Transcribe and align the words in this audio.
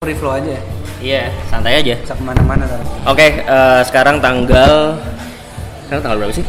free 0.00 0.16
flow 0.16 0.32
aja 0.32 0.56
ya 0.56 0.62
Iya, 1.04 1.22
santai 1.52 1.84
aja. 1.84 1.92
bisa 2.00 2.16
ke 2.16 2.24
mana-mana 2.24 2.64
ntar 2.64 2.80
Oke, 3.04 3.44
eh, 3.44 3.80
sekarang 3.84 4.16
tanggal 4.24 4.96
sekarang 5.84 6.00
tanggal 6.00 6.16
berapa 6.24 6.32
sih? 6.40 6.46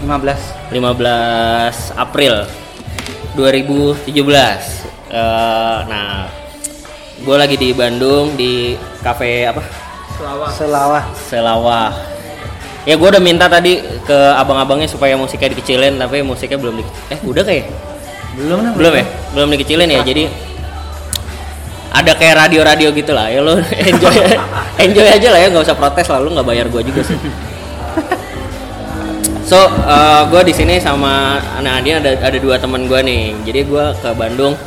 15 0.00 0.72
15 0.72 1.92
April 1.92 2.48
2017. 3.36 4.00
Eh, 5.12 5.78
nah, 5.92 6.24
gue 7.20 7.36
lagi 7.36 7.60
di 7.60 7.76
Bandung 7.76 8.32
di 8.32 8.80
kafe 9.04 9.44
apa? 9.44 9.60
selawah 10.16 11.04
Selawah. 11.12 11.92
Ya 12.88 12.96
gue 12.96 13.08
udah 13.12 13.20
minta 13.20 13.44
tadi 13.44 13.76
ke 14.08 14.18
abang-abangnya 14.40 14.88
supaya 14.88 15.20
musiknya 15.20 15.52
dikecilin, 15.52 16.00
tapi 16.00 16.24
musiknya 16.24 16.56
belum 16.56 16.80
di 16.80 16.84
eh 17.12 17.20
udah 17.20 17.44
kayak 17.44 17.68
belum 18.40 18.56
nih 18.56 18.72
belum 18.72 18.92
ya 18.96 19.04
belum 19.36 19.48
dikecilin 19.52 19.88
ya 19.92 20.00
jadi 20.00 20.32
ada 21.96 22.12
kayak 22.12 22.34
radio-radio 22.36 22.92
gitu 22.92 23.16
lah 23.16 23.32
ya 23.32 23.40
lo 23.40 23.56
enjoy 23.90 24.16
enjoy 24.76 25.06
aja 25.08 25.28
lah 25.32 25.40
ya 25.40 25.48
nggak 25.48 25.64
usah 25.64 25.78
protes 25.78 26.06
lah 26.12 26.20
lu 26.20 26.28
nggak 26.36 26.44
bayar 26.44 26.66
gua 26.68 26.84
juga 26.84 27.00
sih. 27.00 27.16
So 29.46 29.62
gue 30.26 30.42
di 30.42 30.54
sini 30.58 30.82
sama 30.82 31.38
anak 31.54 31.78
Adi 31.78 31.90
ada 31.94 32.10
ada 32.18 32.38
dua 32.42 32.58
teman 32.58 32.90
gua 32.90 32.98
nih. 32.98 33.30
Jadi 33.46 33.62
gua 33.70 33.94
ke 33.94 34.10
Bandung. 34.18 34.58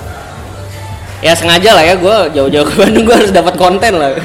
Ya 1.20 1.36
sengaja 1.36 1.76
lah 1.76 1.84
ya 1.84 2.00
gua 2.00 2.32
jauh-jauh 2.32 2.64
ke 2.64 2.76
Bandung 2.80 3.04
gua 3.04 3.20
harus 3.20 3.36
dapat 3.36 3.60
konten 3.60 4.00
lah. 4.00 4.16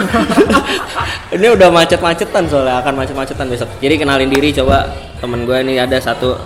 Ini 1.34 1.50
udah 1.58 1.66
macet-macetan 1.74 2.46
soalnya 2.46 2.78
akan 2.78 3.02
macet-macetan 3.02 3.50
besok. 3.50 3.66
Jadi 3.82 3.98
kenalin 3.98 4.30
diri 4.30 4.54
coba 4.54 4.86
temen 5.18 5.42
gue 5.42 5.58
ini 5.66 5.82
ada 5.82 5.98
satu. 5.98 6.38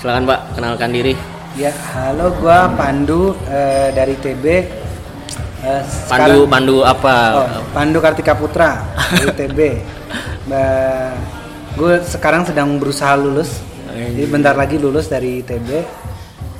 Silakan 0.00 0.24
pak 0.24 0.56
kenalkan 0.56 0.88
diri. 0.88 1.12
Ya 1.60 1.68
halo 1.92 2.32
gua 2.40 2.72
Pandu 2.72 3.36
eh, 3.52 3.92
dari 3.92 4.16
TB 4.16 4.44
Eh, 5.66 5.82
Pandu 6.06 6.46
sekarang- 6.46 6.46
Pandu 6.46 6.76
apa? 6.80 7.16
oh, 7.34 7.46
Pandu 7.74 7.98
Kartika 7.98 8.38
Putra 8.38 8.86
dari 9.10 9.34
TB 9.34 9.58
gue 11.74 11.92
sekarang 12.06 12.46
sedang 12.46 12.78
berusaha 12.78 13.12
lulus. 13.14 13.60
Jadi 13.90 14.24
bentar 14.26 14.52
lagi 14.52 14.76
lulus 14.76 15.08
dari 15.08 15.40
TB 15.40 15.68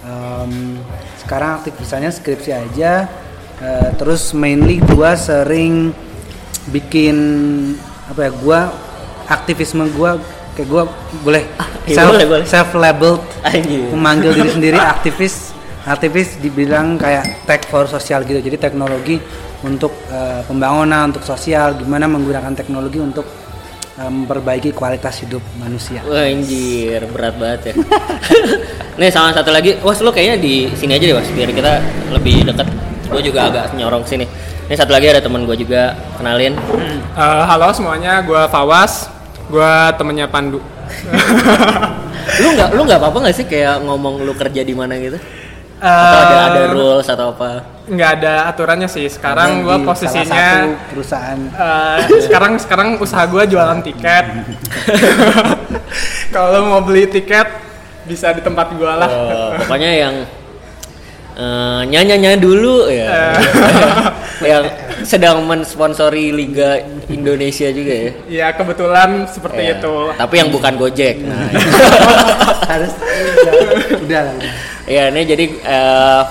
Em, 0.02 0.78
sekarang 1.18 1.58
aktivitasnya 1.58 2.10
skripsi 2.10 2.50
aja. 2.50 3.10
Eh, 3.56 3.88
terus 3.96 4.30
mainly 4.30 4.78
gua 4.84 5.16
sering 5.16 5.90
bikin 6.68 7.16
apa 8.04 8.28
ya 8.28 8.32
gua 8.36 8.60
aktivisme 9.24 9.88
gua 9.90 10.20
kayak 10.52 10.68
gua 10.68 10.82
boleh 11.24 11.42
iya, 11.88 11.96
self, 11.96 12.10
boleh, 12.12 12.26
boleh. 12.28 12.44
self 12.44 12.68
labeled 12.76 13.24
memanggil 13.90 14.30
diri 14.30 14.50
sendiri 14.52 14.78
aktivis 14.94 15.55
aktivis 15.86 16.42
dibilang 16.42 16.98
kayak 16.98 17.46
tech 17.46 17.62
for 17.70 17.86
sosial 17.86 18.26
gitu 18.26 18.42
jadi 18.42 18.58
teknologi 18.58 19.22
untuk 19.62 19.94
eh, 20.10 20.42
pembangunan 20.42 21.14
untuk 21.14 21.22
sosial 21.22 21.78
gimana 21.78 22.10
menggunakan 22.10 22.52
teknologi 22.58 22.98
untuk 22.98 23.22
eh, 23.94 24.10
memperbaiki 24.10 24.74
kualitas 24.74 25.22
hidup 25.22 25.40
manusia 25.62 26.02
Wah 26.02 26.26
anjir, 26.26 27.06
berat 27.14 27.38
banget 27.38 27.60
ya. 27.70 27.74
Nih 29.00 29.12
sama 29.14 29.30
satu 29.30 29.54
lagi, 29.54 29.78
was 29.84 30.02
lo 30.02 30.10
kayaknya 30.10 30.36
di 30.42 30.72
sini 30.74 30.98
aja 30.98 31.04
deh 31.06 31.16
was, 31.16 31.28
biar 31.30 31.52
kita 31.52 31.84
lebih 32.16 32.48
dekat. 32.48 32.64
Gue 33.12 33.20
juga 33.20 33.52
agak 33.52 33.76
nyorong 33.76 34.08
sini. 34.08 34.24
Ini 34.66 34.74
satu 34.74 34.96
lagi 34.96 35.12
ada 35.12 35.20
teman 35.20 35.44
gue 35.44 35.52
juga, 35.52 35.92
kenalin. 36.16 36.56
Eh, 37.12 37.42
halo 37.44 37.76
semuanya, 37.76 38.24
gue 38.24 38.42
Fawas, 38.48 39.12
gue 39.52 39.72
temennya 40.00 40.26
Pandu. 40.32 40.64
Lu 42.42 42.48
nggak 42.56 42.74
lu 42.74 42.82
nggak 42.84 43.00
apa-apa 43.00 43.18
nggak 43.22 43.36
sih 43.38 43.46
kayak 43.46 43.86
ngomong 43.86 44.20
lu 44.26 44.34
kerja 44.34 44.60
di 44.66 44.74
mana 44.74 44.98
gitu? 44.98 45.16
Atau 45.76 46.18
ada 46.24 46.36
ada 46.50 46.62
rules 46.72 47.06
atau 47.08 47.36
apa? 47.36 47.76
nggak 47.86 48.10
ada 48.20 48.34
aturannya 48.50 48.88
sih. 48.90 49.06
Sekarang 49.06 49.62
Di 49.62 49.64
gue 49.64 49.76
salah 49.78 49.86
posisinya, 49.86 50.48
satu 50.50 50.70
perusahaan 50.90 51.38
eh, 51.38 52.20
sekarang 52.26 52.52
sekarang 52.58 52.88
usaha 52.98 53.24
gue 53.30 53.42
jualan 53.46 53.78
tiket. 53.82 54.24
Kalau 56.34 56.66
mau 56.66 56.82
beli 56.82 57.06
tiket, 57.06 57.46
bisa 58.04 58.34
di 58.34 58.42
tempat 58.42 58.74
gue 58.74 58.90
lah. 58.90 59.06
Oh, 59.10 59.50
pokoknya 59.62 59.90
yang 59.94 60.14
eh, 61.38 61.80
nyanyi-nyanyi 61.86 62.38
dulu 62.42 62.90
ya. 62.90 63.38
yang 64.50 64.66
sedang 65.06 65.46
mensponsori 65.46 66.34
Liga 66.34 66.82
Indonesia 67.06 67.70
juga 67.70 67.94
ya. 67.94 68.10
Ya 68.26 68.46
kebetulan 68.50 69.30
seperti 69.30 69.62
Ya, 69.62 69.78
itu. 69.78 69.94
Tapi 70.18 70.34
yang 70.34 70.50
bukan 70.50 70.74
Gojek. 70.74 71.22
Nah, 71.22 71.46
harus 72.74 72.92
udah, 72.98 73.52
udah 74.02 74.20
lah 74.26 74.34
udah. 74.34 74.52
ya 74.90 75.02
ini 75.14 75.22
jadi 75.22 75.44
eh, 75.46 76.22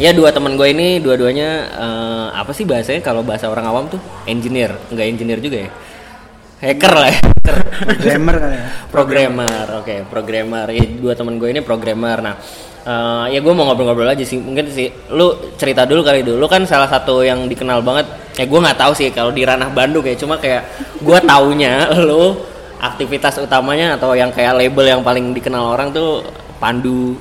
ya 0.00 0.10
dua 0.16 0.32
teman 0.32 0.56
gue 0.56 0.68
ini 0.72 1.04
dua-duanya 1.04 1.50
eh, 1.76 2.26
apa 2.32 2.56
sih 2.56 2.64
bahasanya 2.64 3.04
kalau 3.04 3.20
bahasa 3.20 3.52
orang 3.52 3.68
awam 3.68 3.84
tuh 3.92 4.00
engineer, 4.24 4.72
enggak 4.88 5.06
engineer 5.06 5.40
juga 5.44 5.68
ya. 5.68 5.70
Hacker 6.58 6.94
lah 6.96 7.08
ya. 7.12 7.20
Grammar 8.02 8.36
kali 8.40 8.56
ya 8.56 8.68
programmer, 8.88 9.66
oke, 9.78 9.96
programmer. 10.10 10.66
Ya, 10.72 10.84
dua 10.98 11.12
teman 11.14 11.36
gue 11.36 11.48
ini 11.52 11.60
programmer. 11.60 12.18
Nah, 12.18 12.34
eh, 12.88 13.24
ya 13.36 13.38
gue 13.44 13.52
mau 13.52 13.68
ngobrol-ngobrol 13.68 14.08
aja 14.08 14.24
sih. 14.24 14.40
Mungkin 14.40 14.72
sih, 14.72 14.88
lu 15.12 15.36
cerita 15.60 15.84
dulu 15.84 16.00
kali 16.00 16.24
dulu. 16.24 16.40
Lu 16.40 16.48
kan 16.48 16.64
salah 16.64 16.88
satu 16.88 17.20
yang 17.20 17.44
dikenal 17.44 17.84
banget. 17.84 18.08
Ya 18.40 18.48
gue 18.48 18.58
nggak 18.58 18.78
tahu 18.80 18.92
sih 18.96 19.12
kalau 19.12 19.28
di 19.28 19.44
ranah 19.44 19.68
Bandung 19.68 20.02
ya. 20.08 20.16
Cuma 20.16 20.40
kayak 20.40 20.64
gue 21.04 21.18
taunya 21.28 21.92
lu 22.08 22.40
aktivitas 22.78 23.42
utamanya 23.42 23.98
atau 23.98 24.14
yang 24.14 24.30
kayak 24.32 24.54
label 24.56 24.86
yang 24.86 25.02
paling 25.02 25.34
dikenal 25.34 25.74
orang 25.76 25.90
tuh 25.92 26.22
Pandu 26.56 27.18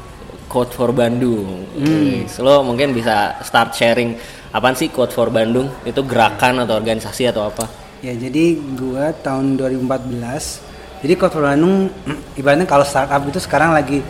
Code 0.47 0.71
for 0.71 0.95
Bandung. 0.95 1.67
Wis, 1.75 2.39
Lo 2.39 2.63
mungkin 2.63 2.95
bisa 2.95 3.35
start 3.43 3.75
sharing 3.75 4.15
apaan 4.55 4.77
sih 4.77 4.87
Code 4.87 5.11
for 5.11 5.27
Bandung? 5.27 5.67
Itu 5.83 6.07
gerakan 6.07 6.63
atau 6.63 6.79
organisasi 6.79 7.27
atau 7.27 7.49
apa? 7.51 7.67
Ya 7.99 8.13
jadi 8.13 8.55
gua 8.77 9.09
tahun 9.25 9.57
2014 9.57 11.01
jadi 11.01 11.13
Code 11.17 11.33
for 11.33 11.43
Bandung 11.45 11.89
ibaratnya 12.39 12.65
kalau 12.69 12.85
startup 12.85 13.21
itu 13.25 13.41
sekarang 13.41 13.73
lagi 13.73 14.01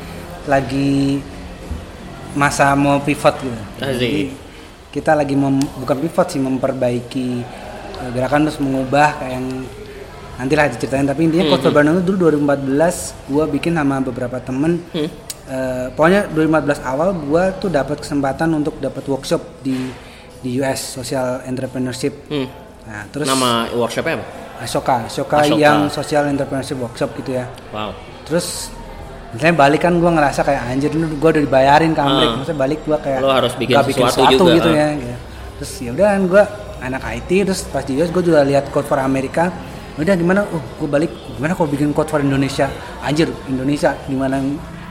lagi 0.48 1.20
masa 2.38 2.78
mau 2.78 3.02
pivot 3.02 3.36
gitu. 3.42 3.58
Asik. 3.82 3.98
Jadi 3.98 4.14
kita 4.94 5.12
lagi 5.14 5.34
mem- 5.34 5.70
bukan 5.82 5.98
pivot 6.00 6.28
sih 6.30 6.40
memperbaiki 6.40 7.28
eh, 7.98 8.10
gerakan 8.14 8.46
terus 8.46 8.62
mengubah 8.62 9.18
kayak 9.18 9.34
yang 9.34 9.48
nantilah 10.38 10.70
diceritain 10.70 11.02
tapi 11.04 11.26
intinya 11.26 11.50
Code 11.50 11.66
for 11.66 11.74
Bandung 11.74 11.98
itu 11.98 12.14
dulu 12.14 12.38
2014 12.38 13.34
gua 13.34 13.50
bikin 13.50 13.74
sama 13.74 13.98
beberapa 14.00 14.38
temen 14.38 14.78
Eh, 15.48 15.88
pokoknya 15.96 16.28
2015 16.36 16.84
awal 16.84 17.16
gua 17.24 17.56
tuh 17.56 17.72
dapat 17.72 18.04
kesempatan 18.04 18.52
untuk 18.52 18.84
dapat 18.84 19.00
workshop 19.08 19.64
di 19.64 19.80
di 20.44 20.60
US 20.60 21.00
social 21.00 21.40
entrepreneurship. 21.48 22.28
Hmm. 22.28 22.52
Nah, 22.84 23.08
terus 23.08 23.32
Nama 23.32 23.72
workshopnya 23.72 24.20
apa? 24.20 24.26
Asoka, 24.60 25.08
Asoka 25.08 25.38
Ashoka. 25.40 25.56
yang 25.56 25.88
social 25.88 26.28
entrepreneurship 26.28 26.76
workshop 26.76 27.16
gitu 27.16 27.40
ya. 27.40 27.48
Wow. 27.72 27.96
Terus 28.28 28.76
misalnya 29.36 29.56
balik 29.60 29.82
kan 29.84 29.94
gue 30.00 30.12
ngerasa 30.12 30.40
kayak 30.44 30.62
anjir 30.72 30.90
ini 30.96 31.06
gue 31.20 31.30
udah 31.36 31.44
dibayarin 31.44 31.92
ke 31.92 32.02
Amrik, 32.02 32.28
Ah. 32.32 32.36
maksudnya 32.40 32.60
balik 32.60 32.80
gue 32.88 32.98
kayak 33.04 33.20
Lo 33.20 33.32
harus 33.34 33.54
bikin 33.60 33.76
nggak 33.76 33.86
sesuatu 33.92 34.44
juga, 34.48 34.56
gitu 34.56 34.70
ah. 34.72 34.76
ya. 34.76 34.88
gitu. 34.96 35.16
Terus 35.58 35.72
ya 35.84 35.90
udah 35.92 36.08
kan 36.08 36.22
gue 36.30 36.44
anak 36.78 37.02
IT 37.18 37.30
terus 37.50 37.62
pas 37.68 37.84
di 37.84 37.92
US 38.00 38.10
gue 38.14 38.24
juga 38.24 38.40
lihat 38.48 38.70
Code 38.72 38.88
for 38.88 39.00
Amerika. 39.02 39.52
Udah 39.98 40.14
gimana? 40.14 40.46
Oh, 40.54 40.62
gue 40.62 40.90
balik 40.90 41.10
gimana 41.36 41.58
kalau 41.58 41.70
bikin 41.74 41.90
Code 41.92 42.10
for 42.14 42.22
Indonesia? 42.22 42.70
Anjir, 43.02 43.28
Indonesia 43.50 43.98
gimana 44.06 44.38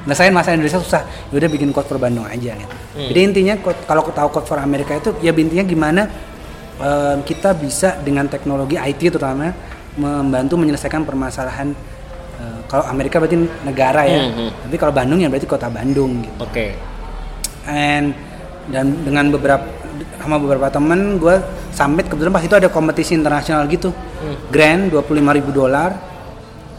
ngerasain 0.02 0.34
masa 0.34 0.52
Indonesia 0.52 0.82
susah. 0.82 1.02
Ya 1.30 1.34
udah 1.38 1.50
bikin 1.50 1.70
Code 1.70 1.86
for 1.86 1.98
Bandung 2.02 2.26
aja 2.26 2.52
gitu. 2.58 2.74
Hmm. 2.98 3.08
Jadi 3.14 3.20
intinya 3.22 3.54
kalau 3.86 4.02
tahu 4.02 4.28
Code 4.34 4.48
for 4.50 4.58
Amerika 4.58 4.98
itu 4.98 5.14
ya 5.22 5.30
intinya 5.30 5.62
gimana 5.62 6.02
eh, 6.82 7.16
kita 7.22 7.54
bisa 7.54 8.02
dengan 8.02 8.26
teknologi 8.26 8.74
IT 8.76 9.14
terutama 9.14 9.54
membantu 9.96 10.60
menyelesaikan 10.60 11.08
permasalahan 11.08 11.72
eh, 12.36 12.60
kalau 12.66 12.84
Amerika 12.86 13.18
berarti 13.18 13.36
negara 13.62 14.02
ya, 14.04 14.22
Hmm, 14.26 14.32
hmm. 14.36 14.50
tapi 14.66 14.76
kalau 14.76 14.92
Bandung 14.92 15.18
ya 15.18 15.28
berarti 15.28 15.46
kota 15.46 15.68
Bandung 15.68 16.22
gitu. 16.22 16.36
Oke. 16.40 16.74
And 17.66 18.14
dan 18.66 19.02
dengan 19.02 19.30
beberapa 19.30 19.62
sama 20.18 20.36
beberapa 20.36 20.66
temen 20.68 21.16
gue 21.16 21.38
summit 21.70 22.10
kebetulan 22.10 22.34
pas 22.34 22.42
itu 22.42 22.52
ada 22.52 22.68
kompetisi 22.68 23.14
internasional 23.14 23.64
gitu, 23.66 23.94
grand 24.50 24.90
25.000 24.90 25.38
ribu 25.38 25.50
dolar. 25.54 25.90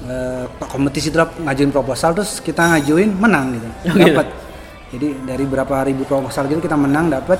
Eh, 0.07 0.45
kompetisi 0.63 1.11
itu 1.11 1.17
ngajuin 1.19 1.67
proposal 1.67 2.15
terus 2.15 2.39
kita 2.39 2.63
ngajuin 2.71 3.11
menang 3.11 3.59
gitu, 3.59 3.67
Oh, 3.67 3.73
gitu. 3.91 3.99
dapat. 4.15 4.27
Jadi 4.87 5.07
dari 5.27 5.43
berapa 5.43 5.75
ribu 5.83 6.07
proposal 6.07 6.47
gitu 6.47 6.63
kita 6.63 6.79
menang 6.79 7.11
dapat 7.11 7.35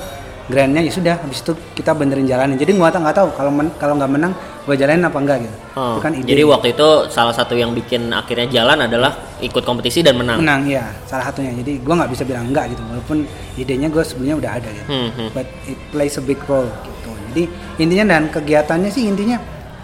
grandnya 0.48 0.80
ya 0.80 0.90
sudah 0.90 1.16
habis 1.18 1.40
itu 1.40 1.52
kita 1.74 1.92
benerin 1.92 2.24
jalanin. 2.24 2.56
Jadi 2.56 2.72
gua 2.74 2.88
tak 2.88 3.04
nggak 3.04 3.16
tahu 3.16 3.30
kalau 3.32 3.52
men- 3.52 3.76
kalau 3.76 3.94
nggak 3.96 4.08
menang 4.10 4.34
gue 4.64 4.76
jalanin 4.76 5.00
apa 5.02 5.16
enggak 5.18 5.38
gitu. 5.42 5.56
Itu 5.72 6.00
kan 6.02 6.12
ide. 6.12 6.28
jadi 6.28 6.44
waktu 6.44 6.68
itu 6.72 6.88
salah 7.08 7.32
satu 7.32 7.54
yang 7.54 7.72
bikin 7.72 8.12
akhirnya 8.12 8.48
jalan 8.50 8.84
adalah 8.84 9.12
ikut 9.40 9.64
kompetisi 9.64 10.00
dan 10.02 10.16
menang. 10.16 10.40
menang 10.40 10.68
ya 10.68 10.84
salah 11.04 11.24
satunya 11.26 11.56
jadi 11.56 11.80
gua 11.80 12.04
nggak 12.04 12.12
bisa 12.12 12.24
bilang 12.24 12.48
enggak 12.48 12.72
gitu 12.72 12.84
walaupun 12.84 13.18
idenya 13.56 13.88
gue 13.88 14.02
sebelumnya 14.02 14.36
udah 14.38 14.52
ada 14.54 14.68
gitu 14.68 14.88
Hmm, 14.88 15.10
hmm. 15.10 15.30
but 15.32 15.48
it 15.64 15.80
plays 15.88 16.16
a 16.16 16.22
big 16.22 16.36
role 16.44 16.68
gitu 16.84 17.12
jadi 17.32 17.44
intinya 17.78 18.06
dan 18.10 18.24
kegiatannya 18.28 18.90
sih 18.90 19.06
intinya 19.06 19.40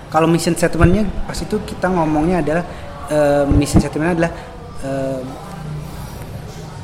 kalau 0.10 0.27
mission 0.27 0.51
statementnya 0.51 1.07
pas 1.24 1.38
itu 1.38 1.56
kita 1.63 1.88
ngomongnya 1.88 2.39
adalah 2.39 2.63
eh, 3.07 3.44
mission 3.48 3.80
statementnya 3.80 4.13
adalah 4.19 4.31
eh, 4.81 5.19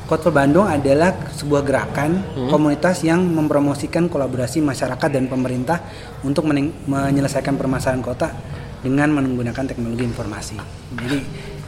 Code 0.10 0.26
for 0.26 0.34
Bandung 0.34 0.66
adalah 0.66 1.14
sebuah 1.38 1.62
gerakan 1.62 2.26
komunitas 2.50 3.06
yang 3.06 3.22
mempromosikan 3.22 4.10
kolaborasi 4.10 4.58
masyarakat 4.58 5.06
dan 5.06 5.30
pemerintah 5.30 5.86
untuk 6.26 6.50
menyelesaikan 6.90 7.54
permasalahan 7.54 8.02
kota 8.02 8.34
dengan 8.82 9.14
menggunakan 9.14 9.70
teknologi 9.70 10.10
informasi. 10.10 10.58
Jadi 10.98 11.20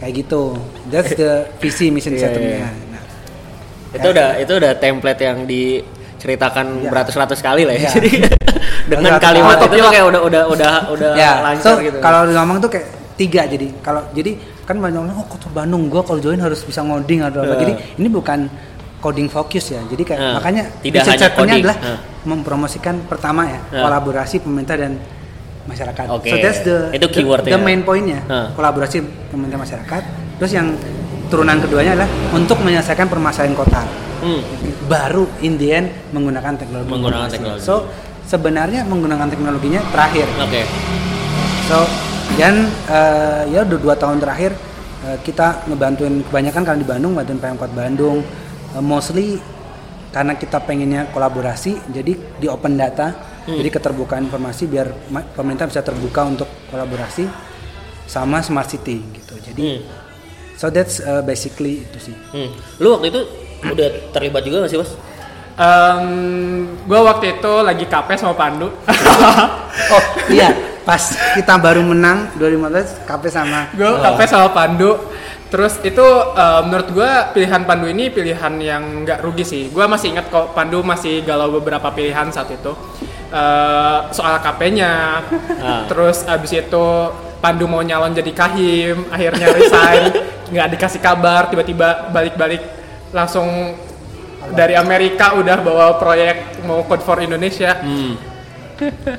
kayak 0.02 0.14
gitu. 0.26 0.58
That's 0.90 1.14
the 1.14 1.54
visi 1.62 1.94
mission 1.94 2.18
Iya, 2.18 2.34
statementnya. 2.34 2.66
iya. 2.66 2.70
Nah, 2.90 3.02
itu 3.94 4.08
udah 4.10 4.30
itu 4.42 4.54
udah 4.58 4.72
template 4.82 5.22
yang 5.22 5.38
diceritakan 5.46 6.66
Iya. 6.82 6.90
beratus-ratus 6.90 7.40
kali 7.46 7.62
lah 7.70 7.78
ya. 7.78 7.86
Iya. 7.86 7.90
Jadi 7.94 8.12
dengan 8.92 9.22
kalimat 9.22 9.62
itu 9.62 9.78
tuh 9.78 9.86
kayak 9.94 10.06
udah 10.10 10.22
udah 10.26 10.44
udah 10.50 10.74
udah 10.98 11.12
ya, 11.14 11.46
lancar 11.46 11.78
so, 11.78 11.86
gitu. 11.86 12.02
kalau 12.02 12.26
ngomong 12.26 12.58
tuh 12.58 12.74
kayak 12.74 12.90
tiga 13.14 13.46
jadi 13.46 13.70
kalau 13.86 14.02
jadi 14.18 14.34
kan 14.72 14.80
banyak 14.80 15.00
orang 15.04 15.16
oh 15.20 15.28
kota 15.28 15.52
Bandung 15.52 15.92
gua 15.92 16.00
kalau 16.02 16.18
join 16.18 16.40
harus 16.40 16.64
bisa 16.64 16.80
ngoding 16.80 17.20
atau 17.22 17.44
apa. 17.44 17.54
Eh. 17.54 17.60
Jadi 17.60 17.74
ini 18.00 18.08
bukan 18.08 18.40
coding 18.98 19.28
fokus 19.28 19.76
ya. 19.76 19.82
Jadi 19.84 20.02
kayak 20.02 20.20
Eh, 20.20 20.34
makanya 20.34 20.64
tidak 20.80 21.04
hanya 21.06 21.30
coding. 21.34 21.62
adalah 21.62 21.78
Eh. 21.84 22.00
mempromosikan 22.24 22.96
pertama 23.06 23.46
ya 23.46 23.60
Eh. 23.70 23.82
kolaborasi 23.82 24.40
pemerintah 24.40 24.76
dan 24.78 24.96
masyarakat. 25.62 26.06
Oke. 26.08 26.30
So 26.30 26.36
that's 26.38 26.62
the 26.64 26.78
Itu 26.96 27.06
the- 27.06 27.14
keyword 27.14 27.44
the, 27.44 27.52
ya. 27.52 27.60
main 27.60 27.84
pointnya 27.84 28.24
Eh. 28.24 28.48
kolaborasi 28.56 28.98
pemerintah 29.28 29.60
masyarakat. 29.60 30.02
Terus 30.40 30.52
yang 30.54 30.74
turunan 31.28 31.60
keduanya 31.60 31.96
adalah 31.96 32.10
untuk 32.32 32.60
menyelesaikan 32.60 33.08
permasalahan 33.08 33.54
kota. 33.54 33.84
Hmm. 34.22 34.42
Baru 34.86 35.26
in 35.42 35.58
the 35.58 35.68
end 35.72 35.88
menggunakan 36.14 36.54
teknologi. 36.56 36.90
Menggunakan 36.90 37.28
teknologi. 37.28 37.64
So 37.64 37.90
sebenarnya 38.24 38.86
menggunakan 38.86 39.28
teknologinya 39.28 39.82
terakhir. 39.90 40.30
Oke. 40.38 40.62
So 41.66 41.78
dan 42.36 42.54
eh, 42.88 43.44
ya 43.52 43.62
udah 43.64 43.80
dua 43.80 43.96
tahun 43.96 44.18
terakhir 44.20 44.52
eh, 45.04 45.18
kita 45.22 45.68
ngebantuin 45.68 46.24
kebanyakan 46.28 46.62
kalau 46.64 46.80
di 46.80 46.88
Bandung 46.88 47.12
bantuin 47.14 47.40
Pemkot 47.40 47.72
Bandung 47.72 48.20
Eh, 48.72 48.80
mostly 48.80 49.36
karena 50.16 50.32
kita 50.32 50.64
pengennya 50.64 51.12
kolaborasi 51.12 51.92
jadi 51.92 52.16
di 52.40 52.48
open 52.48 52.80
data 52.80 53.12
jadi 53.44 53.68
keterbukaan 53.68 54.32
informasi 54.32 54.64
biar 54.64 55.12
pemerintah 55.36 55.68
bisa 55.68 55.84
terbuka 55.84 56.24
untuk 56.24 56.48
kolaborasi 56.72 57.28
sama 58.08 58.40
smart 58.40 58.72
city 58.72 59.04
gitu 59.12 59.36
jadi 59.44 59.60
Hmm. 59.60 59.82
so 60.56 60.72
that's 60.72 61.04
uh, 61.04 61.20
basically 61.20 61.84
itu 61.84 62.00
sih 62.00 62.16
Hmm. 62.32 62.48
Lu 62.80 62.96
waktu 62.96 63.12
itu 63.12 63.20
udah 63.60 63.88
terlibat 64.16 64.48
juga 64.48 64.64
gak 64.64 64.72
sih, 64.72 64.80
Bos? 64.80 64.96
gue 66.88 67.00
waktu 67.04 67.26
itu 67.36 67.52
lagi 67.60 67.86
KP 67.92 68.08
sama 68.16 68.32
Pandu. 68.32 68.72
oh 69.92 70.04
iya 70.32 70.48
pas 70.82 71.02
kita 71.38 71.54
baru 71.62 71.86
menang 71.86 72.34
2015 72.42 73.06
KP 73.06 73.24
sama 73.30 73.70
gue 73.74 73.86
KP 73.86 74.20
sama 74.26 74.48
Pandu. 74.50 74.98
Terus 75.52 75.84
itu 75.84 76.08
eh, 76.32 76.62
menurut 76.64 76.90
gue 76.96 77.12
pilihan 77.36 77.68
Pandu 77.68 77.92
ini 77.92 78.08
pilihan 78.08 78.54
yang 78.64 79.04
nggak 79.04 79.20
rugi 79.20 79.44
sih. 79.44 79.64
Gue 79.68 79.84
masih 79.84 80.16
ingat 80.16 80.32
kok 80.32 80.56
Pandu 80.56 80.80
masih 80.80 81.28
galau 81.28 81.52
beberapa 81.52 81.92
pilihan 81.92 82.32
saat 82.32 82.50
itu. 82.56 82.72
Eh, 83.32 84.00
soal 84.16 84.40
KP-nya. 84.40 85.24
Ah. 85.60 85.84
Terus 85.92 86.24
abis 86.24 86.52
itu 86.56 86.86
Pandu 87.42 87.66
mau 87.66 87.82
nyalon 87.82 88.14
jadi 88.14 88.32
kahim, 88.38 89.10
akhirnya 89.10 89.50
resign, 89.50 90.14
nggak 90.54 90.78
dikasih 90.78 91.02
kabar, 91.02 91.50
tiba-tiba 91.50 92.14
balik-balik 92.14 92.62
langsung 93.10 93.74
dari 94.54 94.78
Amerika 94.78 95.34
udah 95.34 95.58
bawa 95.64 95.98
proyek 95.98 96.64
mau 96.70 96.86
Code 96.86 97.02
for 97.02 97.18
Indonesia. 97.18 97.82
Hmm. 97.82 98.31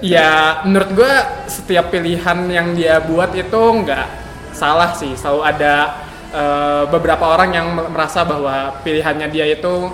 Ya, 0.02 0.62
menurut 0.66 0.90
gue 0.94 1.14
setiap 1.46 1.94
pilihan 1.94 2.38
yang 2.50 2.74
dia 2.74 2.98
buat 2.98 3.30
itu 3.34 3.60
nggak 3.84 4.06
salah 4.52 4.92
sih. 4.94 5.14
Selalu 5.14 5.40
ada 5.46 5.74
eh, 6.34 6.82
beberapa 6.90 7.24
orang 7.30 7.50
yang 7.54 7.66
merasa 7.90 8.26
bahwa 8.26 8.82
pilihannya 8.82 9.28
dia 9.30 9.46
itu 9.46 9.90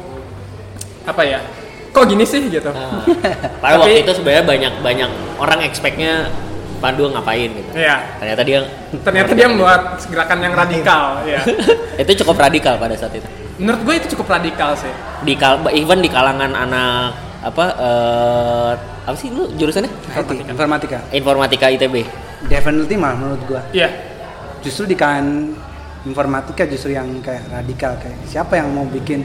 apa 1.04 1.22
ya? 1.24 1.40
Kok 1.92 2.04
gini 2.04 2.24
sih 2.24 2.48
gitu? 2.48 2.68
Nah, 2.72 3.04
Padahal 3.62 3.84
Tapi- 3.84 3.92
waktu 3.92 4.02
itu 4.04 4.12
sebenarnya 4.16 4.44
banyak 4.44 4.74
banyak 4.84 5.10
orang 5.40 5.60
expect-nya 5.64 6.28
Pandu 6.78 7.10
ngapain 7.10 7.50
gitu. 7.50 7.70
Iya. 7.74 8.06
Ternyata 8.22 8.42
dia 8.46 8.58
Ternyata 9.02 9.30
dia 9.34 9.46
membuat 9.50 9.98
gerakan 10.06 10.38
yang 10.46 10.54
radikal. 10.54 11.04
ya. 11.32 11.42
itu 11.98 12.22
cukup 12.22 12.38
radikal 12.38 12.78
pada 12.78 12.94
saat 12.94 13.18
itu. 13.18 13.26
Menurut 13.58 13.82
gue 13.82 13.94
itu 13.98 14.06
cukup 14.14 14.38
radikal 14.38 14.78
sih. 14.78 14.92
Di 15.26 15.34
kal 15.34 15.58
even 15.74 15.98
di 15.98 16.06
kalangan 16.06 16.54
anak 16.54 17.27
apa 17.40 17.64
eh 17.72 18.72
apa 19.04 19.14
sih 19.14 19.28
lu 19.28 19.46
jurusannya? 19.52 19.88
IT, 19.88 20.30
informatika 20.44 20.98
Informatika 21.10 21.66
ITB. 21.68 22.02
definitely 22.44 22.94
mah 22.94 23.14
menurut 23.14 23.42
gua 23.44 23.62
Iya. 23.70 23.88
justru 24.58 24.84
di 24.84 24.94
kalangan 24.94 25.54
informatika 26.04 26.62
justru 26.64 26.92
yang 26.92 27.06
kayak 27.18 27.46
radikal 27.48 27.94
kayak 27.96 28.18
siapa 28.24 28.54
yang 28.54 28.68
mau 28.68 28.84
bikin 28.84 29.22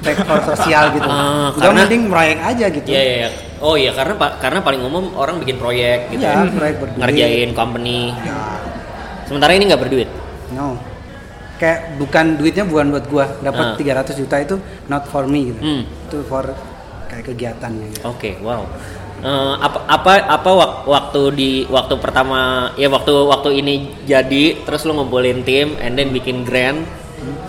tech 0.00 0.16
for 0.22 0.38
sosial 0.46 0.88
gitu 0.94 1.04
Ah, 1.04 1.50
Gak 1.50 1.60
karena- 1.62 1.84
mending 1.84 2.02
proyek 2.06 2.38
aja 2.38 2.66
gitu 2.68 2.86
Iya 2.86 3.02
iya. 3.02 3.16
iya. 3.18 3.28
Oh 3.58 3.74
iya 3.74 3.90
karena 3.90 4.14
karena 4.36 4.60
paling 4.60 4.80
umum 4.80 5.10
orang 5.12 5.36
bikin 5.38 5.56
proyek 5.56 6.08
gitu 6.10 6.22
Iya, 6.22 6.36
ya. 6.38 6.52
proyek 6.52 6.76
berduit. 6.78 7.00
Ngerjain 7.00 7.50
company. 7.52 8.12
Ya, 8.14 8.38
Sementara 9.24 9.52
ini 9.52 9.64
nggak 9.66 9.82
berduit. 9.82 10.08
no 10.50 10.80
kayak 11.58 11.98
bukan 11.98 12.38
duitnya 12.38 12.62
bukan 12.62 12.86
buat 12.88 13.04
gua 13.06 13.26
Ah. 13.26 13.28
dapat 13.44 13.66
300 13.74 14.14
juta 14.14 14.38
itu 14.38 14.56
not 14.86 15.04
for 15.04 15.26
me 15.26 15.50
gitu 15.50 15.60
Hmm. 15.60 15.82
itu 15.84 16.18
for 16.24 16.54
kegiatannya 17.20 17.86
gitu. 17.92 18.02
Oke, 18.06 18.36
wow. 18.40 18.62
Eh, 19.18 19.54
apa 19.58 19.82
apa 19.84 20.10
apa 20.24 20.50
wak- 20.52 20.78
waktu 20.86 21.20
di 21.34 21.50
waktu 21.66 21.98
pertama 21.98 22.70
ya 22.74 22.86
waktu 22.86 23.10
waktu 23.10 23.50
ini 23.58 23.74
jadi 24.06 24.62
terus 24.62 24.86
lu 24.86 24.94
ngumpulin 24.94 25.42
tim 25.42 25.74
and 25.78 25.94
then 25.94 26.10
bikin 26.10 26.42
grant 26.42 26.86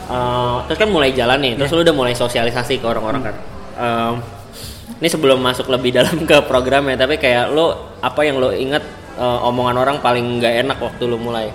Eh, 0.10 0.58
terus 0.66 0.82
kan 0.82 0.90
mulai 0.90 1.14
jalan 1.14 1.38
nih 1.38 1.54
terus 1.54 1.70
lu 1.70 1.86
udah 1.86 1.94
mulai 1.94 2.18
sosialisasi 2.18 2.82
ke 2.82 2.86
orang-orang 2.86 3.22
kan 3.22 3.36
Em, 3.78 4.14
ini 4.98 5.06
sebelum 5.06 5.38
masuk 5.38 5.70
lebih 5.70 5.94
dalam 6.02 6.26
ke 6.26 6.42
programnya 6.44 6.98
tapi 6.98 7.22
kayak 7.22 7.54
lu 7.54 7.70
apa 8.02 8.18
yang 8.26 8.42
lu 8.42 8.50
inget 8.50 8.82
eh, 9.16 9.40
omongan 9.46 9.78
orang 9.78 9.98
paling 10.02 10.42
nggak 10.42 10.66
enak 10.66 10.78
waktu 10.82 11.06
lu 11.06 11.22
mulai 11.22 11.54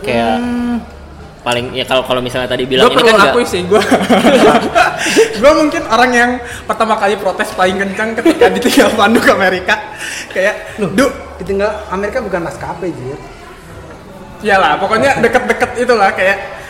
kayak 0.00 0.40
paling 1.42 1.74
ya 1.74 1.82
kalau 1.82 2.06
kalau 2.06 2.22
misalnya 2.22 2.46
tadi 2.46 2.64
bilang 2.70 2.86
Gue 2.86 3.02
ini 3.02 3.10
perlu 3.10 3.18
kan 3.18 3.46
sih 3.50 3.62
gue. 3.66 3.82
gue 5.42 5.52
mungkin 5.58 5.82
orang 5.90 6.10
yang 6.14 6.30
pertama 6.70 6.94
kali 6.94 7.18
protes 7.18 7.50
paling 7.58 7.82
kencang 7.82 8.14
ketika 8.22 8.46
ditinggal 8.46 8.90
Pandu 8.94 9.18
ke 9.18 9.30
Amerika. 9.34 9.74
Kayak, 10.30 10.78
du, 10.78 11.06
ditinggal 11.42 11.90
Amerika 11.90 12.22
bukan 12.22 12.46
maskapai 12.46 12.94
jir 12.94 13.18
Iyalah, 14.42 14.74
pokoknya 14.82 15.22
deket-deket 15.22 15.86
itulah 15.86 16.10
kayak 16.10 16.61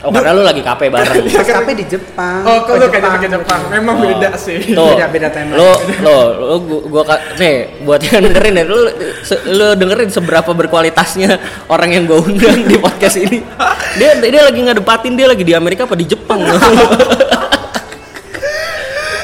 oh 0.00 0.10
karena 0.10 0.32
lu 0.32 0.42
lagi 0.42 0.60
KP 0.60 0.80
bareng 0.88 1.12
Iya, 1.20 1.40
kan? 1.42 1.44
maskapai 1.60 1.74
di 1.74 1.84
Jepang 1.84 2.40
Oh, 2.40 2.58
ke 2.62 2.72
lu 2.72 2.86
kayak 2.86 3.04
Jepang, 3.04 3.32
Jepang. 3.36 3.60
Memang 3.68 3.94
Oh. 3.94 4.02
beda 4.02 4.30
sih. 4.34 4.58
Tuh, 4.70 4.96
Beda- 4.96 5.08
beda 5.08 5.28
timeline. 5.28 5.56
Lo, 5.56 5.70
lo, 6.00 6.16
lo, 6.32 6.54
gua, 6.58 6.80
gua 6.86 7.02
ka- 7.04 7.24
nih 7.36 7.54
buat 7.80 8.00
yang 8.00 8.22
dengerin 8.22 8.54
ya, 8.54 8.64
lo, 8.64 8.78
se- 9.20 9.44
lo 9.46 9.68
dengerin 9.74 10.08
seberapa 10.08 10.50
berkualitasnya 10.50 11.30
orang 11.66 11.90
yang 11.90 12.04
gua 12.04 12.18
undang 12.20 12.64
di 12.64 12.76
podcast 12.76 13.16
ini. 13.16 13.44
Dia, 13.92 14.16
dia 14.16 14.42
lagi 14.42 14.60
ngedepatin 14.60 15.12
dia 15.14 15.26
lagi 15.26 15.42
di 15.42 15.52
Amerika 15.52 15.84
apa 15.84 15.94
di 15.94 16.06
Jepang? 16.06 16.40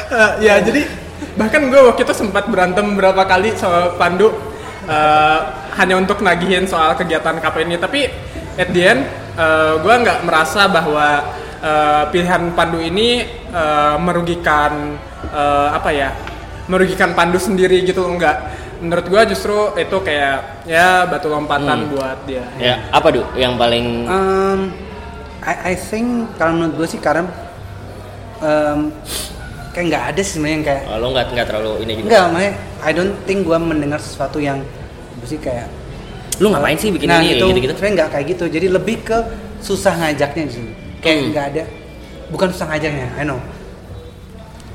Eh, 0.06 0.32
ya, 0.40 0.56
jadi 0.58 0.86
bahkan 1.34 1.66
gue 1.66 1.80
waktu 1.82 2.00
itu 2.00 2.14
sempat 2.14 2.46
berantem 2.46 2.94
beberapa 2.94 3.26
kali 3.26 3.52
sama 3.52 3.92
Pandu 3.96 4.32
eh, 4.86 5.38
hanya 5.76 5.98
untuk 5.98 6.22
nagihin 6.22 6.64
soal 6.64 6.94
kegiatan 6.94 7.36
KP 7.36 7.66
ini. 7.66 7.76
Tapi 7.76 8.06
at 8.56 8.68
the 8.72 8.82
end, 8.82 9.00
gue 9.84 9.94
nggak 10.02 10.24
merasa 10.24 10.68
bahwa 10.68 11.22
eh, 11.60 12.02
pilihan 12.12 12.52
Pandu 12.56 12.80
ini 12.80 13.24
eh, 13.52 13.96
merugikan 14.00 14.96
eh, 15.30 15.68
apa 15.72 15.90
ya, 15.92 16.10
merugikan 16.68 17.12
Pandu 17.12 17.36
sendiri 17.40 17.84
gitu 17.84 18.04
enggak. 18.08 18.40
Menurut 18.76 19.08
gue 19.08 19.22
justru 19.32 19.72
itu 19.80 19.96
kayak 20.04 20.68
ya 20.68 21.08
batu 21.08 21.32
lompatan 21.32 21.88
buat 21.88 22.18
dia. 22.28 22.44
ya, 22.60 22.76
apa 22.92 23.08
tuh 23.08 23.24
yang 23.32 23.56
paling 23.56 24.04
Um, 24.04 24.68
I, 25.40 25.72
I 25.72 25.74
think 25.78 26.36
kalau 26.36 26.60
menurut 26.60 26.84
gue 26.84 26.88
sih 26.92 27.00
karena 27.00 27.24
um, 28.44 28.92
kayak 29.72 29.84
nggak 29.92 30.04
ada 30.12 30.20
sih 30.20 30.36
sebenarnya 30.36 30.56
yang 30.56 30.66
kayak 30.68 30.82
oh, 30.92 30.96
lo 31.00 31.06
nggak 31.12 31.26
nggak 31.32 31.46
terlalu 31.48 31.72
ini 31.88 31.92
juga? 31.96 32.08
Enggak, 32.08 32.24
makanya 32.32 32.52
I 32.84 32.90
don't 32.92 33.16
think 33.24 33.38
gue 33.48 33.58
mendengar 33.60 34.00
sesuatu 34.00 34.38
yang 34.40 34.60
sih 35.24 35.40
kayak 35.40 35.66
Lu 36.36 36.52
ngapain 36.52 36.76
sih 36.76 36.92
bikin 36.92 37.08
nah, 37.08 37.20
ini 37.24 37.40
itu, 37.40 37.46
gitu-gitu? 37.48 37.72
Sebenarnya 37.76 37.94
nggak 38.04 38.10
kayak 38.12 38.26
gitu. 38.36 38.44
Jadi 38.52 38.66
lebih 38.68 38.96
ke 39.02 39.18
susah 39.64 39.92
ngajaknya 39.96 40.42
di 40.44 40.52
sini. 40.52 40.72
Kayak 41.00 41.16
Hmm. 41.16 41.28
nggak 41.32 41.44
ada, 41.54 41.62
bukan 42.28 42.46
susah 42.52 42.66
ngajaknya, 42.72 43.06
I 43.16 43.24
know. 43.24 43.40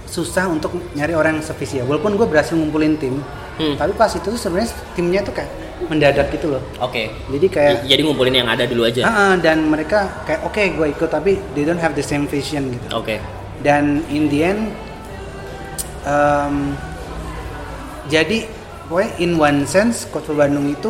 Susah 0.10 0.50
untuk 0.50 0.76
nyari 0.92 1.14
orang 1.16 1.40
yang 1.40 1.46
sevisi 1.46 1.80
ya. 1.80 1.84
Walaupun 1.88 2.20
gue 2.20 2.28
berhasil 2.28 2.58
ngumpulin 2.58 2.98
tim, 2.98 3.22
Hmm. 3.62 3.78
tapi 3.78 3.94
pas 3.94 4.10
itu 4.10 4.26
tuh 4.26 4.40
sebenarnya 4.40 4.74
timnya 4.98 5.22
tuh 5.22 5.32
kayak 5.38 5.52
mendadak 5.86 6.30
gitu 6.34 6.58
loh. 6.58 6.64
Oke. 6.82 7.10
Jadi 7.30 7.48
kayak 7.48 7.86
Jadi 7.86 8.02
ngumpulin 8.06 8.36
yang 8.44 8.50
ada 8.50 8.66
dulu 8.66 8.86
aja. 8.86 9.02
Ah, 9.06 9.34
dan 9.38 9.66
mereka 9.66 10.24
kayak 10.26 10.42
oke 10.46 10.62
gue 10.78 10.88
ikut 10.94 11.10
tapi 11.10 11.38
they 11.54 11.66
don't 11.66 11.82
have 11.82 11.94
the 11.94 12.06
same 12.06 12.26
vision 12.26 12.70
gitu. 12.74 12.86
Oke. 12.94 13.18
Dan 13.62 14.02
in 14.10 14.30
the 14.30 14.40
end, 14.42 14.62
um, 16.06 16.74
jadi 18.10 18.46
pokoknya 18.90 19.12
in 19.22 19.32
one 19.38 19.60
sense 19.66 20.10
Coach 20.10 20.30
Bandung 20.34 20.70
itu 20.70 20.90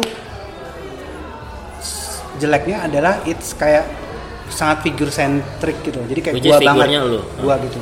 jeleknya 2.42 2.78
adalah 2.84 3.22
it's 3.24 3.54
kayak 3.54 3.86
sangat 4.50 4.82
figure 4.82 5.08
centric 5.10 5.78
gitu 5.82 6.02
jadi 6.04 6.20
kayak 6.22 6.36
Which 6.36 6.46
gua 6.46 6.58
banget 6.60 6.88
lu. 7.00 7.22
gua 7.38 7.56
gitu 7.62 7.78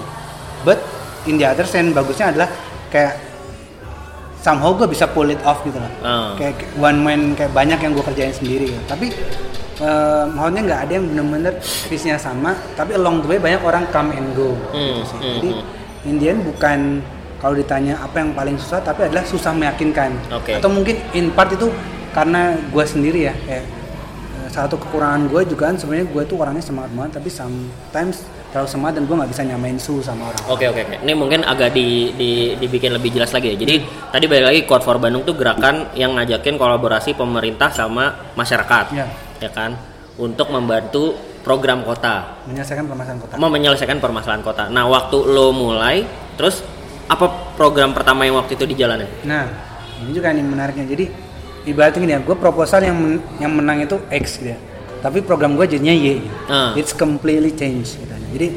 but 0.61 0.77
in 1.25 1.35
the 1.35 1.45
other 1.45 1.63
sense 1.63 1.89
bagusnya 1.89 2.29
adalah 2.29 2.51
kayak 2.89 3.15
somehow 4.39 4.71
gue 4.71 4.87
bisa 4.87 5.03
pull 5.05 5.27
it 5.27 5.41
off 5.43 5.59
gitu 5.61 5.75
loh 5.75 5.91
Ah. 5.99 6.31
kayak 6.35 6.55
one 6.77 6.99
man 6.99 7.33
kayak 7.33 7.51
banyak 7.51 7.75
yang 7.77 7.91
gue 7.91 8.03
kerjain 8.03 8.31
sendiri 8.31 8.69
gitu. 8.69 8.83
tapi 8.85 9.11
eh, 9.79 10.23
maksudnya 10.29 10.61
nggak 10.65 10.81
ada 10.81 10.91
yang 10.93 11.05
bener-bener 11.05 11.53
visinya 11.87 12.15
sama 12.15 12.55
tapi 12.73 12.93
along 12.93 13.19
the 13.19 13.27
way 13.27 13.37
banyak 13.37 13.59
orang 13.61 13.83
come 13.89 14.11
and 14.11 14.27
go 14.33 14.55
gitu 14.69 14.79
Hmm, 14.95 15.03
sih. 15.03 15.17
hmm, 15.17 15.33
jadi 15.35 15.49
Indian 16.05 16.37
bukan 16.39 16.79
kalau 17.35 17.51
ditanya 17.53 17.99
apa 17.99 18.19
yang 18.19 18.31
paling 18.31 18.55
susah 18.55 18.79
tapi 18.79 19.03
adalah 19.03 19.23
susah 19.23 19.51
meyakinkan 19.51 20.11
Oke. 20.29 20.55
atau 20.55 20.67
mungkin 20.67 20.95
in 21.13 21.31
part 21.31 21.49
itu 21.49 21.67
karena 22.09 22.41
gue 22.65 22.85
sendiri 22.85 23.19
ya 23.21 23.33
kayak 23.41 23.63
satu 24.49 24.75
kekurangan 24.75 25.29
gue 25.29 25.41
juga 25.47 25.69
kan 25.69 25.77
sebenarnya 25.77 26.09
gue 26.09 26.23
tuh 26.25 26.37
orangnya 26.37 26.59
semangat 26.59 26.91
banget 26.91 27.11
tapi 27.17 27.29
sometimes 27.29 28.17
terlalu 28.49 28.65
semangat 28.67 28.93
dan 28.97 29.03
gue 29.05 29.15
nggak 29.15 29.31
bisa 29.31 29.41
nyamain 29.45 29.77
suhu 29.77 30.01
sama 30.01 30.25
orang 30.25 30.41
Oke 30.49 30.65
oke 30.65 30.81
oke. 30.81 30.95
Ini 30.99 31.13
mungkin 31.13 31.45
agak 31.45 31.69
di, 31.69 32.09
di- 32.17 32.57
dibikin 32.57 32.91
lebih 32.91 33.13
jelas 33.13 33.29
lagi 33.29 33.53
ya. 33.53 33.55
Jadi 33.55 33.75
tadi 34.09 34.25
balik 34.25 34.45
lagi 34.49 34.61
Code 34.65 34.81
for 34.81 34.97
Bandung 34.97 35.21
tuh 35.21 35.37
gerakan 35.37 35.93
yang 35.93 36.17
ngajakin 36.17 36.57
kolaborasi 36.57 37.13
pemerintah 37.13 37.69
sama 37.69 38.33
masyarakat, 38.33 38.85
Ya. 38.91 39.05
ya 39.37 39.53
kan, 39.53 39.77
untuk 40.17 40.49
membantu 40.49 41.13
program 41.39 41.85
kota, 41.85 42.41
menyelesaikan 42.45 42.83
permasalahan 42.83 43.21
kota 43.21 43.33
mau 43.37 43.47
menyelesaikan 43.47 43.97
permasalahan 43.97 44.41
kota. 44.41 44.63
Nah 44.67 44.89
waktu 44.89 45.17
lo 45.23 45.53
mulai, 45.53 46.01
terus 46.33 46.65
apa 47.05 47.29
program 47.53 47.93
pertama 47.93 48.25
yang 48.25 48.33
waktu 48.35 48.57
itu 48.57 48.65
dijalanin? 48.65 49.05
Nah, 49.23 49.45
ini 50.01 50.09
juga 50.09 50.33
nih 50.33 50.41
menariknya. 50.41 50.89
Jadi 50.89 51.05
ibaratnya 51.69 51.99
gini 51.99 52.13
ya, 52.13 52.21
gue 52.21 52.35
proposal 52.35 52.81
yang 52.81 52.97
men- 52.97 53.23
yang 53.37 53.51
menang 53.51 53.79
itu 53.79 53.95
X 54.09 54.37
gitu 54.37 54.51
ya. 54.51 54.59
Tapi 54.99 55.21
program 55.21 55.55
gue 55.55 55.65
jadinya 55.65 55.93
Y. 55.93 56.19
Gitu. 56.19 56.27
Ah. 56.47 56.73
It's 56.73 56.91
completely 56.91 57.53
change 57.53 57.95
gitu. 57.95 58.11
Jadi 58.35 58.47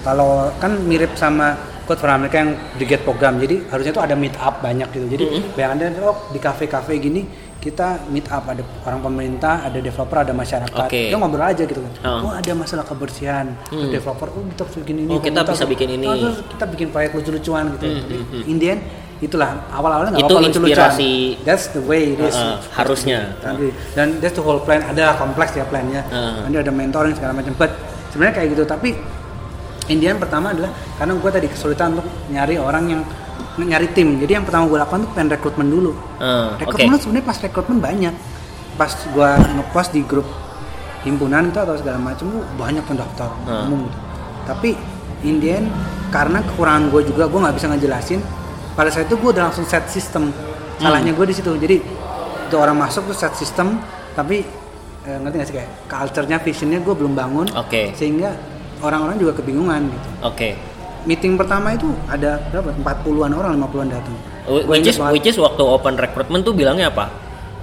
kalau 0.00 0.50
kan 0.56 0.78
mirip 0.80 1.14
sama 1.14 1.56
Code 1.84 2.00
for 2.00 2.08
America 2.08 2.40
yang 2.40 2.56
brigade 2.74 3.04
program. 3.04 3.36
Jadi 3.36 3.60
harusnya 3.68 3.92
tuh 3.92 4.00
ada 4.00 4.16
meet 4.16 4.32
up 4.40 4.64
banyak 4.64 4.88
gitu. 4.88 5.04
Jadi 5.06 5.24
bayangkan 5.52 5.92
oh 6.00 6.16
di 6.32 6.40
kafe-kafe 6.40 6.96
gini 6.96 7.28
kita 7.60 8.08
meet 8.08 8.24
up 8.28 8.44
ada 8.44 8.64
orang 8.84 9.00
pemerintah, 9.00 9.60
ada 9.60 9.80
developer, 9.80 10.16
ada 10.18 10.32
masyarakat. 10.32 10.72
Oke. 10.80 11.12
Kita 11.12 11.16
ngobrol 11.16 11.44
aja 11.44 11.60
gitu 11.60 11.80
kan. 11.80 11.92
Ah. 12.00 12.24
Oh 12.24 12.32
ada 12.32 12.52
masalah 12.52 12.84
kebersihan, 12.84 13.52
Hmm. 13.68 13.92
developer 13.92 14.32
oh 14.32 14.44
kita 14.46 14.64
bikin 14.80 14.96
ini. 14.98 15.12
Oh, 15.12 15.20
kita 15.20 15.40
bisa 15.44 15.64
bikin 15.64 15.88
ini. 15.92 16.08
Oh, 16.08 16.16
kita 16.46 16.64
bikin 16.64 16.88
proyek 16.88 17.12
lucu-lucuan 17.12 17.76
gitu. 17.76 17.84
Hmm, 17.84 18.00
Jadi, 18.00 18.16
hmm, 18.16 18.28
hmm. 18.32 18.42
Indian 18.48 18.78
itulah 19.20 19.70
awal-awalnya 19.70 20.10
nggak 20.12 20.26
apa-apa 20.26 20.42
inspirasi- 20.66 21.38
That's 21.42 21.66
the 21.70 21.80
way 21.80 22.12
it 22.12 22.20
is. 22.20 22.34
Uh, 22.34 22.54
uh, 22.54 22.56
harusnya. 22.74 23.34
Tapi- 23.38 23.70
Dan 23.92 24.18
that's 24.18 24.34
the 24.34 24.42
whole 24.42 24.58
plan. 24.58 24.82
Ada 24.82 25.14
kompleks 25.14 25.54
ya 25.54 25.64
plannya. 25.64 26.02
Uh. 26.08 26.44
Nanti 26.44 26.56
ada 26.58 26.70
mentoring 26.70 27.14
segala 27.14 27.32
macam. 27.32 27.54
But 27.54 27.70
sebenarnya 28.10 28.34
kayak 28.34 28.48
gitu. 28.52 28.64
Tapi 28.64 28.90
Indian 29.86 30.16
pertama 30.16 30.50
adalah 30.50 30.72
karena 30.96 31.12
gue 31.14 31.30
tadi 31.30 31.46
kesulitan 31.46 31.92
untuk 31.92 32.08
nyari 32.26 32.56
orang 32.56 32.84
yang 32.88 33.00
nyari 33.56 33.92
tim. 33.92 34.16
Jadi 34.16 34.32
yang 34.32 34.44
pertama 34.44 34.64
gue 34.66 34.78
lakukan 34.78 35.04
tuh 35.04 35.10
pengen 35.12 35.28
rekrutmen 35.30 35.68
dulu. 35.68 35.92
Oke. 35.92 36.64
Rekrutmen 36.64 36.90
tuh 36.90 37.02
sebenarnya 37.04 37.26
pas 37.26 37.38
rekrutmen 37.38 37.78
banyak. 37.78 38.14
Pas 38.74 38.90
gue 38.90 39.28
ngepost 39.54 39.90
di 39.92 40.02
grup 40.02 40.26
himpunan 41.00 41.46
itu 41.46 41.58
atau 41.58 41.76
segala 41.76 42.00
macam 42.00 42.24
tuh 42.26 42.42
banyak 42.56 42.82
pendaftar 42.82 43.28
Ah. 43.44 43.64
umum 43.64 43.84
gitu. 43.84 43.98
Tapi 44.44 44.70
Indian 45.22 45.68
karena 46.08 46.40
kekurangan 46.42 46.88
gue 46.88 47.02
juga 47.04 47.24
gue 47.24 47.40
nggak 47.40 47.54
bisa 47.54 47.66
ngejelasin. 47.70 48.20
Pada 48.74 48.88
saat 48.88 49.06
itu 49.06 49.14
gue 49.14 49.30
udah 49.30 49.44
langsung 49.44 49.62
set 49.62 49.86
sistem. 49.86 50.34
Salahnya 50.76 51.10
Hmm. 51.10 51.18
gue 51.18 51.26
di 51.26 51.34
situ. 51.34 51.50
Jadi 51.54 51.76
itu 52.44 52.56
orang 52.56 52.76
masuk 52.76 53.06
tuh 53.06 53.16
set 53.16 53.32
sistem, 53.32 53.78
tapi 54.12 54.42
eh, 55.02 55.16
ngerti 55.16 55.36
gak 55.36 55.46
sih 55.46 55.54
kayak 55.54 55.70
culture-nya, 55.84 56.36
visionnya 56.38 56.78
gue 56.78 56.94
belum 56.94 57.12
bangun. 57.12 57.46
Oke. 57.54 57.92
Sehingga 57.92 58.34
orang-orang 58.80 59.16
juga 59.16 59.36
kebingungan 59.36 59.86
gitu. 59.86 60.08
Oke. 60.22 60.56
Meeting 61.04 61.36
pertama 61.36 61.70
itu 61.70 61.84
ada 62.06 62.40
berapa? 62.48 62.72
40-an 62.74 63.32
orang, 63.32 63.52
50-an 63.54 63.88
datang. 63.90 64.16
Wh- 64.44 64.64
Gua 64.64 64.72
Which 64.72 64.88
is, 64.88 64.96
which 64.98 65.26
is 65.26 65.36
waktu 65.36 65.60
open 65.60 65.94
recruitment 65.94 66.42
tuh 66.42 66.52
bilangnya 66.52 66.88
apa? 66.88 67.12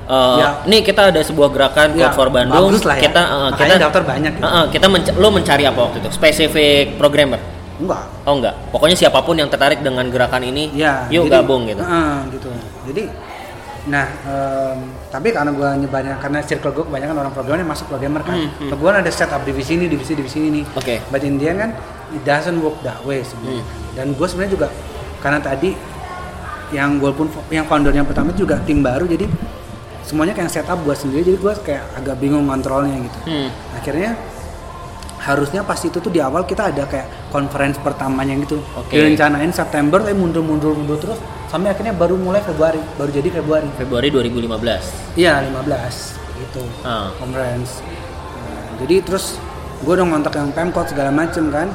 Eh, 0.04 0.38
Ya. 0.38 0.50
Nih 0.64 0.82
kita 0.82 1.10
ada 1.10 1.18
sebuah 1.20 1.50
gerakan 1.50 1.94
Ya, 1.94 2.08
Code 2.08 2.16
for 2.16 2.30
Bandung. 2.30 2.70
bagus 2.70 2.84
lah 2.84 2.96
ya. 2.96 3.04
Kita 3.04 3.22
Makanya 3.50 3.58
kita 3.58 3.76
daftar 3.82 4.04
banyak 4.06 4.32
gitu. 4.32 4.44
Eh, 4.44 4.54
eh, 4.54 4.66
kita 4.70 4.86
menca- 4.88 5.16
lo 5.16 5.28
mencari 5.30 5.64
apa 5.64 5.80
waktu 5.82 5.98
itu? 6.00 6.10
Spesifik 6.12 6.86
programmer? 6.96 7.42
Enggak. 7.82 8.04
Oh 8.24 8.38
enggak. 8.38 8.54
Pokoknya 8.70 8.96
siapa 8.96 9.20
pun 9.20 9.34
yang 9.34 9.50
tertarik 9.50 9.82
dengan 9.82 10.06
gerakan 10.08 10.44
ini, 10.44 10.70
Ya, 10.72 11.10
yuk 11.10 11.26
jadi- 11.26 11.34
gabung 11.36 11.66
gitu. 11.66 11.82
Heeh, 11.82 12.14
gitu. 12.32 12.50
Jadi, 12.86 13.04
nah, 13.84 14.06
em, 14.24 14.78
tapi 15.10 15.28
karena 15.30 15.50
gue 15.50 15.70
nyebarnya 15.82 16.16
karena 16.16 16.40
circle 16.40 16.72
gue 16.72 16.86
kebanyakan 16.86 17.16
orang 17.18 17.34
programmer 17.34 17.60
yang 17.60 17.72
masuk 17.72 17.88
programmer 17.88 18.22
kan. 18.22 18.38
Hmm, 18.38 18.50
hmm. 18.62 18.72
Gue 18.72 18.90
ada 18.92 19.10
setup 19.10 19.42
divisi 19.42 19.76
ini, 19.76 19.90
divisi 19.90 20.14
divisi 20.14 20.40
ini. 20.40 20.62
Oke. 20.72 21.02
But 21.10 21.22
in 21.22 21.36
the 21.36 21.50
end 21.50 21.60
kan, 21.60 21.72
it 22.12 22.22
doesn't 22.22 22.62
work 22.62 22.78
that 22.82 23.02
way 23.02 23.22
sebenarnya. 23.22 23.60
Hmm. 23.60 23.92
Dan 23.92 24.06
gue 24.14 24.28
sebenarnya 24.30 24.54
juga 24.54 24.68
karena 25.18 25.40
tadi 25.40 25.74
yang 26.72 26.98
walaupun 26.98 27.28
fo- 27.28 27.44
yang 27.50 27.66
founder 27.66 27.92
yang 27.92 28.06
pertama 28.06 28.32
juga 28.32 28.56
tim 28.62 28.80
baru, 28.80 29.04
jadi 29.04 29.28
semuanya 30.02 30.32
kayak 30.32 30.48
setup 30.48 30.80
gue 30.82 30.94
sendiri. 30.94 31.26
Jadi 31.26 31.38
gue 31.38 31.54
kayak 31.62 31.84
agak 31.96 32.16
bingung 32.16 32.46
kontrolnya 32.46 32.96
gitu. 33.02 33.20
Hmm. 33.26 33.50
Akhirnya 33.74 34.14
harusnya 35.22 35.62
pas 35.62 35.78
itu 35.78 35.94
tuh 35.94 36.10
di 36.10 36.18
awal 36.18 36.44
kita 36.44 36.74
ada 36.74 36.90
kayak 36.90 37.30
conference 37.30 37.78
pertamanya 37.78 38.34
gitu 38.42 38.58
Oke. 38.74 38.90
direncanain 38.92 39.54
September 39.54 40.02
tapi 40.02 40.18
mundur 40.18 40.42
mundur 40.42 40.74
mundur 40.74 40.98
terus 40.98 41.22
sampai 41.46 41.70
akhirnya 41.70 41.94
baru 41.94 42.18
mulai 42.18 42.42
Februari 42.42 42.82
baru 42.98 43.10
jadi 43.14 43.30
Februari 43.32 43.70
Februari 43.78 44.10
2015. 44.10 45.16
iya 45.16 45.46
15 45.46 46.18
gitu 46.42 46.64
Ah. 46.82 47.14
conference 47.16 47.86
Nah, 48.34 48.82
jadi 48.82 49.06
terus 49.06 49.38
gue 49.80 49.94
udah 49.94 50.04
ngontak 50.04 50.34
yang 50.34 50.50
Pemkot 50.50 50.90
segala 50.90 51.14
macem 51.14 51.54
kan 51.54 51.70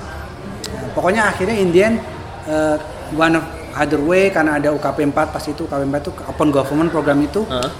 Nah, 0.66 0.90
pokoknya 0.92 1.30
akhirnya 1.30 1.54
Indian 1.54 2.02
eh, 2.44 2.76
one 3.14 3.38
of 3.38 3.44
other 3.76 4.02
way 4.02 4.26
karena 4.28 4.58
ada 4.58 4.74
UKP 4.74 5.06
4 5.06 5.14
pas 5.14 5.44
itu 5.44 5.62
UKP 5.62 5.82
4 5.86 6.02
itu 6.02 6.10
open 6.26 6.48
government 6.50 6.90
program 6.90 7.22
itu 7.22 7.46
Heeh. 7.46 7.70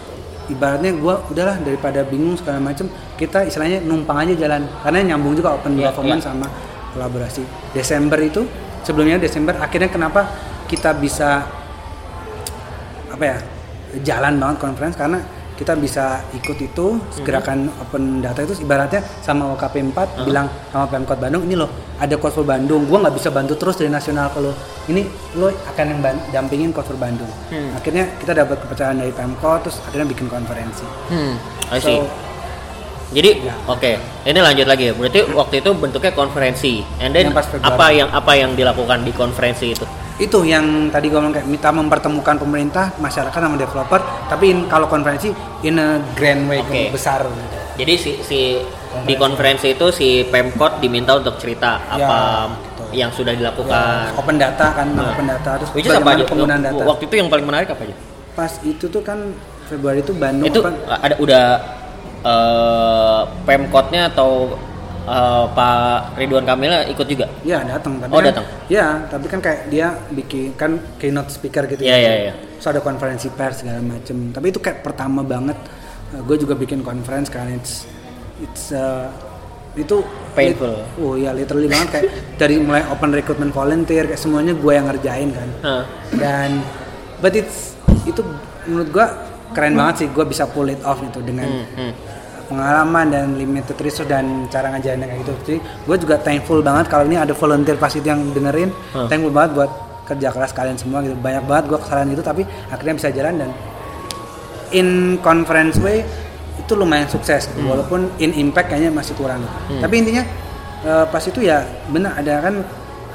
Ibaratnya 0.49 0.95
gue 0.95 1.15
udahlah 1.33 1.57
daripada 1.61 2.03
bingung 2.07 2.39
segala 2.39 2.63
macem 2.63 2.87
kita 3.19 3.47
istilahnya 3.47 3.83
numpang 3.83 4.23
aja 4.27 4.35
jalan. 4.37 4.63
Karena 4.83 5.15
nyambung 5.15 5.35
juga 5.35 5.55
open 5.59 5.77
Iya, 5.77 5.91
government 5.91 6.21
iya. 6.23 6.29
sama 6.33 6.47
kolaborasi. 6.95 7.43
Desember 7.77 8.19
itu 8.23 8.43
sebelumnya 8.87 9.19
Desember 9.19 9.59
akhirnya 9.59 9.91
kenapa 9.91 10.27
kita 10.67 10.95
bisa 10.97 11.47
apa 13.11 13.25
ya 13.25 13.37
jalan 14.03 14.37
banget 14.37 14.57
conference 14.61 14.97
karena 14.99 15.19
kita 15.57 15.73
bisa 15.75 16.21
ikut 16.33 16.59
itu 16.61 16.87
Mhm. 17.01 17.25
gerakan 17.25 17.59
open 17.81 18.21
data 18.21 18.45
itu 18.45 18.61
ibaratnya 18.61 19.01
sama 19.25 19.57
OKP 19.57 19.81
4 19.91 20.23
bilang 20.23 20.47
sama 20.71 20.85
Pemkot 20.87 21.17
Bandung 21.17 21.43
ini 21.49 21.57
loh 21.57 21.69
ada 21.97 22.13
for 22.21 22.45
Bandung 22.45 22.85
gua 22.85 23.09
nggak 23.09 23.17
bisa 23.17 23.33
bantu 23.33 23.57
terus 23.57 23.81
dari 23.81 23.89
nasional 23.89 24.29
kalau 24.31 24.53
ini 24.87 25.09
lo 25.35 25.49
akan 25.49 25.87
yang 25.89 26.01
dampingin 26.31 26.71
for 26.77 26.85
Bandung 27.01 27.29
Hmm. 27.49 27.73
akhirnya 27.73 28.05
kita 28.21 28.37
dapat 28.37 28.61
kepercayaan 28.61 29.01
dari 29.01 29.13
Pemkot 29.13 29.65
terus 29.65 29.81
akhirnya 29.89 30.07
bikin 30.13 30.29
konferensi 30.29 30.85
Hmm. 31.09 31.35
I 31.73 31.81
see. 31.81 31.97
So, 31.99 32.07
Jadi 33.07 33.47
Ya. 33.47 33.55
oke, 33.71 34.03
ini 34.27 34.41
lanjut 34.43 34.67
lagi 34.67 34.91
ya. 34.91 34.93
Berarti 34.99 35.31
waktu 35.31 35.63
itu 35.63 35.71
bentuknya 35.79 36.11
konferensi. 36.11 36.83
And 36.99 37.15
then 37.15 37.31
Yang 37.31 37.63
apa 37.63 37.87
yang 37.95 38.11
apa 38.11 38.33
yang 38.35 38.59
dilakukan 38.59 39.07
di 39.07 39.15
konferensi 39.15 39.71
itu? 39.71 39.87
Itu 40.17 40.39
yang 40.43 40.65
tadi 40.89 41.07
gue 41.07 41.15
ngomong 41.15 41.29
kayak 41.31 41.45
minta 41.45 41.69
mempertemukan 41.69 42.37
pemerintah 42.37 42.89
masyarakat 42.97 43.37
sama 43.37 43.55
developer 43.55 44.01
tapi 44.27 44.49
in- 44.49 44.65
kalau 44.65 44.87
konferensi 44.87 45.29
in 45.61 45.77
a 45.77 46.01
grand 46.13 46.47
way 46.47 46.59
Oke. 46.59 46.89
besar 46.89 47.21
gitu. 47.23 47.57
Jadi 47.77 47.93
si, 47.95 48.11
si 48.23 48.41
di 49.05 49.15
konferensi 49.15 49.71
itu 49.71 49.87
si 49.91 50.25
Pemkot 50.25 50.81
diminta 50.81 51.13
untuk 51.13 51.37
cerita 51.37 51.77
Ya, 51.91 52.01
apa 52.01 52.19
gitu. 52.49 52.83
yang 52.97 53.11
sudah 53.11 53.37
dilakukan. 53.37 54.17
open 54.17 54.37
data 54.37 54.73
kan 54.73 54.89
Nah. 54.91 55.13
open 55.13 55.27
data 55.27 55.51
terus 55.59 55.69
Which 55.71 55.85
apa 55.85 56.01
bagaimana 56.01 56.17
aja? 56.17 56.25
penggunaan 56.27 56.63
data 56.65 56.83
Waktu 56.87 57.03
itu 57.05 57.15
yang 57.15 57.29
paling 57.29 57.45
menarik 57.45 57.69
apa 57.69 57.83
aja? 57.83 57.97
pas 58.33 58.53
itu 58.63 58.85
tuh 58.87 59.01
kan 59.01 59.19
Februari 59.67 60.01
itu 60.01 60.13
Bandung 60.13 60.45
itu 60.45 60.59
open 60.59 60.77
ada 60.87 61.17
udah 61.19 61.45
eh, 62.23 63.21
Pemkotnya 63.45 64.09
atau 64.09 64.57
eh, 65.09 65.45
Pak 65.49 65.79
Ridwan 66.15 66.45
Kamil 66.45 66.73
ikut 66.89 67.07
juga? 67.07 67.27
ya 67.43 67.63
datang 67.63 68.03
Oh, 68.05 68.19
kan, 68.19 68.27
datang. 68.27 68.45
ya 68.67 68.87
tapi 69.07 69.27
kan 69.27 69.39
kayak 69.39 69.61
dia 69.67 69.87
bikin 70.11 70.53
kan 70.53 70.71
keynote 70.97 71.29
speaker 71.29 71.65
gitu 71.65 71.81
Iya, 71.81 71.95
ya 71.95 71.99
iya, 71.99 72.13
iya. 72.21 72.33
terus 72.55 72.67
ada 72.69 72.81
konferensi 72.81 73.29
pers 73.29 73.61
segala 73.61 73.81
macem 73.81 74.31
tapi 74.31 74.47
itu 74.49 74.59
kayak 74.59 74.81
pertama 74.81 75.23
banget 75.23 75.57
gue 76.17 76.37
juga 76.37 76.55
bikin 76.55 76.81
conference 76.81 77.27
kan 77.27 77.47
it's 77.49 77.87
it's 78.39 78.71
uh, 78.71 79.11
itu 79.75 80.01
Painful. 80.33 80.73
lit- 80.73 80.97
oh 80.99 81.15
ya 81.15 81.31
literally 81.31 81.67
banget 81.67 81.89
kayak 81.91 82.07
dari 82.35 82.57
mulai 82.59 82.83
open 82.87 83.11
recruitment 83.11 83.51
volunteer 83.51 84.05
kayak 84.05 84.17
semuanya 84.17 84.53
gue 84.53 84.73
yang 84.73 84.87
ngerjain 84.87 85.29
kan 85.31 85.49
Hah. 85.61 85.83
dan 86.13 86.51
but 87.19 87.33
it's 87.33 87.77
itu 88.05 88.23
menurut 88.65 88.89
gue 88.89 89.07
keren 89.49 89.75
banget 89.75 89.95
sih 89.99 90.09
gue 90.09 90.25
bisa 90.25 90.45
pull 90.45 90.67
it 90.67 90.81
off 90.83 90.99
itu 90.99 91.21
dengan 91.21 91.45
Hmm, 91.47 91.67
hmm. 91.77 91.93
Pengalaman 92.47 93.07
dan 93.07 93.35
limited 93.35 93.75
resource 93.77 94.07
dan 94.07 94.25
cara 94.47 94.71
ngajarin 94.71 95.01
kayak 95.01 95.19
gitu 95.21 95.33
jadi 95.45 95.59
gue 95.61 95.97
juga 95.99 96.17
thankful 96.19 96.61
banget 96.61 96.87
kalau 96.87 97.05
ini 97.05 97.17
ada 97.17 97.33
volunteer 97.33 97.75
pas 97.75 97.91
itu 97.91 98.03
yang 98.03 98.23
dengerin 98.31 98.71
Huh. 98.91 99.07
thankful 99.07 99.31
banget 99.31 99.51
buat 99.55 99.71
kerja 100.05 100.29
keras 100.31 100.51
kalian 100.51 100.75
semua 100.75 101.01
gitu 101.01 101.15
banyak 101.17 101.43
banget 101.45 101.65
gue 101.67 101.79
kesalahan 101.79 102.07
gitu 102.09 102.23
tapi 102.23 102.43
akhirnya 102.67 102.95
bisa 102.95 103.09
jalan 103.11 103.35
dan 103.37 103.51
in 104.71 104.89
conference 105.21 105.79
way 105.79 106.03
itu 106.57 106.73
lumayan 106.73 107.07
sukses 107.07 107.47
gitu. 107.49 107.63
walaupun 107.65 108.11
in 108.17 108.31
impact 108.33 108.69
kayaknya 108.69 108.91
masih 108.91 109.15
kurang 109.15 109.43
gitu. 109.43 109.79
tapi 109.79 109.95
intinya 109.97 110.23
eh, 110.83 111.05
pas 111.07 111.23
itu 111.23 111.41
ya 111.41 111.63
benar 111.89 112.15
ada 112.17 112.35
kan 112.41 112.55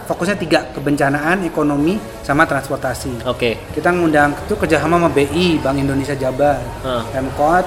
fokusnya 0.01 0.35
tiga 0.35 0.59
kebencanaan 0.71 1.43
ekonomi 1.43 1.95
sama 2.21 2.43
transportasi 2.43 3.23
Oke. 3.23 3.55
kita 3.71 3.87
ngundang 3.89 4.35
itu 4.37 4.55
kerjasama 4.55 4.97
sama 4.97 5.07
BI 5.07 5.59
Bank 5.59 5.77
Indonesia 5.77 6.11
Jabar 6.13 6.59
Ah. 6.81 7.03
Pemkot 7.07 7.63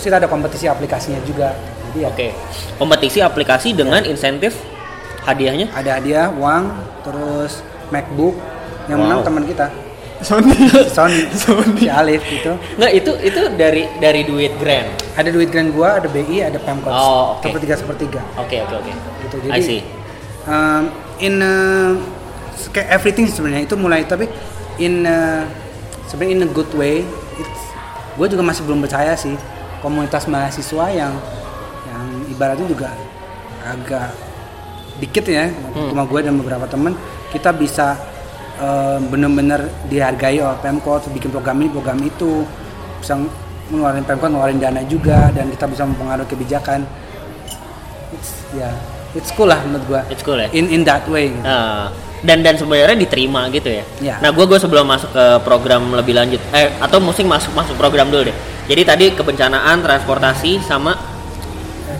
terus 0.00 0.08
kita 0.08 0.16
ada 0.16 0.32
kompetisi 0.32 0.64
aplikasinya 0.64 1.20
juga 1.22 1.52
jadi 1.92 1.98
ya 2.00 2.08
Oke. 2.08 2.28
Kompetisi 2.74 3.20
aplikasi 3.20 3.76
dengan 3.76 4.00
insentif 4.02 4.56
hadiahnya? 5.20 5.68
ada 5.70 6.00
hadiah 6.00 6.32
uang 6.32 6.72
terus 7.04 7.60
MacBook 7.92 8.32
yang 8.88 8.96
Wow. 8.96 9.04
menang 9.04 9.20
teman 9.20 9.44
kita 9.44 9.68
Sony 10.20 10.56
Sony, 10.88 11.28
si 11.80 11.86
Alif 11.86 12.24
gitu 12.24 12.56
Nggak, 12.76 12.92
itu 12.96 13.12
itu 13.20 13.40
dari 13.54 13.84
dari 14.00 14.24
duit 14.24 14.56
grant. 14.56 14.88
ada 15.12 15.28
duit 15.28 15.52
grand 15.52 15.68
gua 15.68 16.00
ada 16.00 16.08
BI 16.08 16.40
ada 16.40 16.56
Pemkot 16.56 16.88
Oh, 16.88 17.36
oke. 17.36 17.44
sepertiga 17.44 17.76
sepertiga 17.76 18.20
Oke, 18.36 18.56
oke, 18.58 18.80
oke. 18.80 18.92
gitu 19.28 19.36
I 19.52 19.60
jadi 19.60 19.60
see. 19.60 19.80
um, 20.44 20.88
in 21.20 21.36
uh, 21.38 21.92
kayak 22.72 22.88
everything 22.90 23.28
sebenarnya 23.28 23.68
itu 23.68 23.76
mulai 23.76 24.04
tapi 24.04 24.24
in 24.76 25.04
uh, 25.04 25.44
sebenarnya 26.08 26.32
in 26.34 26.42
a 26.44 26.50
good 26.50 26.72
way 26.72 27.04
gue 28.16 28.26
juga 28.26 28.40
masih 28.40 28.64
belum 28.64 28.80
percaya 28.80 29.12
sih 29.12 29.36
komunitas 29.80 30.28
mahasiswa 30.28 30.86
yang 30.92 31.12
yang 31.88 32.04
ibaratnya 32.30 32.66
juga 32.68 32.92
agak 33.64 34.12
dikit 35.00 35.24
ya 35.28 35.48
cuma 35.72 36.04
gue 36.04 36.20
dan 36.20 36.36
beberapa 36.36 36.68
temen 36.68 36.92
kita 37.32 37.50
bisa 37.56 37.96
uh, 38.60 39.00
bener-bener 39.00 39.68
dihargai 39.88 40.40
oleh 40.40 40.58
Pemkot 40.60 41.08
bikin 41.12 41.32
program 41.32 41.56
ini 41.60 41.72
program 41.72 41.98
itu 42.04 42.44
bisa 43.00 43.16
ngeluarin 43.72 44.04
Pemkot 44.04 44.28
ngeluarin 44.28 44.60
dana 44.60 44.84
juga 44.84 45.32
dan 45.32 45.48
kita 45.48 45.64
bisa 45.68 45.82
mempengaruhi 45.88 46.28
kebijakan 46.28 46.84
it's 48.12 48.44
ya 48.52 48.70
it's 49.16 49.32
cool 49.32 49.48
lah 49.48 49.58
menurut 49.64 49.84
gua 49.88 50.00
It's 50.12 50.22
cool 50.22 50.36
ya. 50.36 50.48
in 50.52 50.68
in 50.68 50.82
that 50.84 51.06
way 51.08 51.32
gitu. 51.32 51.42
Nah, 51.46 51.88
dan 52.20 52.40
dan 52.40 52.54
sebenarnya 52.54 52.94
diterima 52.94 53.48
gitu 53.48 53.70
ya. 53.70 53.84
Ya. 53.98 54.14
Nah, 54.18 54.28
gue 54.28 54.44
gue 54.44 54.56
sebelum 54.56 54.84
masuk 54.84 55.10
ke 55.10 55.24
program 55.40 55.92
lebih 55.92 56.12
lanjut, 56.12 56.40
eh 56.50 56.68
atau 56.76 56.98
musik 56.98 57.24
masuk 57.24 57.52
masuk 57.52 57.74
program 57.74 58.08
dulu 58.08 58.28
deh. 58.28 58.36
Jadi 58.66 58.82
tadi 58.82 59.04
kebencanaan, 59.10 59.80
transportasi 59.80 60.60
sama 60.60 60.92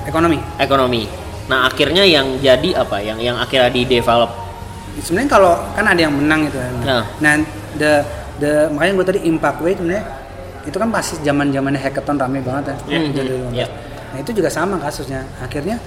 ekonomi 0.04 0.38
ekonomi. 0.56 1.02
Nah, 1.46 1.66
akhirnya 1.66 2.02
yang 2.02 2.38
jadi 2.38 2.78
apa? 2.78 3.00
Yang 3.00 3.18
yang 3.24 3.36
akhirnya 3.36 3.70
di 3.70 3.82
develop. 3.84 4.30
sebenarnya 4.90 5.30
kalau 5.30 5.54
kan 5.72 5.86
ada 5.86 5.96
yang 5.96 6.12
menang 6.12 6.44
gitu 6.44 6.58
kan 6.58 6.72
Nah. 6.82 7.04
nah 7.22 7.32
the 7.72 8.02
the 8.36 8.68
makanya 8.68 8.92
gue 8.92 9.06
tadi 9.06 9.20
impact 9.22 9.62
way 9.62 9.72
sebenarnya 9.72 10.02
itu 10.60 10.76
kan 10.76 10.90
pasti 10.90 11.14
zaman 11.22 11.46
zamannya 11.48 11.80
hackathon 11.80 12.18
rame 12.18 12.42
banget 12.42 12.74
ya 12.74 12.76
Mhm, 12.98 13.10
Jadi, 13.14 13.32
iya. 13.54 13.66
nah 14.10 14.18
itu 14.18 14.34
juga 14.34 14.50
sama 14.50 14.76
kasusnya 14.76 15.24
akhirnya 15.38 15.78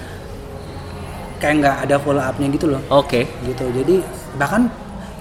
kayak 1.44 1.54
nggak 1.54 1.76
ada 1.84 1.96
follow 1.98 2.20
upnya 2.20 2.48
gitu 2.48 2.66
loh 2.66 2.80
Oke. 2.88 3.28
gitu 3.44 3.64
jadi 3.68 4.00
bahkan 4.34 4.72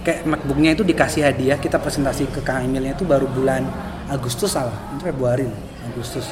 kayak 0.02 0.24
MacBooknya 0.24 0.72
itu 0.72 0.84
dikasih 0.84 1.22
hadiah 1.22 1.58
kita 1.58 1.76
presentasi 1.76 2.28
ke 2.28 2.40
Kang 2.40 2.64
Emilnya 2.64 2.92
itu 2.92 3.04
baru 3.04 3.28
bulan 3.28 3.68
Agustus 4.08 4.52
salah 4.52 4.72
itu 4.90 5.04
Februari 5.04 5.48
Agustus 5.86 6.32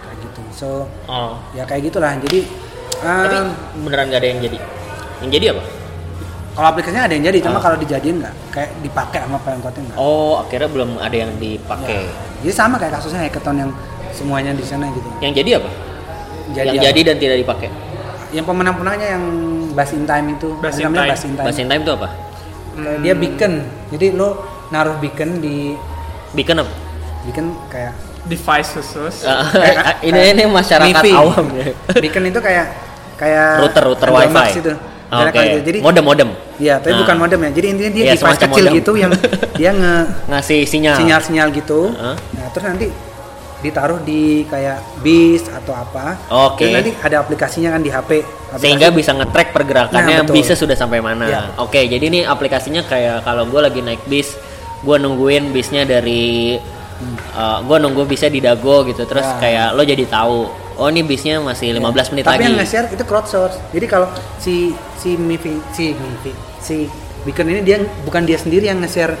kayak 0.00 0.16
gitu 0.22 0.40
so 0.50 0.68
Oh. 1.04 1.36
ya 1.52 1.62
kayak 1.62 1.84
gitulah 1.86 2.16
jadi 2.18 2.40
Tapi 2.96 3.36
um, 3.36 3.48
beneran 3.84 4.08
gak 4.08 4.20
ada 4.20 4.28
yang 4.30 4.40
jadi. 4.40 4.56
Yang 5.18 5.30
jadi 5.30 5.46
apa? 5.50 5.62
kalau 6.50 6.68
aplikasinya 6.72 7.04
ada 7.04 7.12
yang 7.12 7.24
jadi 7.28 7.38
cuma 7.44 7.60
Ah. 7.60 7.62
kalau 7.62 7.76
dijadiin 7.76 8.16
nggak 8.16 8.34
kayak 8.48 8.70
dipakai 8.80 9.20
sama 9.20 9.36
Pemkotnya 9.38 9.82
nggak 9.84 9.98
Oh, 10.00 10.40
akhirnya 10.40 10.68
belum 10.68 10.90
ada 10.96 11.12
yang 11.14 11.32
dipakai. 11.36 12.08
jadi 12.40 12.52
sama 12.54 12.80
kayak 12.80 12.96
kasusnya 12.96 13.20
hackathon 13.22 13.56
yang 13.58 13.70
semuanya 14.10 14.50
di 14.50 14.64
sana 14.64 14.88
gitu 14.88 15.04
Yang 15.20 15.32
jadi 15.36 15.50
apa? 15.54 15.70
jadi 16.48 16.66
yang 16.66 16.74
apa? 16.74 16.84
jadi 16.86 17.00
dan 17.04 17.16
tidak 17.18 17.36
dipakai. 17.44 17.68
Yang 18.36 18.44
pemenang 18.44 18.74
pemenangnya 18.74 19.08
yang 19.10 19.24
Bass 19.72 19.90
in 19.90 20.04
Time 20.04 20.26
itu 20.30 20.48
Bass 20.58 20.76
in 20.76 20.84
namanya 20.84 21.00
Time. 21.00 21.10
Bass 21.10 21.22
in 21.22 21.32
Time 21.32 21.46
Bahasa 21.46 21.62
time 21.64 21.80
itu 21.80 21.92
apa? 21.92 22.08
Kayak 22.76 22.98
dia 23.00 23.14
beacon 23.16 23.52
jadi 23.88 24.06
lo 24.12 24.28
naruh 24.68 24.96
beacon 24.98 25.40
di 25.40 25.72
Beacon 26.30 26.56
apa? 26.58 26.72
beacon 27.24 27.46
kayak 27.66 27.92
device 28.24 28.68
khusus 28.72 29.24
Ah, 29.24 29.48
Kayak- 29.54 30.04
ini 30.04 30.12
kayak 30.12 30.30
ini 30.30 30.42
masyarakat 30.46 31.00
MIFI. 31.00 31.10
awam 31.14 31.46
ya. 31.50 31.66
beacon 31.96 32.24
itu 32.26 32.40
kayak 32.40 32.66
kayak 33.16 33.48
router 33.58 33.82
router 33.82 34.08
Android 34.10 34.28
wifi. 34.28 34.60
Itu. 34.60 34.72
Ah, 35.06 35.22
Kayak 35.24 35.32
Oke. 35.32 35.46
gitu. 35.46 35.60
Jadi 35.64 35.78
modem 35.80 36.04
modem. 36.04 36.28
Iya, 36.58 36.74
tapi 36.76 36.92
Nah. 36.92 37.00
bukan 37.00 37.16
modem 37.16 37.38
ya. 37.40 37.50
Jadi 37.54 37.66
intinya 37.70 37.90
dia 37.90 38.02
Iya, 38.02 38.12
device 38.12 38.40
kecil 38.42 38.64
modem. 38.66 38.72
gitu 38.74 38.92
yang 38.96 39.10
dia 39.60 39.70
nge 39.72 39.94
Ngasih 40.26 40.60
sinyal. 40.66 40.96
sinyal-sinyal 40.98 41.48
gitu. 41.54 41.80
Heeh. 41.88 42.16
Nah, 42.18 42.46
terus 42.50 42.64
nanti 42.66 42.86
ditaruh 43.56 43.98
di 43.98 44.44
kayak 44.44 45.00
bis 45.00 45.46
atau 45.46 45.72
apa. 45.72 46.16
Oke. 46.28 46.62
Terus 46.62 46.74
nanti 46.76 46.92
ada 46.94 47.16
aplikasinya 47.18 47.70
kan 47.70 47.80
di 47.80 47.88
HP. 47.88 48.10
Aplikasi- 48.20 48.62
sehingga 48.62 48.88
bisa 48.90 49.10
nge-track 49.12 49.48
pergerakannya 49.50 50.14
Nah, 50.14 50.22
betul. 50.22 50.34
bisa 50.36 50.52
sudah 50.52 50.74
sampai 50.74 51.00
mana. 51.00 51.24
Iya. 51.24 51.40
Oke, 51.58 51.82
jadi 51.82 52.04
ini 52.04 52.20
aplikasinya 52.22 52.82
kayak 52.82 53.22
kalau 53.22 53.44
gue 53.44 53.58
lagi 53.58 53.80
naik 53.80 54.04
bis, 54.06 54.36
gue 54.80 54.96
nungguin 54.96 55.50
bisnya 55.50 55.82
dari, 55.82 56.54
gue 57.60 57.76
nunggu 57.76 58.02
bisnya 58.04 58.28
di 58.28 58.38
Dago 58.38 58.84
gitu, 58.84 59.02
terus 59.02 59.24
Ya. 59.24 59.36
kayak 59.36 59.66
lo 59.72 59.82
jadi 59.82 60.04
tahu, 60.04 60.38
oh 60.76 60.86
ini 60.86 61.02
bisnya 61.02 61.36
masih 61.38 61.72
15 61.72 62.08
menit 62.08 62.24
Tapi 62.24 62.38
lagi. 62.38 62.44
yang 62.44 62.56
nge-share 62.56 62.88
itu 62.88 63.02
crowdsource. 63.02 63.56
Jadi 63.70 63.86
kalau 63.86 64.08
si 64.36 64.72
si 64.96 65.14
Mifi 65.14 65.56
si 65.70 65.92
Mifi 65.92 66.32
si 66.58 66.76
Beacon 67.22 67.48
ini 67.48 67.60
dia 67.60 67.76
bukan 68.00 68.22
dia 68.22 68.38
sendiri 68.38 68.66
yang 68.66 68.78
nge-share 68.78 69.16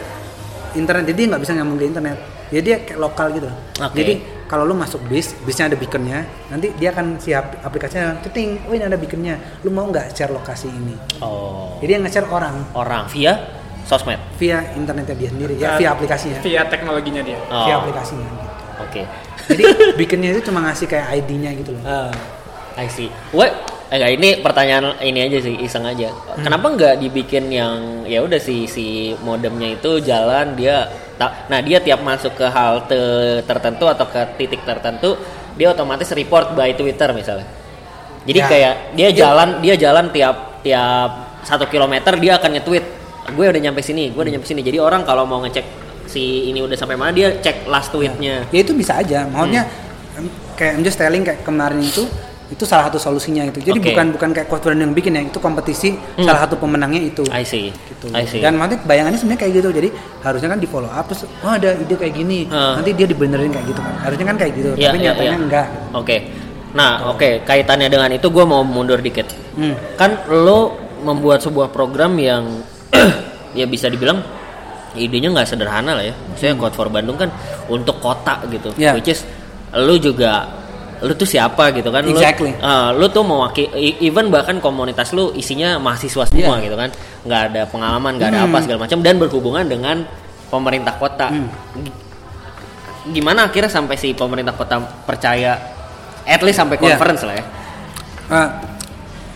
internet, 0.72 1.08
jadi 1.08 1.20
nggak 1.26 1.40
bisa 1.40 1.52
nyambung 1.52 1.76
ke 1.76 1.86
internet. 1.86 2.18
Jadi 2.48 2.62
dia 2.62 2.76
kayak 2.80 2.98
lokal 2.98 3.26
gitu. 3.32 3.50
Oke. 3.76 3.94
Jadi 3.94 4.12
kalau 4.46 4.62
lu 4.62 4.72
masuk 4.72 5.02
bis, 5.06 5.34
bisnya 5.42 5.66
ada 5.66 5.74
beaconnya, 5.74 6.22
nanti 6.46 6.70
dia 6.74 6.90
akan 6.90 7.18
si 7.18 7.34
ap- 7.34 7.58
aplikasinya 7.60 8.22
ceting, 8.22 8.62
oh 8.64 8.72
ini 8.72 8.82
ada 8.82 8.94
beaconnya, 8.94 9.34
lu 9.60 9.70
mau 9.70 9.84
nggak 9.84 10.14
share 10.14 10.30
lokasi 10.30 10.70
ini? 10.70 10.94
Oh, 11.18 11.74
Jadi 11.78 11.90
yang 11.92 12.02
nge-share 12.06 12.30
orang 12.30 12.54
orang 12.72 13.10
via 13.10 13.34
sosmed. 13.82 14.18
via 14.34 14.62
internetnya 14.72 15.14
dia 15.14 15.28
sendiri, 15.28 15.54
ya 15.56 15.74
via 15.74 15.90
aplikasinya, 15.90 16.38
via 16.40 16.62
teknologinya 16.62 17.22
dia 17.22 17.38
Oh, 17.44 17.66
via 17.66 17.74
Oke. 17.74 17.82
aplikasinya. 17.84 18.28
Gitu. 18.30 19.02
Jadi 19.46 19.64
beaconnya 19.98 20.28
itu 20.30 20.40
cuma 20.46 20.62
ngasih 20.62 20.86
kayak 20.86 21.06
ID-nya 21.16 21.50
gitu 21.58 21.70
loh. 21.74 21.82
Ah, 21.82 22.10
I 22.78 22.86
see. 22.86 23.10
What? 23.30 23.50
Eh, 23.86 23.96
enggak, 23.96 24.10
ini 24.12 24.28
pertanyaan 24.42 24.98
ini 24.98 25.20
aja 25.22 25.38
sih, 25.38 25.54
iseng 25.56 25.86
aja. 25.86 26.10
Kenapa 26.34 26.66
nggak 26.68 26.94
dibikin 26.98 27.46
yang 27.48 28.02
ya 28.02 28.18
udah 28.18 28.36
si 28.36 28.66
si 28.66 28.86
modemnya 29.22 29.72
itu 29.72 30.02
jalan 30.02 30.58
dia 30.58 30.90
ta- 31.14 31.46
nah 31.46 31.62
dia 31.62 31.78
tiap 31.78 32.02
masuk 32.02 32.34
ke 32.34 32.46
halte 32.46 32.98
tertentu 33.46 33.86
atau 33.86 34.04
ke 34.04 34.18
titik 34.36 34.66
tertentu 34.66 35.14
dia 35.54 35.70
otomatis 35.70 36.10
report 36.10 36.52
by 36.52 36.74
Twitter 36.74 37.14
misalnya. 37.14 37.46
Jadi 38.26 38.40
Ya. 38.42 38.46
kayak 38.50 38.74
dia 38.92 39.08
Ya. 39.08 39.14
jalan 39.22 39.48
dia 39.62 39.74
jalan 39.78 40.10
tiap 40.10 40.58
tiap 40.60 41.10
satu 41.46 41.70
kilometer 41.70 42.18
dia 42.18 42.36
akan 42.36 42.58
nge-tweet 42.58 42.84
gue 43.26 43.46
udah 43.46 43.62
nyampe 43.62 43.78
sini, 43.80 44.10
gue 44.10 44.18
udah 44.18 44.34
nyampe 44.34 44.46
sini. 44.46 44.62
Jadi 44.62 44.78
orang 44.78 45.02
kalau 45.02 45.22
mau 45.22 45.38
ngecek 45.40 45.62
si 46.06 46.50
ini 46.50 46.58
udah 46.58 46.74
sampai 46.74 46.94
mana 46.94 47.10
dia 47.10 47.34
cek 47.36 47.66
last 47.66 47.90
tweetnya. 47.90 48.46
ya 48.50 48.58
itu 48.62 48.70
bisa 48.72 48.98
aja 48.98 49.26
maksudnya 49.26 49.66
em, 50.14 50.26
kayak 50.54 50.72
I'm 50.74 50.82
just 50.82 50.94
telling 50.96 51.22
kayak 51.22 51.42
kemarin 51.42 51.78
itu 51.78 52.06
itu 52.46 52.62
salah 52.62 52.86
satu 52.86 52.98
solusinya 53.02 53.42
itu 53.42 53.58
jadi 53.58 53.74
Oke. 53.82 53.90
bukan 53.90 54.06
bukan 54.14 54.28
kayak 54.30 54.46
coach 54.46 54.62
yang 54.70 54.94
bikin 54.94 55.18
ya 55.18 55.22
itu 55.26 55.38
kompetisi 55.42 55.98
salah 56.22 56.46
satu 56.46 56.54
pemenangnya 56.54 57.02
itu 57.02 57.26
I 57.26 57.42
see. 57.42 57.74
gitu 57.74 58.06
I 58.14 58.22
see. 58.22 58.38
dan 58.38 58.54
nanti 58.54 58.78
bayangannya 58.78 59.18
sebenarnya 59.18 59.40
kayak 59.42 59.52
gitu 59.58 59.68
jadi 59.74 59.88
harusnya 60.22 60.48
kan 60.54 60.58
di 60.62 60.68
follow 60.70 60.86
up 60.86 61.10
terus 61.10 61.26
oh 61.26 61.50
ada 61.50 61.74
ide 61.74 61.94
kayak 61.98 62.14
gini 62.14 62.46
Ah. 62.46 62.78
nanti 62.78 62.94
dia 62.94 63.10
dibenerin 63.10 63.50
kayak 63.50 63.66
gitu 63.66 63.80
kan 63.82 63.94
harusnya 63.98 64.26
kan 64.30 64.36
kayak 64.38 64.52
gitu 64.54 64.68
Iya, 64.78 64.94
tapi 64.94 64.98
iya, 65.02 65.06
nyatanya 65.10 65.34
iya. 65.34 65.42
enggak 65.42 65.66
Oke. 65.96 66.16
Nah, 66.76 67.08
oke, 67.08 67.40
kaitannya 67.48 67.88
dengan 67.88 68.12
itu 68.12 68.28
gue 68.28 68.44
mau 68.44 68.60
mundur 68.60 69.00
dikit. 69.00 69.24
Hmm. 69.56 69.72
Kan 69.96 70.28
lo 70.28 70.76
membuat 71.00 71.40
sebuah 71.40 71.72
program 71.72 72.12
yang 72.20 72.44
ya 73.58 73.64
bisa 73.64 73.88
dibilang 73.88 74.20
idenya 74.92 75.32
nggak 75.32 75.48
sederhana 75.48 75.96
lah 75.96 76.04
ya. 76.04 76.12
Maksudnya 76.12 76.52
Code 76.60 76.76
for 76.76 76.88
Bandung 76.92 77.16
kan 77.16 77.32
untuk 77.72 77.96
kota 77.96 78.44
gitu. 78.52 78.76
Hmm. 78.76 78.82
Yeah. 78.82 78.92
Which 78.92 79.08
is 79.08 79.24
lo 79.72 79.96
juga 79.96 80.52
lu 81.00 81.12
tuh 81.12 81.24
siapa 81.24 81.70
gitu 81.70 81.88
kan 81.88 82.00
Lu- 82.00 82.12
Exactly. 82.12 82.52
eh, 82.52 82.88
lu, 82.94 83.06
tuh 83.08 83.20
mewakili 83.20 83.68
even 84.00 84.28
bahkan 84.28 84.56
komunitas 84.58 85.10
lu 85.10 85.32
isinya 85.32 85.76
mahasiswa 85.76 86.24
semua 86.24 86.56
Yeah. 86.56 86.64
gitu 86.64 86.76
kan 86.76 86.90
nggak 87.22 87.40
ada 87.48 87.62
pengalaman 87.66 88.16
nggak 88.16 88.28
ada 88.30 88.40
Hmm. 88.40 88.48
apa 88.48 88.58
segala 88.60 88.78
macam 88.82 88.98
dan 89.00 89.14
berhubungan 89.16 89.64
dengan 89.64 89.96
pemerintah 90.46 90.94
kota 90.94 91.28
Hmm. 91.28 91.48
gimana 93.06 93.46
akhirnya 93.46 93.68
sampai 93.68 93.94
si 93.94 94.10
pemerintah 94.12 94.50
kota 94.52 94.76
percaya 95.02 95.54
at 96.22 96.40
least 96.40 96.58
sampai 96.58 96.74
Iya. 96.76 96.98
conference 96.98 97.22
lah 97.22 97.34
ya 97.34 97.44
Ah, 98.26 98.48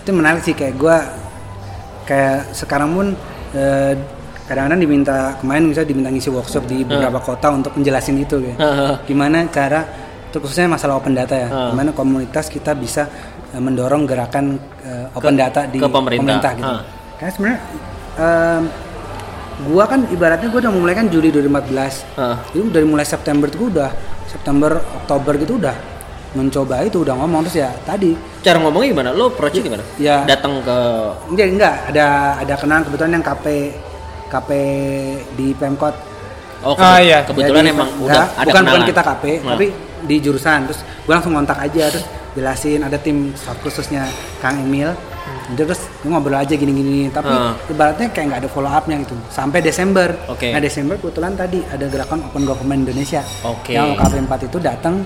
itu 0.01 0.11
menarik 0.11 0.43
sih 0.43 0.51
kayak 0.51 0.75
gua 0.75 0.99
kayak 2.03 2.51
sekarang 2.51 2.91
pun 2.91 3.07
eh, 3.51 3.95
kadang-kadang 4.47 4.83
diminta 4.83 5.39
kemarin 5.39 5.63
misalnya 5.65 5.89
diminta 5.89 6.11
ngisi 6.11 6.27
workshop 6.29 6.67
di 6.67 6.83
beberapa 6.83 7.23
kota 7.23 7.55
untuk 7.55 7.71
menjelasin 7.73 8.19
itu 8.19 8.43
ya. 8.43 8.55
Gimana 9.05 9.47
cara 9.47 9.87
itu 10.31 10.39
khususnya 10.39 10.71
masalah 10.71 10.95
open 10.95 11.13
data 11.13 11.35
ya 11.35 11.49
Heeh. 11.49 11.69
gimana 11.75 11.91
komunitas 11.91 12.47
kita 12.47 12.71
bisa 12.73 13.11
eh, 13.51 13.59
mendorong 13.59 14.07
gerakan 14.07 14.55
eh, 14.81 15.11
open 15.11 15.35
data 15.35 15.67
di 15.67 15.77
ke 15.77 15.91
pemerintah. 15.91 16.55
gitu 16.55 16.65
Heeh. 16.65 16.83
karena 17.19 17.31
sebenarnya 17.35 17.59
em, 18.17 18.63
gua 19.67 19.85
kan 19.85 20.01
ibaratnya 20.07 20.49
gua 20.49 20.61
udah 20.63 20.73
mulai 20.73 20.95
kan 20.95 21.07
Juli 21.07 21.29
2014 21.29 22.17
Heeh. 22.17 22.37
itu 22.55 22.71
dari 22.71 22.87
mulai 22.87 23.03
September 23.03 23.51
itu 23.51 23.59
gua 23.59 23.71
udah 23.75 23.91
September 24.25 24.73
Oktober 25.03 25.35
gitu 25.37 25.59
udah 25.59 25.75
mencoba 26.31 26.87
itu 26.87 27.03
udah 27.03 27.19
ngomong 27.19 27.43
terus 27.43 27.59
ya 27.59 27.75
tadi 27.83 28.15
Cara 28.41 28.57
ngomongnya 28.57 28.89
gimana? 28.89 29.11
Lo 29.13 29.29
approach 29.29 29.59
gimana? 29.59 29.85
Ya. 29.99 30.25
Datang 30.25 30.65
ke 30.65 30.77
enggak 31.29 31.47
enggak 31.51 31.75
ada 31.91 32.07
ada 32.39 32.55
kenalan 32.57 32.87
kebetulan 32.87 33.13
yang 33.19 33.25
KP 33.27 33.47
KP 34.31 34.51
di 35.35 35.53
Pemkot 35.53 35.93
Oh, 36.61 36.77
Ah, 36.77 36.99
iya. 36.99 37.25
kebetulan 37.25 37.63
Jadi, 37.63 37.73
emang 37.73 37.89
udah 37.99 38.25
ada 38.35 38.45
bukan 38.45 38.63
bukan 38.67 38.83
kita 38.85 39.03
KP 39.03 39.25
Nah. 39.41 39.55
tapi 39.55 39.67
di 40.03 40.17
jurusan 40.19 40.59
terus 40.65 40.81
gue 40.81 41.09
langsung 41.09 41.33
kontak 41.33 41.57
aja 41.59 41.89
terus 41.89 42.05
jelasin 42.31 42.81
ada 42.81 42.97
tim 42.97 43.33
staff 43.33 43.57
khususnya 43.59 44.05
Kang 44.39 44.57
Emil 44.59 44.93
Jadi 45.51 45.67
terus 45.67 45.83
gue 45.99 46.07
ngobrol 46.07 46.37
aja 46.37 46.53
gini-gini 46.53 47.09
tapi 47.09 47.29
Ah. 47.29 47.53
ibaratnya 47.65 48.09
kayak 48.09 48.27
nggak 48.29 48.41
ada 48.41 48.49
follow 48.49 48.69
upnya 48.69 48.97
gitu 48.99 49.13
sampai 49.29 49.59
Desember 49.61 50.15
Oke. 50.27 50.49
nah 50.49 50.59
Desember 50.59 50.95
kebetulan 50.97 51.33
tadi 51.35 51.61
ada 51.65 51.85
gerakan 51.85 52.23
Open 52.23 52.45
Government 52.45 52.81
Indonesia 52.83 53.21
Oke. 53.43 53.73
yang 53.73 53.93
KP 53.95 54.21
4 54.21 54.47
itu 54.47 54.59
datang 54.59 55.03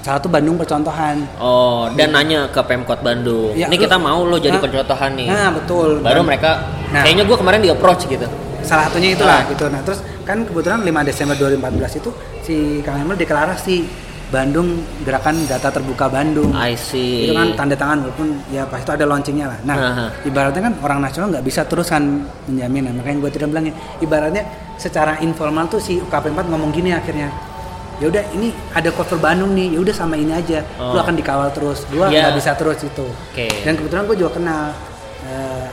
salah 0.00 0.16
satu 0.16 0.26
Bandung 0.26 0.56
percontohan 0.56 1.22
Oh, 1.36 1.86
dan 1.92 2.10
nanya 2.10 2.48
ke 2.48 2.60
Pemkot 2.62 3.00
Bandung. 3.00 3.52
Ya, 3.52 3.68
ini 3.68 3.76
lu- 3.76 3.84
kita 3.84 3.96
mau 3.96 4.20
lo 4.22 4.36
jadi 4.36 4.54
Nah, 4.54 4.62
pencontohan 4.62 5.10
nih. 5.12 5.28
nah 5.28 5.48
betul 5.50 5.88
Baru 6.00 6.20
Dan- 6.20 6.26
mereka 6.26 6.50
Nah. 6.88 7.02
kayaknya 7.02 7.24
gue 7.24 7.36
kemarin 7.36 7.60
di 7.60 7.68
approach 7.68 8.04
gitu. 8.06 8.24
Salah 8.62 8.86
satunya 8.86 9.12
itulah 9.12 9.38
Ah. 9.38 9.48
gitu 9.48 9.64
nah 9.66 9.80
terus 9.80 9.98
kan 10.22 10.42
kebetulan 10.42 10.80
5 10.80 11.02
Desember 11.02 11.34
2014 11.34 11.96
itu 11.96 12.10
si 12.40 12.54
Kang 12.80 12.98
Emil 12.98 13.14
deklarasi 13.14 14.08
Bandung 14.30 14.68
gerakan 15.02 15.42
data 15.44 15.68
terbuka 15.68 16.06
Bandung 16.06 16.54
I 16.54 16.78
see. 16.78 17.26
itu 17.26 17.32
kan 17.32 17.50
tanda 17.56 17.74
tangan 17.74 17.98
walaupun 18.00 18.30
ya 18.48 18.62
pas 18.62 18.78
itu 18.78 18.88
ada 18.88 19.02
launchingnya 19.02 19.46
lah 19.46 19.58
nah 19.64 19.76
Aha. 19.76 20.06
ibaratnya 20.22 20.62
kan 20.62 20.74
orang 20.78 20.98
nasional 21.00 21.28
nggak 21.30 21.42
bisa 21.42 21.64
terus 21.64 21.88
kan 21.88 22.02
menjamin 22.46 22.86
nah, 22.86 22.94
makanya 22.94 23.18
gue 23.20 23.30
tidak 23.32 23.48
bilang 23.48 23.66
ya 23.66 23.74
ibaratnya 23.98 24.46
secara 24.76 25.18
informal 25.18 25.66
tuh 25.66 25.78
si 25.78 25.98
UKP 25.98 26.30
4 26.30 26.46
ngomong 26.46 26.70
gini 26.70 26.92
akhirnya 26.92 27.26
ya 27.98 28.06
udah 28.06 28.22
ini 28.32 28.48
ada 28.70 28.88
cover 28.90 29.18
Bandung 29.18 29.50
nih 29.50 29.74
ya 29.74 29.80
udah 29.80 29.92
sama 29.92 30.14
ini 30.14 30.30
aja 30.32 30.62
lu 30.78 30.94
Oh. 30.94 31.02
akan 31.02 31.12
dikawal 31.12 31.50
terus 31.50 31.82
gua 31.86 32.06
Iya. 32.06 32.30
nggak 32.30 32.36
bisa 32.38 32.50
terus 32.54 32.78
itu 32.80 33.06
Oke. 33.26 33.50
dan 33.60 33.74
kebetulan 33.74 34.06
gue 34.06 34.16
juga 34.16 34.30
kenal 34.32 34.62
eh, 35.22 35.66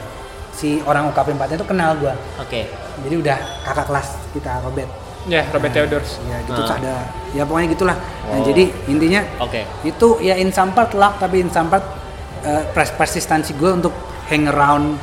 si 0.57 0.81
orang 0.81 1.05
UKP 1.07 1.31
4 1.31 1.53
itu 1.53 1.63
kenal 1.63 1.93
gua 1.95 2.17
Oke. 2.37 2.65
jadi 2.99 3.15
udah 3.15 3.37
kakak 3.63 3.85
kelas 3.85 4.07
kita 4.33 4.57
Robert 4.61 4.89
Ya, 5.27 5.43
Robert 5.51 5.69
Theodors. 5.69 6.23
ya 6.23 6.39
gitu 6.41 6.55
Ah. 6.57 6.71
ada 6.73 6.95
ya 7.29 7.43
pokoknya 7.43 7.67
gitulah 7.69 7.97
nah 8.25 8.33
Oh. 8.33 8.43
jadi 8.43 8.63
intinya 8.87 9.21
Oke. 9.37 9.67
itu 9.83 10.07
ya 10.19 10.33
in 10.33 10.49
some 10.49 10.71
part 10.71 10.91
luck 10.91 11.19
tapi 11.19 11.39
in 11.39 11.49
some 11.49 11.67
part 11.67 11.83
eh, 12.41 12.63
pers- 12.71 12.91
persistensi 12.91 13.51
gue 13.53 13.69
untuk 13.69 13.91
hang 14.25 14.47
around 14.47 14.95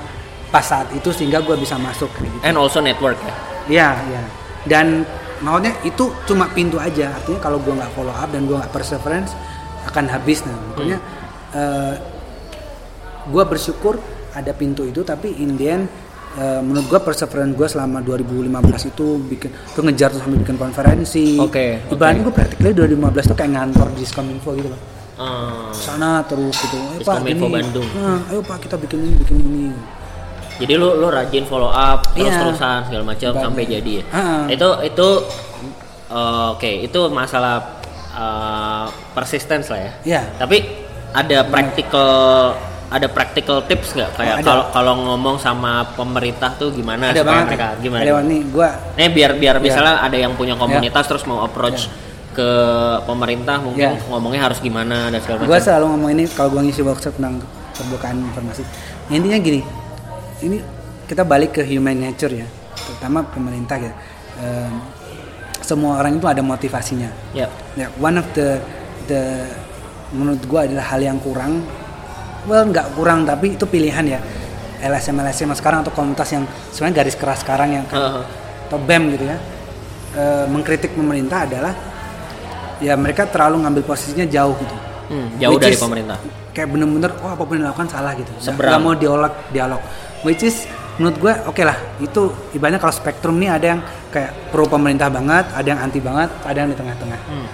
pas 0.48 0.64
saat 0.64 0.88
itu 0.90 1.10
sehingga 1.10 1.38
gue 1.38 1.54
bisa 1.54 1.76
masuk 1.76 2.08
gitu 2.16 2.36
And 2.40 2.56
also 2.56 2.80
network 2.80 3.20
ya. 3.20 3.34
ya 3.66 3.88
ya 4.10 4.22
dan 4.64 5.04
maksudnya 5.38 5.76
itu 5.84 6.08
cuma 6.24 6.48
pintu 6.48 6.78
aja 6.78 7.12
artinya 7.12 7.38
kalau 7.38 7.60
gue 7.60 7.70
nggak 7.70 7.92
follow 7.92 8.10
up 8.10 8.26
dan 8.26 8.44
gue 8.44 8.56
nggak 8.56 8.70
perseverance 8.70 9.36
akan 9.84 10.08
habis 10.08 10.40
nah 10.42 10.56
makanya 10.66 10.98
eh, 11.52 11.94
gue 13.24 13.44
bersyukur 13.44 14.00
ada 14.34 14.50
pintu 14.50 14.82
itu 14.82 15.00
tapi 15.00 15.30
in 15.34 15.54
the 15.54 15.66
end 15.66 15.84
eh, 16.34 16.58
menurut 16.58 16.86
gue 16.86 17.00
perseverance 17.00 17.54
gue 17.54 17.68
selama 17.68 17.98
2015 18.00 18.50
itu 18.88 19.06
bikin 19.24 19.48
tuh 19.70 19.82
ngejar 19.82 20.10
tuh 20.10 20.20
sampai 20.20 20.38
bikin 20.38 20.56
konferensi 20.56 21.38
Oke, 21.38 21.78
ibaratnya 21.86 22.20
oke. 22.20 22.26
gue 22.26 22.34
practically 22.34 22.72
2015 22.74 23.30
tuh 23.30 23.36
kayak 23.36 23.52
ngantor 23.52 23.86
di 23.90 23.98
Diskominfo 23.98 24.50
gitu 24.52 24.68
loh 24.68 24.82
Ah. 25.14 25.70
sana 25.70 26.26
terus 26.26 26.58
gitu 26.58 26.74
ayo 26.74 26.98
pak 27.00 27.22
gini 27.22 27.38
Bandung. 27.38 27.86
Nah, 27.94 28.18
ayo 28.26 28.42
pak 28.42 28.58
kita 28.58 28.74
bikin 28.74 28.98
ini 28.98 29.14
bikin 29.14 29.36
ini 29.38 29.66
Jadi 30.54 30.74
lu 30.74 30.90
lu 30.94 31.06
rajin 31.06 31.46
follow 31.46 31.70
up 31.70 32.02
terus 32.10 32.26
Iya. 32.26 32.42
terusan 32.42 32.78
segala 32.82 33.04
macam 33.06 33.30
sampai 33.32 33.62
jadi 33.64 34.02
ya. 34.02 34.04
Ah. 34.10 34.42
Itu 34.50 34.66
itu 34.82 35.08
eh, 36.10 36.46
oke 36.50 36.70
itu 36.82 37.00
masalah 37.10 37.78
eh, 38.10 38.86
persistence 39.14 39.70
lah 39.70 39.80
ya. 39.80 39.92
Iya. 40.02 40.22
Tapi 40.34 40.56
ada 41.14 41.38
practical 41.46 42.10
ada 42.94 43.06
practical 43.06 43.58
tips 43.60 43.90
nggak 43.92 44.10
kayak 44.14 44.34
Oh, 44.36 44.44
kalau 44.44 44.64
kalau 44.70 44.92
ngomong 45.04 45.36
sama 45.36 45.82
pemerintah 45.92 46.54
tuh 46.54 46.70
gimana 46.70 47.10
ada 47.10 47.18
supaya 47.18 47.26
banget 47.34 47.46
mereka 47.50 47.68
gimana? 47.82 48.02
ada 48.04 48.12
nih 48.22 48.40
gue 48.46 48.68
Nih 48.94 49.08
biar 49.10 49.30
biar 49.34 49.56
Iya. 49.56 49.64
misalnya 49.64 49.94
ada 49.98 50.14
yang 50.16 50.32
punya 50.32 50.54
komunitas 50.54 51.04
terus 51.04 51.24
mau 51.24 51.42
approach 51.42 51.90
ke 52.32 52.48
pemerintah 53.02 53.58
mungkin 53.58 53.90
Iya. 53.92 54.06
ngomongnya 54.06 54.42
harus 54.44 54.58
gimana 54.58 55.10
dan 55.10 55.18
segala 55.18 55.42
macam. 55.42 55.58
selalu 55.58 55.84
ngomong 55.88 56.10
ini 56.12 56.24
kalau 56.28 56.48
gue 56.50 56.62
ngisi 56.62 56.82
workshop 56.82 57.14
tentang 57.14 57.42
terbukaan 57.72 58.16
informasi 58.22 58.62
intinya 59.08 59.38
gini 59.38 59.60
ini 60.40 60.62
kita 61.04 61.22
balik 61.22 61.50
ke 61.52 61.62
human 61.62 61.98
nature 62.00 62.30
ya 62.32 62.46
terutama 62.76 63.22
pemerintah 63.24 63.76
ya 63.76 63.92
Em, 64.34 64.82
semua 65.60 65.96
orang 65.96 66.18
itu 66.18 66.26
ada 66.26 66.42
motivasinya 66.42 67.06
Ya. 67.30 67.46
ya 67.74 67.86
one 67.96 68.14
of 68.14 68.26
the 68.32 68.58
the 69.04 69.46
menurut 70.10 70.42
gue 70.42 70.60
adalah 70.64 70.84
hal 70.84 71.00
yang 71.00 71.18
kurang 71.18 71.62
well 72.44 72.64
nggak 72.64 72.92
kurang 72.92 73.24
tapi 73.24 73.54
itu 73.54 73.64
pilihan 73.64 74.04
ya. 74.06 74.20
LSM 74.80 75.16
LSM 75.16 75.50
sekarang 75.54 75.80
atau 75.80 75.90
komunitas 75.90 76.28
yang 76.28 76.44
sebenarnya 76.68 76.96
garis 77.00 77.16
keras 77.16 77.40
sekarang 77.40 77.72
yang 77.72 77.84
Heeh. 77.88 78.24
atau 78.68 78.78
BEM 78.78 79.16
gitu 79.16 79.24
ya. 79.24 79.36
Eh, 80.14 80.44
mengkritik 80.46 80.92
pemerintah 80.92 81.42
adalah 81.42 81.72
ya 82.78 82.94
mereka 82.94 83.24
terlalu 83.24 83.64
ngambil 83.64 83.82
posisinya 83.84 84.26
jauh 84.26 84.52
gitu. 84.54 84.76
Hmm, 85.04 85.28
jauh 85.36 85.56
Which 85.56 85.64
dari 85.64 85.76
is 85.76 85.80
pemerintah. 85.80 86.16
kayak 86.52 86.68
bener-bener 86.70 87.10
oh 87.18 87.30
apa 87.32 87.42
pun 87.42 87.56
yang 87.56 87.64
dilakukan 87.66 87.88
salah 87.88 88.12
gitu. 88.14 88.30
Nggak- 88.36 88.78
mau 88.78 88.94
dialog 88.94 89.32
dialog. 89.50 89.80
Which 90.22 90.44
is 90.44 90.68
menurut 90.94 91.16
gue 91.18 91.32
oke 91.48 91.62
lah 91.64 91.74
itu 91.98 92.20
ibaratnya 92.52 92.78
kalau 92.78 92.94
spektrum 92.94 93.34
nih 93.36 93.50
ada 93.50 93.66
yang 93.66 93.80
kayak 94.12 94.30
pro 94.54 94.62
pemerintah 94.64 95.10
banget 95.10 95.50
ada 95.50 95.66
yang 95.66 95.80
anti 95.82 95.98
banget 95.98 96.30
ada 96.44 96.54
yang 96.54 96.70
di 96.70 96.76
tengah-tengah. 96.76 97.20
Hmm. 97.24 97.46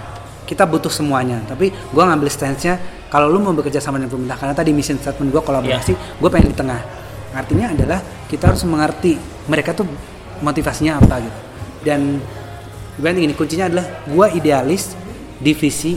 Kita 0.51 0.63
butuh 0.65 0.91
semuanya 0.91 1.39
tapi 1.41 1.71
gue 1.71 2.03
ngambil 2.03 2.27
stance-nya 2.27 2.75
kalau 3.07 3.25
lu 3.25 3.39
mau 3.39 3.51
bekerja 3.51 3.79
sama 3.79 3.95
dengan 3.95 4.11
pemerintah 4.11 4.35
karena 4.35 4.51
tadi 4.53 4.71
mission 4.71 4.95
statement 4.95 5.31
gue 5.31 5.39
kolaborasi 5.39 5.91
Iya. 5.91 6.19
gue 6.19 6.29
pengen 6.29 6.47
di 6.47 6.57
tengah 6.57 6.79
artinya 7.31 7.71
adalah 7.71 7.99
kita 8.27 8.43
harus 8.45 8.63
mengerti 8.63 9.15
mereka 9.45 9.71
tuh 9.71 9.87
motivasinya 10.37 10.99
apa 10.99 11.15
gitu 11.19 11.39
dan 11.81 12.19
ibaratnya 12.93 13.21
gini 13.23 13.33
kuncinya 13.33 13.65
adalah 13.65 13.85
gue 14.03 14.27
idealis 14.35 14.91
divisi 15.37 15.95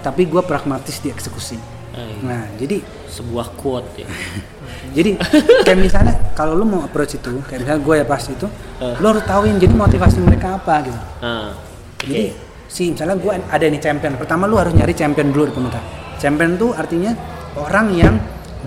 tapi 0.00 0.26
gue 0.26 0.42
pragmatis 0.42 0.98
di 0.98 1.08
eksekusi 1.08 1.78
Eh, 1.96 2.20
nah 2.20 2.44
jadi 2.52 2.84
sebuah 3.08 3.56
quote 3.56 3.88
ya. 3.96 4.08
jadi 4.92 5.16
kayak 5.64 5.78
misalnya 5.80 6.12
kalau 6.32 6.52
lu 6.52 6.68
mau 6.68 6.84
approach 6.84 7.16
itu 7.16 7.32
kayak 7.40 7.64
misalnya 7.64 7.80
gue 7.80 7.94
ya 7.96 8.04
pas 8.04 8.20
itu 8.20 8.46
Eh. 8.76 8.94
lu 9.00 9.06
harus 9.06 9.24
tahuin 9.24 9.56
jadi 9.56 9.72
motivasi 9.72 10.20
mereka 10.20 10.60
apa 10.60 10.84
gitu 10.84 11.00
Nah, 11.24 11.56
oke. 11.56 12.04
jadi 12.04 12.36
si 12.66 12.92
misalnya 12.92 13.16
gue 13.16 13.32
ada 13.32 13.64
nih 13.66 13.80
champion 13.80 14.18
pertama 14.18 14.44
lu 14.50 14.58
harus 14.58 14.74
nyari 14.74 14.92
champion 14.92 15.30
dulu 15.30 15.50
di 15.50 15.54
pemerintah 15.54 15.82
champion 16.18 16.58
tuh 16.58 16.70
artinya 16.74 17.12
orang 17.56 17.86
yang 17.94 18.14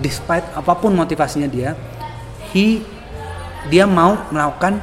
despite 0.00 0.44
apa 0.56 0.72
pun 0.76 0.96
motivasinya 0.96 1.46
dia 1.46 1.76
he 2.50 2.80
dia 3.68 3.84
mau 3.84 4.16
melakukan 4.32 4.80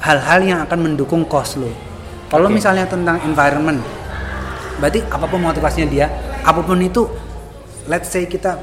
hal-hal 0.00 0.40
yang 0.40 0.58
akan 0.64 0.78
mendukung 0.80 1.28
cause 1.28 1.60
lo 1.60 1.68
kalau 2.32 2.48
Oke. 2.48 2.56
misalnya 2.60 2.88
tentang 2.88 3.20
environment 3.22 3.84
berarti 4.80 5.04
apa 5.06 5.26
pun 5.28 5.40
motivasinya 5.44 5.88
dia 5.88 6.06
apa 6.42 6.60
pun 6.64 6.80
itu 6.80 7.06
let's 7.86 8.08
say 8.08 8.24
kita 8.24 8.56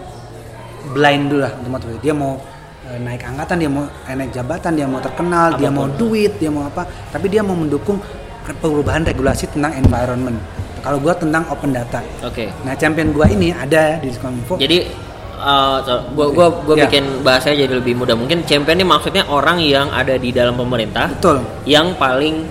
blind 0.91 1.29
dulu 1.29 1.45
lah 1.45 1.53
untuk 1.61 1.71
motivasi 1.77 1.97
dia 2.01 2.13
mau 2.17 2.41
eh, 2.89 2.97
naik 2.97 3.21
angkatan 3.21 3.57
dia 3.61 3.69
mau 3.69 3.85
eh, 3.85 4.15
naik 4.17 4.31
jabatan 4.33 4.71
dia 4.73 4.87
mau 4.89 4.99
terkenal 4.99 5.55
dia 5.55 5.69
mau 5.69 5.85
Apa 5.85 5.93
pun. 5.93 5.99
duit 6.01 6.33
dia 6.41 6.49
mau 6.49 6.65
apa 6.65 6.83
tapi 7.13 7.29
dia 7.29 7.45
mau 7.45 7.53
mendukung 7.53 8.01
perubahan 8.51 9.03
regulasi 9.03 9.47
tentang 9.47 9.73
environment 9.75 10.37
kalau 10.81 10.97
gua 10.97 11.13
tentang 11.13 11.45
open 11.47 11.71
data 11.71 12.01
Oke. 12.21 12.49
nah 12.61 12.73
champion 12.73 13.11
gua 13.11 13.29
ini 13.29 13.53
ada 13.53 13.97
di 13.97 14.09
Diskominfo 14.09 14.57
Jadi 14.57 14.89
uh, 15.37 15.77
so- 15.81 16.09
gua 16.11 16.33
gua 16.33 16.47
Ya. 16.73 16.85
bikin 16.85 17.21
bahasanya 17.21 17.65
jadi 17.65 17.73
lebih 17.77 17.93
mudah. 17.95 18.13
Mungkin 18.13 18.41
champion 18.43 18.77
ini 18.77 18.85
maksudnya 18.85 19.23
orang 19.27 19.57
yang 19.59 19.89
ada 19.89 20.15
di 20.15 20.29
dalam 20.29 20.57
pemerintah 20.57 21.09
betul 21.11 21.37
yang 21.65 21.93
paling 21.95 22.45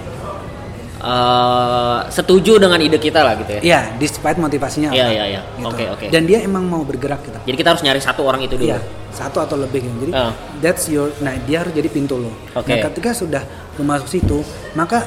uh, 1.00 2.06
setuju 2.06 2.58
dengan 2.58 2.78
ide 2.78 2.96
kita 2.96 3.20
lah 3.20 3.34
gitu 3.34 3.58
ya. 3.58 3.60
Iya, 3.60 3.80
despite 3.96 4.36
motivasinya 4.36 4.90
Iya, 4.92 5.06
iya, 5.10 5.24
iya. 5.28 5.40
Oke, 5.62 5.84
oke. 5.88 6.06
Dan 6.08 6.24
dia 6.24 6.38
emang 6.40 6.64
mau 6.64 6.82
bergerak 6.82 7.24
gitu. 7.24 7.38
Jadi 7.44 7.56
kita 7.56 7.68
harus 7.74 7.82
nyari 7.82 7.98
satu 7.98 8.22
orang 8.22 8.44
itu 8.44 8.54
dulu. 8.54 8.70
Iya, 8.70 8.78
satu 9.10 9.40
atau 9.40 9.56
lebih 9.56 9.82
gitu. 9.82 9.96
Jadi 10.06 10.12
Ah. 10.12 10.32
that's 10.60 10.86
your 10.86 11.10
nah 11.18 11.34
dia 11.44 11.64
harus 11.64 11.72
jadi 11.72 11.88
pintu 11.88 12.14
lo. 12.16 12.30
Oke. 12.54 12.70
Nah, 12.70 12.78
ketika 12.86 13.10
sudah 13.12 13.42
lu 13.74 13.82
masuk 13.82 14.06
situ, 14.06 14.38
maka 14.72 15.02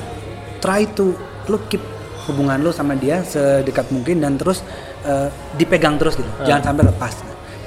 try 0.64 0.88
to 0.96 1.12
lu 1.52 1.60
keep 1.68 1.84
hubungan 2.24 2.56
lu 2.64 2.72
sama 2.72 2.96
dia 2.96 3.20
sedekat 3.20 3.92
mungkin 3.92 4.24
dan 4.24 4.40
terus 4.40 4.64
eh, 5.04 5.28
dipegang 5.60 6.00
terus 6.00 6.16
gitu. 6.16 6.32
Ah. 6.40 6.48
Jangan 6.48 6.72
sampai 6.72 6.84
lepas. 6.88 7.14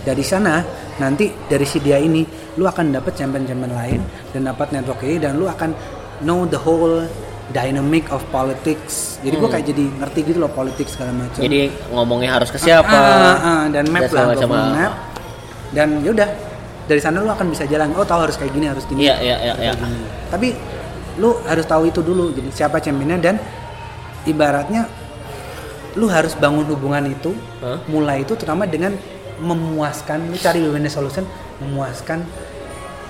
Dari 0.07 0.25
sana 0.25 0.65
nanti 0.97 1.29
dari 1.29 1.67
si 1.69 1.77
dia 1.83 2.01
ini 2.01 2.25
lu 2.57 2.65
akan 2.65 2.95
dapat 2.95 3.13
champion-champion 3.19 3.73
lain 3.75 4.01
dan 4.33 4.49
dapat 4.49 4.73
network 4.73 5.05
ini 5.05 5.21
dan 5.21 5.37
lu 5.37 5.45
akan 5.45 5.77
know 6.25 6.49
the 6.49 6.57
whole 6.57 7.05
dynamic 7.53 8.09
of 8.09 8.25
politics. 8.33 9.21
Jadi 9.21 9.35
gua 9.37 9.51
kayak 9.53 9.67
jadi 9.71 9.85
ngerti 10.01 10.19
gitu 10.33 10.39
loh 10.41 10.51
politik 10.51 10.89
segala 10.89 11.13
macam. 11.13 11.43
Hmm. 11.43 11.47
Jadi 11.47 11.61
ngomongnya 11.93 12.31
harus 12.41 12.49
ke 12.49 12.59
siapa? 12.59 12.97
Ah, 12.97 13.05
ah, 13.05 13.37
ah, 13.37 13.63
dan 13.69 13.85
map 13.93 14.09
lah, 14.09 14.33
punya 14.33 14.47
ah. 14.49 14.73
map. 14.73 14.93
Dan 15.75 16.01
yaudah 16.01 16.31
dari 16.87 17.03
sana 17.03 17.21
lu 17.21 17.29
akan 17.29 17.51
bisa 17.51 17.67
jalan. 17.67 17.93
Oh 17.99 18.07
tahu 18.07 18.31
harus 18.31 18.39
kayak 18.39 18.55
gini, 18.55 18.67
harus 18.71 18.87
gini. 18.87 19.11
Iya, 19.11 19.19
iya, 19.21 19.37
iya, 19.43 19.55
iya. 19.59 19.73
Tapi 20.31 20.55
lu 21.17 21.37
harus 21.49 21.65
tahu 21.65 21.89
itu 21.89 22.01
dulu. 22.05 22.33
Jadi 22.33 22.49
siapa 22.53 22.81
championnya 22.81 23.19
dan 23.21 23.37
ibaratnya 24.27 24.89
lu 25.97 26.13
harus 26.13 26.37
bangun 26.37 26.69
hubungan 26.69 27.09
itu 27.09 27.33
Hah? 27.65 27.81
mulai 27.89 28.21
itu 28.21 28.37
terutama 28.37 28.69
dengan 28.69 28.93
memuaskan 29.41 30.29
lu 30.29 30.37
cari 30.37 30.61
win 30.61 30.85
solution 30.93 31.25
memuaskan 31.61 32.21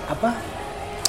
apa 0.07 0.39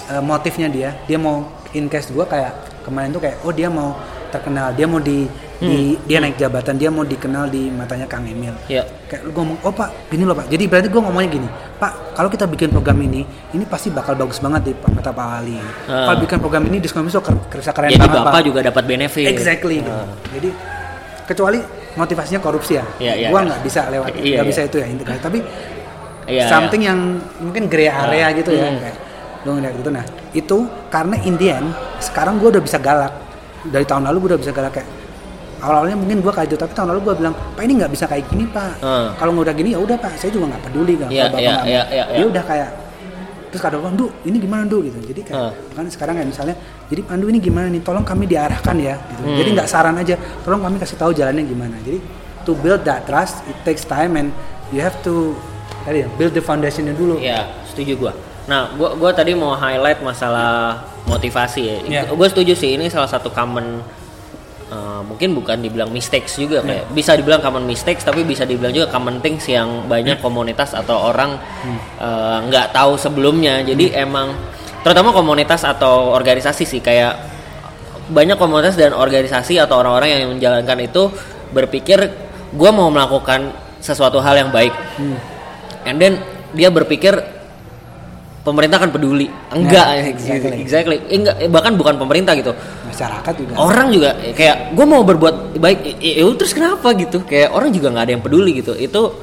eh, 0.10 0.24
motifnya 0.26 0.68
dia 0.74 0.90
dia 1.06 1.22
mau 1.22 1.46
in 1.78 1.86
case 1.86 2.10
gua 2.10 2.26
kayak 2.26 2.54
kemarin 2.82 3.14
tuh 3.14 3.22
kayak 3.22 3.38
oh 3.46 3.54
dia 3.54 3.70
mau 3.70 3.94
terkenal 4.34 4.74
dia 4.74 4.90
mau 4.90 4.98
di, 5.00 5.30
di- 5.60 5.98
dia 6.04 6.18
naik 6.18 6.36
jabatan 6.36 6.76
dia 6.76 6.88
mau 6.88 7.02
dikenal 7.02 7.48
di 7.48 7.68
matanya 7.68 8.06
Kang 8.06 8.22
Emil 8.24 8.54
Ya. 8.68 8.86
kayak 9.06 9.26
lu 9.26 9.34
ngomong 9.34 9.58
oh 9.60 9.72
pak 9.72 9.90
gini 10.08 10.22
loh 10.22 10.34
pak 10.34 10.46
jadi 10.48 10.64
berarti 10.64 10.88
gua 10.88 11.02
ngomongnya 11.04 11.30
gini 11.34 11.48
pak 11.74 12.14
kalau 12.14 12.28
kita 12.28 12.46
bikin 12.46 12.70
program 12.70 12.98
ini 13.00 13.22
ini 13.52 13.64
pasti 13.64 13.90
bakal 13.90 14.14
bagus 14.14 14.38
banget 14.38 14.62
di 14.64 14.74
mata 14.88 15.10
Pak 15.10 15.28
Ali 15.36 15.58
Ah. 15.88 16.06
kalau 16.06 16.18
bikin 16.20 16.38
program 16.38 16.64
ini 16.64 16.78
diskon 16.78 17.02
bisa 17.04 17.18
kerja 17.20 17.72
keren 17.72 17.90
Jadi 17.90 17.98
banget 18.00 18.18
bapak 18.20 18.32
pak 18.32 18.44
juga 18.44 18.60
dapat 18.62 18.84
benefit. 18.86 19.26
exactly 19.28 19.80
gitu. 19.80 19.90
Ah. 19.90 20.06
jadi 20.30 20.50
kecuali 21.26 21.60
motivasinya 21.94 22.38
korupsi 22.38 22.74
ya 22.74 22.86
Iya, 23.00 23.14
iya, 23.16 23.28
gua 23.28 23.40
iya. 23.40 23.48
nggak 23.48 23.62
bisa 23.62 23.82
lewat 23.88 24.10
Iya, 24.10 24.22
nggak 24.22 24.30
iya. 24.40 24.44
bisa 24.46 24.62
itu 24.64 24.78
ya 24.78 24.88
integrasi 24.88 25.20
tapi 25.20 25.40
Iya, 26.28 26.44
something 26.46 26.82
yang 26.82 27.00
mungkin 27.40 27.66
gray 27.66 27.88
area 27.88 28.26
Ah. 28.26 28.30
gitu 28.32 28.52
ya 28.52 28.68
Hmm. 28.68 28.78
kayak 28.78 28.98
lu 29.42 29.56
ngeliat 29.56 29.74
gitu 29.74 29.90
nah 29.90 30.04
itu 30.34 30.58
karena 30.88 31.16
Indian 31.20 31.64
sekarang 31.98 32.36
gua 32.36 32.52
udah 32.52 32.60
bisa 32.60 32.78
galak 32.78 33.16
dari 33.64 33.84
tahun 33.84 34.06
lalu 34.06 34.18
gua 34.20 34.30
udah 34.30 34.40
bisa 34.40 34.52
galak 34.52 34.76
kayak 34.76 34.90
awal-awalnya 35.58 35.98
mungkin 35.98 36.18
gua 36.20 36.32
kayak 36.32 36.48
gitu 36.50 36.60
tapi 36.60 36.74
tahun 36.74 36.88
lalu 36.94 37.02
gua 37.02 37.16
bilang 37.16 37.34
pak 37.34 37.64
ini 37.64 37.74
nggak 37.78 37.92
bisa 37.92 38.06
kayak 38.06 38.26
gini 38.28 38.46
pak 38.46 38.78
Ah. 38.80 39.14
kalau 39.16 39.34
nggak 39.34 39.46
udah 39.48 39.56
gini 39.56 39.70
ya 39.74 39.80
udah 39.80 39.98
pak 39.98 40.14
saya 40.16 40.30
juga 40.30 40.54
nggak 40.54 40.64
peduli 40.70 40.94
kan 40.96 41.08
Kalau 41.08 41.24
Bapak 41.24 41.40
iya, 41.40 41.52
nggak 41.52 41.66
iya, 41.66 41.82
mau. 41.84 41.94
iya, 41.94 42.04
dia 42.14 42.26
udah 42.28 42.44
kayak 42.44 42.70
terus 43.48 43.62
kadang 43.64 43.80
bilang, 43.80 43.96
"Du, 43.96 44.12
ini 44.24 44.38
gimana, 44.38 44.68
Du?" 44.68 44.84
gitu. 44.84 45.00
Jadi 45.00 45.22
kayak 45.24 45.40
Ah. 45.40 45.52
kan 45.72 45.88
sekarang 45.88 46.20
kayak 46.20 46.30
misalnya, 46.30 46.56
"Jadi 46.88 47.00
Pandu 47.02 47.32
ini 47.32 47.40
gimana 47.40 47.72
nih? 47.72 47.80
Tolong 47.80 48.04
kami 48.04 48.28
diarahkan 48.28 48.76
ya." 48.76 49.00
gitu. 49.00 49.24
Hmm. 49.24 49.38
Jadi 49.40 49.50
nggak 49.56 49.70
saran 49.72 49.96
aja, 49.96 50.16
tolong 50.44 50.60
kami 50.60 50.76
kasih 50.78 51.00
tahu 51.00 51.16
jalannya 51.16 51.48
gimana. 51.48 51.80
Jadi 51.80 52.04
to 52.44 52.52
build 52.54 52.84
that 52.84 53.08
trust 53.08 53.40
it 53.46 53.56
takes 53.64 53.84
time 53.84 54.16
and 54.16 54.36
you 54.68 54.84
have 54.84 55.00
to 55.00 55.32
tadi 55.84 56.04
ya, 56.04 56.08
build 56.16 56.32
the 56.32 56.44
foundationnya 56.44 56.92
dulu. 56.92 57.18
Iya, 57.18 57.48
setuju 57.66 57.96
gua. 57.98 58.12
Nah, 58.46 58.68
gua 58.76 58.92
gua 58.94 59.12
tadi 59.12 59.32
mau 59.32 59.56
highlight 59.56 60.04
masalah 60.04 60.84
motivasi 61.06 61.62
ya. 61.64 61.76
Iya. 61.80 62.02
Gua 62.12 62.28
setuju 62.28 62.52
sih 62.52 62.76
ini 62.76 62.92
salah 62.92 63.08
satu 63.08 63.32
common 63.32 63.80
uh, 64.72 65.02
mungkin 65.04 65.36
bukan 65.36 65.60
dibilang 65.64 65.92
mistakes 65.92 66.40
juga 66.40 66.64
kayak 66.64 66.92
bisa 66.92 67.16
dibilang 67.16 67.40
common 67.40 67.64
mistakes 67.64 68.04
tapi 68.04 68.24
bisa 68.28 68.44
dibilang 68.44 68.74
juga 68.76 68.88
common 68.92 69.20
things 69.24 69.48
yang 69.48 69.88
banyak 69.88 70.20
komunitas 70.20 70.76
atau 70.76 71.12
orang 71.12 71.40
uh, 72.00 72.38
nggak 72.48 72.76
tahu 72.76 72.96
sebelumnya. 73.00 73.64
Jadi 73.64 73.96
emang 73.96 74.36
terutama 74.84 75.12
komunitas 75.12 75.68
atau 75.68 76.16
organisasi 76.16 76.64
sih 76.64 76.82
kayak 76.84 77.16
banyak 78.08 78.40
komunitas 78.40 78.80
dan 78.80 78.96
organisasi 78.96 79.60
atau 79.60 79.84
orang-orang 79.84 80.16
yang 80.16 80.32
menjalankan 80.32 80.80
itu 80.80 81.12
berpikir 81.52 82.08
gue 82.56 82.72
mau 82.72 82.88
melakukan 82.88 83.52
sesuatu 83.84 84.24
hal 84.24 84.48
yang 84.48 84.50
baik. 84.52 84.72
And 85.84 86.00
then 86.00 86.24
dia 86.56 86.72
berpikir 86.72 87.37
pemerintah 88.48 88.80
kan 88.80 88.88
peduli. 88.88 89.28
Enggak. 89.52 89.84
Nah, 89.84 90.08
exactly, 90.08 90.56
exactly. 90.58 90.98
Eh, 91.06 91.20
enggak. 91.20 91.36
Eh, 91.38 91.50
bahkan 91.52 91.76
bukan 91.76 92.00
pemerintah 92.00 92.32
gitu. 92.34 92.56
Masyarakat 92.88 93.34
juga. 93.36 93.52
orang 93.60 93.88
juga 93.92 94.16
eh, 94.24 94.32
kayak 94.32 94.72
gue 94.72 94.86
mau 94.88 95.04
berbuat 95.04 95.60
baik. 95.60 95.80
Eh, 96.00 96.24
eh, 96.24 96.32
terus 96.34 96.56
kenapa 96.56 96.96
gitu? 96.96 97.28
Kayak 97.28 97.52
orang 97.52 97.70
juga 97.70 97.92
nggak 97.92 98.06
ada 98.08 98.14
yang 98.16 98.24
peduli 98.24 98.52
gitu. 98.56 98.72
Itu 98.74 99.20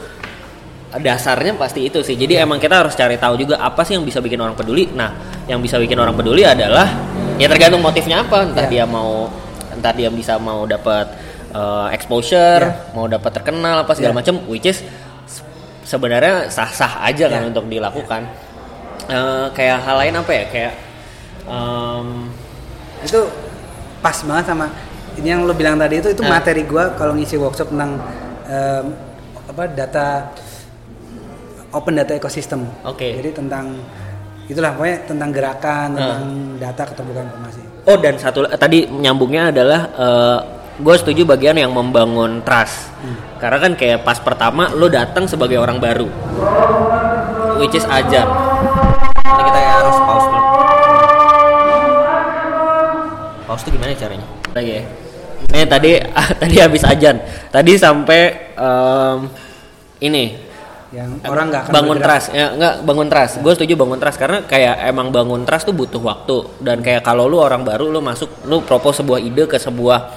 dasarnya 0.95 1.59
pasti 1.59 1.89
itu 1.89 2.05
sih. 2.07 2.15
Jadi 2.15 2.39
emang 2.39 2.63
kita 2.63 2.87
harus 2.87 2.95
cari 2.95 3.19
tahu 3.19 3.35
juga 3.35 3.59
apa 3.59 3.83
sih 3.83 3.99
yang 3.99 4.05
bisa 4.05 4.21
bikin 4.21 4.39
orang 4.39 4.55
peduli. 4.55 4.87
Nah 4.93 5.11
yang 5.51 5.59
bisa 5.59 5.75
bikin 5.75 5.99
orang 5.99 6.15
peduli 6.15 6.47
adalah 6.47 6.87
ya 7.35 7.49
tergantung 7.49 7.83
motifnya 7.83 8.23
apa. 8.23 8.47
Entah 8.47 8.67
Ya. 8.69 8.71
dia 8.71 8.85
mau 8.87 9.27
entah 9.75 9.91
dia 9.91 10.07
bisa 10.07 10.39
mau 10.39 10.63
dapat 10.65 11.11
eh, 11.51 11.89
exposure 11.91 12.63
Ya. 12.63 12.95
mau 12.95 13.07
dapat 13.07 13.31
terkenal 13.33 13.83
apa 13.83 13.91
segala 13.95 14.15
Ya. 14.15 14.19
macam 14.23 14.35
which 14.47 14.67
is 14.67 14.83
se- 15.27 15.43
sebenarnya 15.83 16.47
sah-sah 16.47 17.03
aja 17.03 17.27
kan 17.27 17.43
Ya. 17.43 17.51
untuk 17.51 17.67
dilakukan 17.67 18.31
Eh, 19.05 19.47
kayak 19.53 19.79
hal 19.85 19.97
lain 20.01 20.15
apa 20.17 20.33
ya 20.33 20.45
kayak 20.49 20.73
em, 21.45 22.07
itu 23.01 23.21
pas 24.01 24.17
banget 24.25 24.45
sama 24.49 24.67
ini 25.15 25.29
yang 25.29 25.45
lo 25.45 25.53
bilang 25.53 25.77
tadi 25.77 26.01
itu 26.01 26.09
itu 26.09 26.25
Ah. 26.25 26.41
materi 26.41 26.65
gua 26.65 26.97
kalau 26.97 27.13
ngisi 27.13 27.37
workshop 27.37 27.69
tentang 27.69 28.01
em, 28.49 28.85
apa 29.45 29.63
data 29.69 30.07
open 31.71 31.95
data 31.95 32.17
ekosistem. 32.17 32.65
Oke. 32.83 33.19
Jadi 33.19 33.31
tentang 33.35 33.77
itulah 34.47 34.73
pokoknya 34.73 34.99
tentang 35.05 35.31
gerakan, 35.35 35.89
Ah. 35.93 35.99
tentang 36.01 36.25
data 36.57 36.83
keterbukaan 36.89 37.27
informasi. 37.29 37.61
Oh 37.85 37.97
dan 38.01 38.15
satu 38.17 38.49
tadi 38.57 38.89
nyambungnya 38.89 39.53
adalah 39.53 39.81
gue 40.75 40.97
setuju 40.97 41.29
bagian 41.29 41.61
yang 41.61 41.71
membangun 41.71 42.41
trust. 42.41 42.89
Karena 43.37 43.61
kan 43.61 43.73
kayak 43.77 44.01
pas 44.01 44.17
pertama 44.17 44.73
lo 44.73 44.89
datang 44.89 45.29
sebagai 45.29 45.61
orang 45.61 45.77
baru, 45.77 46.09
which 47.57 47.75
is 47.75 47.85
ajar. 47.85 48.27
Ini 49.25 49.43
kita 49.43 49.61
harus 49.61 49.97
pause 50.01 50.27
dulu. 50.27 50.43
Pause 53.45 53.63
tuh 53.63 53.73
gimana 53.73 53.93
caranya? 53.95 54.27
Lagi 54.53 54.73
ya. 54.73 54.83
Ini 55.47 55.63
tadi 55.65 55.91
tadi 56.43 56.57
habis 56.59 56.83
ajan. 56.83 57.17
Tadi 57.49 57.73
sampai 57.75 58.21
em, 58.53 59.19
ini 60.01 60.25
Yang 60.91 61.27
orang 61.27 61.47
nggak 61.51 61.65
bangun 61.69 61.99
bergerak. 61.99 62.23
trust 62.23 62.29
ya 62.31 62.47
nggak 62.55 62.75
bangun 62.87 63.09
trust 63.11 63.35
gue 63.43 63.53
setuju 63.53 63.75
bangun 63.75 63.99
trust 63.99 64.15
karena 64.15 64.47
kayak 64.47 64.79
emang 64.87 65.11
bangun 65.11 65.43
trust 65.43 65.67
tuh 65.67 65.75
butuh 65.75 65.99
waktu 65.99 66.63
dan 66.63 66.79
kayak 66.79 67.03
kalau 67.03 67.27
lu 67.27 67.35
orang 67.37 67.67
baru 67.67 67.91
lu 67.91 67.99
masuk 67.99 68.47
lu 68.47 68.63
propose 68.63 69.03
sebuah 69.03 69.19
ide 69.19 69.43
ke 69.45 69.59
sebuah 69.59 70.15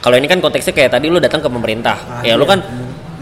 kalau 0.00 0.16
ini 0.16 0.24
kan 0.24 0.40
konteksnya 0.40 0.72
kayak 0.72 0.96
tadi 0.96 1.12
lu 1.12 1.20
datang 1.20 1.44
ke 1.44 1.48
pemerintah 1.52 1.96
Ah, 2.08 2.24
ya 2.24 2.40
lu 2.40 2.48
iya. 2.48 2.56
kan 2.56 2.60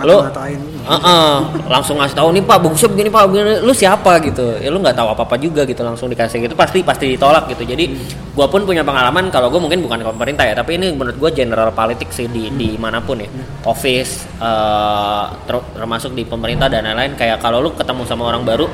lu 0.01 0.17
Ngata-ngatain. 0.19 0.61
Heeh, 0.83 1.35
langsung 1.69 2.01
ngasih 2.01 2.17
tahu 2.17 2.29
nih 2.35 2.43
pak 2.43 2.59
bagusnya 2.59 2.89
begini 2.91 3.09
pak 3.13 3.23
begini. 3.29 3.53
Lu 3.61 3.73
siapa 3.77 4.19
gitu? 4.25 4.57
Ya 4.59 4.73
lu 4.73 4.81
nggak 4.81 4.97
tahu 4.97 5.09
apa 5.13 5.23
apa 5.29 5.37
juga 5.37 5.63
gitu 5.69 5.85
langsung 5.85 6.09
dikasih 6.09 6.49
gitu. 6.49 6.55
Pasti 6.57 6.81
pasti 6.81 7.13
ditolak 7.13 7.47
gitu. 7.53 7.63
Jadi 7.63 7.93
gua 8.33 8.49
pun 8.49 8.65
punya 8.65 8.83
pengalaman 8.83 9.29
kalau 9.29 9.53
gua 9.53 9.61
mungkin 9.63 9.85
bukan 9.85 10.03
pemerintah 10.03 10.49
ya 10.49 10.57
tapi 10.57 10.81
ini 10.81 10.97
menurut 10.97 11.21
gua 11.21 11.31
general 11.31 11.71
politik 11.71 12.09
sih 12.11 12.27
di 12.27 12.49
di 12.51 12.75
mana 12.81 12.99
pun 13.05 13.21
ya. 13.21 13.29
Office 13.69 14.27
eh, 14.41 15.25
ter- 15.47 15.69
termasuk 15.77 16.17
di 16.17 16.25
pemerintah 16.27 16.67
dan 16.67 16.89
lain-lain. 16.89 17.15
Kayak 17.15 17.45
kalau 17.45 17.63
lu 17.63 17.71
ketemu 17.77 18.03
sama 18.09 18.27
orang 18.33 18.43
baru 18.43 18.67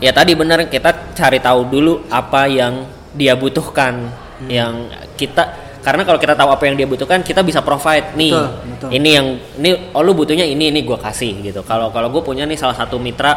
ya 0.00 0.16
tadi 0.16 0.32
bener 0.32 0.64
kita 0.72 1.12
cari 1.12 1.38
tahu 1.44 1.68
dulu 1.68 2.08
apa 2.08 2.48
yang 2.48 2.88
dia 3.12 3.36
butuhkan 3.36 4.08
yang 4.48 4.88
kita 5.20 5.69
karena 5.80 6.04
kalau 6.04 6.16
kita 6.16 6.34
tahu 6.34 6.50
apa 6.50 6.64
yang 6.64 6.76
dia 6.76 6.84
butuhkan 6.84 7.20
kita 7.20 7.40
bisa 7.40 7.60
provide 7.60 8.12
nih 8.12 8.30
Betul, 8.30 8.48
betul. 8.68 8.88
ini 8.92 9.08
yang 9.10 9.26
ini 9.56 9.70
oh 9.90 10.02
lu 10.02 10.12
butuhnya 10.12 10.44
ini 10.44 10.68
ini 10.68 10.80
gue 10.80 10.96
kasih 10.96 11.40
gitu 11.40 11.60
kalau 11.62 11.88
kalau 11.88 12.08
gue 12.08 12.20
punya 12.20 12.44
nih 12.44 12.54
salah 12.54 12.74
satu 12.74 12.96
mitra 12.96 13.32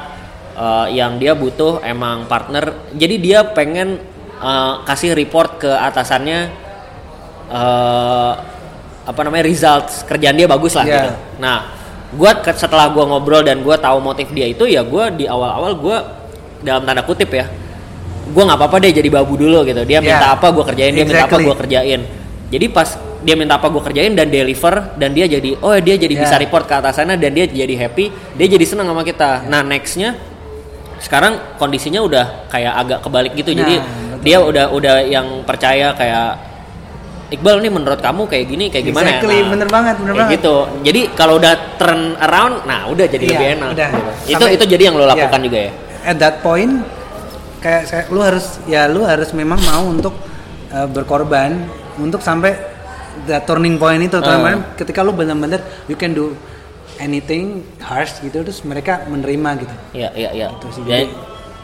eh, 0.54 0.88
yang 0.92 1.16
dia 1.16 1.34
butuh 1.34 1.80
emang 1.82 2.28
partner 2.28 2.92
jadi 2.92 3.16
dia 3.18 3.40
pengen 3.48 3.96
eh, 4.38 4.74
kasih 4.84 5.16
report 5.16 5.58
ke 5.58 5.72
atasannya 5.72 6.40
eh 7.50 8.34
apa 9.04 9.20
namanya 9.20 9.44
results 9.44 10.04
kerjaan 10.04 10.32
dia 10.34 10.48
bagus 10.48 10.74
lah 10.74 10.84
Iya. 10.84 10.96
gitu 10.96 11.10
nah 11.38 11.58
gue 12.14 12.32
setelah 12.54 12.88
gue 12.88 13.04
ngobrol 13.04 13.44
dan 13.44 13.60
gue 13.60 13.76
tahu 13.76 14.00
motif 14.00 14.32
dia 14.32 14.48
itu 14.48 14.64
ya 14.64 14.80
gue 14.80 15.04
di 15.18 15.26
awal-awal 15.28 15.76
gue 15.76 15.98
dalam 16.62 16.84
tanda 16.84 17.04
kutip 17.04 17.28
ya 17.28 17.52
gue 18.24 18.40
nggak 18.42 18.56
apa-apa 18.56 18.80
deh 18.80 18.96
jadi 18.96 19.10
babu 19.12 19.36
dulu 19.36 19.68
gitu 19.68 19.84
dia 19.84 20.00
Yeah. 20.00 20.08
minta 20.08 20.28
apa 20.32 20.48
gue 20.50 20.64
kerjain 20.64 20.92
dia 20.92 21.04
minta 21.04 21.20
apa 21.20 21.36
Exactly. 21.36 21.46
gue 21.46 21.56
kerjain 21.60 22.02
jadi 22.48 22.66
pas 22.68 22.90
dia 23.20 23.34
minta 23.34 23.56
apa 23.56 23.68
gue 23.68 23.80
kerjain 23.82 24.12
dan 24.12 24.28
deliver 24.28 24.92
dan 24.94 25.12
dia 25.12 25.26
jadi 25.26 25.56
oh 25.58 25.76
dia 25.78 25.96
jadi 25.96 26.12
bisa 26.14 26.34
Yeah. 26.34 26.44
report 26.44 26.66
ke 26.66 26.76
atasannya 26.76 27.16
dan 27.16 27.32
dia 27.32 27.46
jadi 27.46 27.76
happy 27.78 28.06
dia 28.34 28.48
jadi 28.48 28.64
senang 28.64 28.86
sama 28.86 29.02
kita 29.02 29.48
nah 29.48 29.62
nextnya 29.62 30.20
sekarang 30.98 31.58
kondisinya 31.58 32.00
udah 32.00 32.26
kayak 32.48 32.74
agak 32.78 33.00
kebalik 33.00 33.32
gitu 33.34 33.52
jadi 33.54 33.76
Nah, 33.76 33.88
betul. 34.14 34.24
dia 34.24 34.38
udah 34.40 34.66
udah 34.70 34.96
yang 35.02 35.28
percaya 35.44 35.92
kayak 35.94 36.52
Iqbal 37.30 37.60
nih 37.60 37.72
menurut 37.72 37.98
kamu 37.98 38.30
kayak 38.30 38.46
gini 38.46 38.66
kayak 38.70 38.86
gimana 38.86 39.10
Exactly, 39.10 39.36
ya? 39.36 39.50
bener 39.50 39.66
banget, 39.68 39.96
bener 39.98 40.14
kayak 40.14 40.22
banget. 40.22 40.38
gitu. 40.38 40.56
Jadi 40.86 41.02
kalau 41.12 41.34
udah 41.36 41.54
turn 41.76 42.14
around, 42.20 42.62
nah 42.64 42.86
udah 42.86 43.06
jadi 43.08 43.26
Iya, 43.26 43.32
lebih 43.34 43.48
enak. 43.58 43.70
udah. 43.74 43.88
gitu. 43.90 44.12
Itu 44.30 44.34
Sampai- 44.38 44.54
itu 44.54 44.64
jadi 44.70 44.84
yang 44.86 44.96
lo 44.96 45.06
lakukan 45.08 45.34
Iya. 45.34 45.46
juga 45.50 45.58
ya. 45.58 45.72
At 46.04 46.18
that 46.20 46.36
point 46.40 46.74
kayak 47.58 47.84
saya 47.84 48.04
lu 48.08 48.22
harus 48.22 48.46
ya 48.64 48.86
lu 48.86 49.02
harus 49.02 49.34
memang 49.34 49.58
mau 49.58 49.84
untuk 49.84 50.14
uh, 50.70 50.86
berkorban 50.86 51.58
untuk 52.00 52.22
sampai 52.22 52.56
the 53.30 53.38
turning 53.46 53.78
point 53.78 54.02
itu 54.02 54.18
point 54.18 54.62
ketika 54.78 55.06
lu 55.06 55.14
benar-benar 55.14 55.62
you 55.86 55.94
can 55.94 56.18
do 56.18 56.34
anything 57.02 57.66
harsh 57.82 58.22
gitu 58.22 58.46
terus 58.46 58.62
mereka 58.66 59.06
menerima 59.10 59.66
gitu. 59.66 59.76
Iya 59.98 60.10
iya 60.14 60.30
iya. 60.34 60.48
Gitu 60.58 60.68
sih, 60.78 60.82
Dan, 60.86 61.10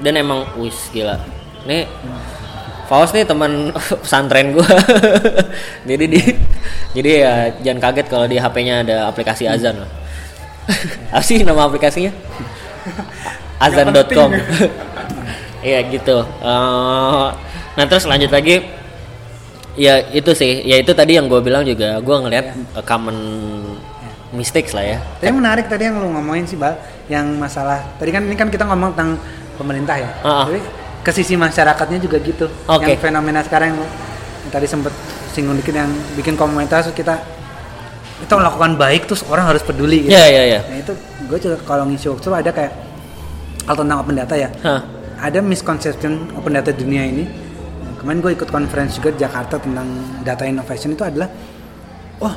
dan 0.01 0.13
emang 0.17 0.45
wis 0.57 0.77
gila. 0.89 1.17
Nih 1.65 1.85
Faust 2.89 3.13
nih 3.13 3.21
teman 3.21 3.69
pesantren 4.03 4.49
gua. 4.49 4.65
jadi 5.89 6.05
di 6.09 6.21
jadi 6.97 7.09
ya 7.21 7.33
jangan 7.61 7.79
kaget 7.89 8.07
kalau 8.09 8.25
di 8.25 8.41
HP-nya 8.41 8.81
ada 8.81 8.95
aplikasi 9.05 9.45
azan 9.45 9.85
lah. 9.85 9.91
Apa 11.13 11.21
sih 11.25 11.45
nama 11.45 11.69
aplikasinya? 11.69 12.09
azan.com. 13.61 14.33
Iya 15.61 15.79
gitu. 15.91 16.17
Eh, 16.25 17.27
nah 17.77 17.85
terus 17.85 18.09
lanjut 18.09 18.33
lagi 18.33 18.78
ya 19.79 20.03
itu 20.11 20.35
sih 20.35 20.67
ya 20.67 20.75
itu 20.75 20.91
tadi 20.91 21.15
yang 21.15 21.31
gue 21.31 21.39
bilang 21.39 21.63
juga 21.63 22.03
gue 22.03 22.15
ngelihat 22.19 22.45
uh, 22.75 22.83
common 22.83 23.15
mistakes 24.35 24.75
lah 24.75 24.85
ya 24.85 24.97
Tapi 25.17 25.33
menarik 25.33 25.65
tadi 25.65 25.89
yang 25.89 25.97
lu 25.97 26.13
ngomongin 26.13 26.45
sih, 26.45 26.53
Bal, 26.53 26.77
yang 27.09 27.25
masalah 27.41 27.81
tadi 27.97 28.13
kan 28.13 28.21
ini 28.27 28.37
kan 28.37 28.51
kita 28.53 28.61
ngomong 28.67 28.93
tentang 28.93 29.17
pemerintah 29.57 29.97
ya. 29.97 30.09
Ah, 30.21 30.29
ah. 30.29 30.45
Tapi 30.45 30.61
ke 31.01 31.11
sisi 31.15 31.33
masyarakatnya 31.33 31.97
juga 31.97 32.21
gitu. 32.21 32.45
Oke. 32.69 32.93
Yang 32.93 33.09
fenomena 33.09 33.41
sekarang 33.41 33.73
yang, 33.73 33.81
yang 34.45 34.51
tadi 34.53 34.67
sempet 34.69 34.93
singgung 35.33 35.57
dikit 35.57 35.73
yang 35.73 35.89
bikin 36.13 36.37
komunitas 36.37 36.93
kita 36.93 37.17
kita 38.19 38.33
melakukan 38.35 38.75
baik 38.75 39.07
terus 39.07 39.23
orang 39.31 39.47
harus 39.47 39.63
peduli 39.63 40.03
gitu. 40.03 40.11
ya 40.11 40.27
ya 40.27 40.43
ya 40.43 40.59
Nah 40.67 40.77
itu 40.83 40.91
gue 41.23 41.37
juga 41.39 41.55
kalau 41.63 41.87
ngisi 41.87 42.11
workshop 42.11 42.35
ada 42.35 42.51
kayak 42.51 42.73
kalau 43.63 43.81
tentang 43.81 43.97
open 44.03 44.15
data 44.17 44.35
ya. 44.37 44.49
Hah. 44.61 44.81
Ada 45.19 45.41
misconception 45.41 46.29
open 46.37 46.53
data 46.53 46.69
dunia 46.69 47.01
ini. 47.07 47.48
Kemarin 47.99 48.19
gue 48.19 48.31
ikut 48.33 48.49
conference 48.49 48.95
juga 48.95 49.11
di 49.11 49.19
Jakarta 49.19 49.59
tentang 49.59 49.87
data 50.23 50.47
innovation 50.47 50.95
itu 50.95 51.03
adalah, 51.03 51.27
oh 52.23 52.33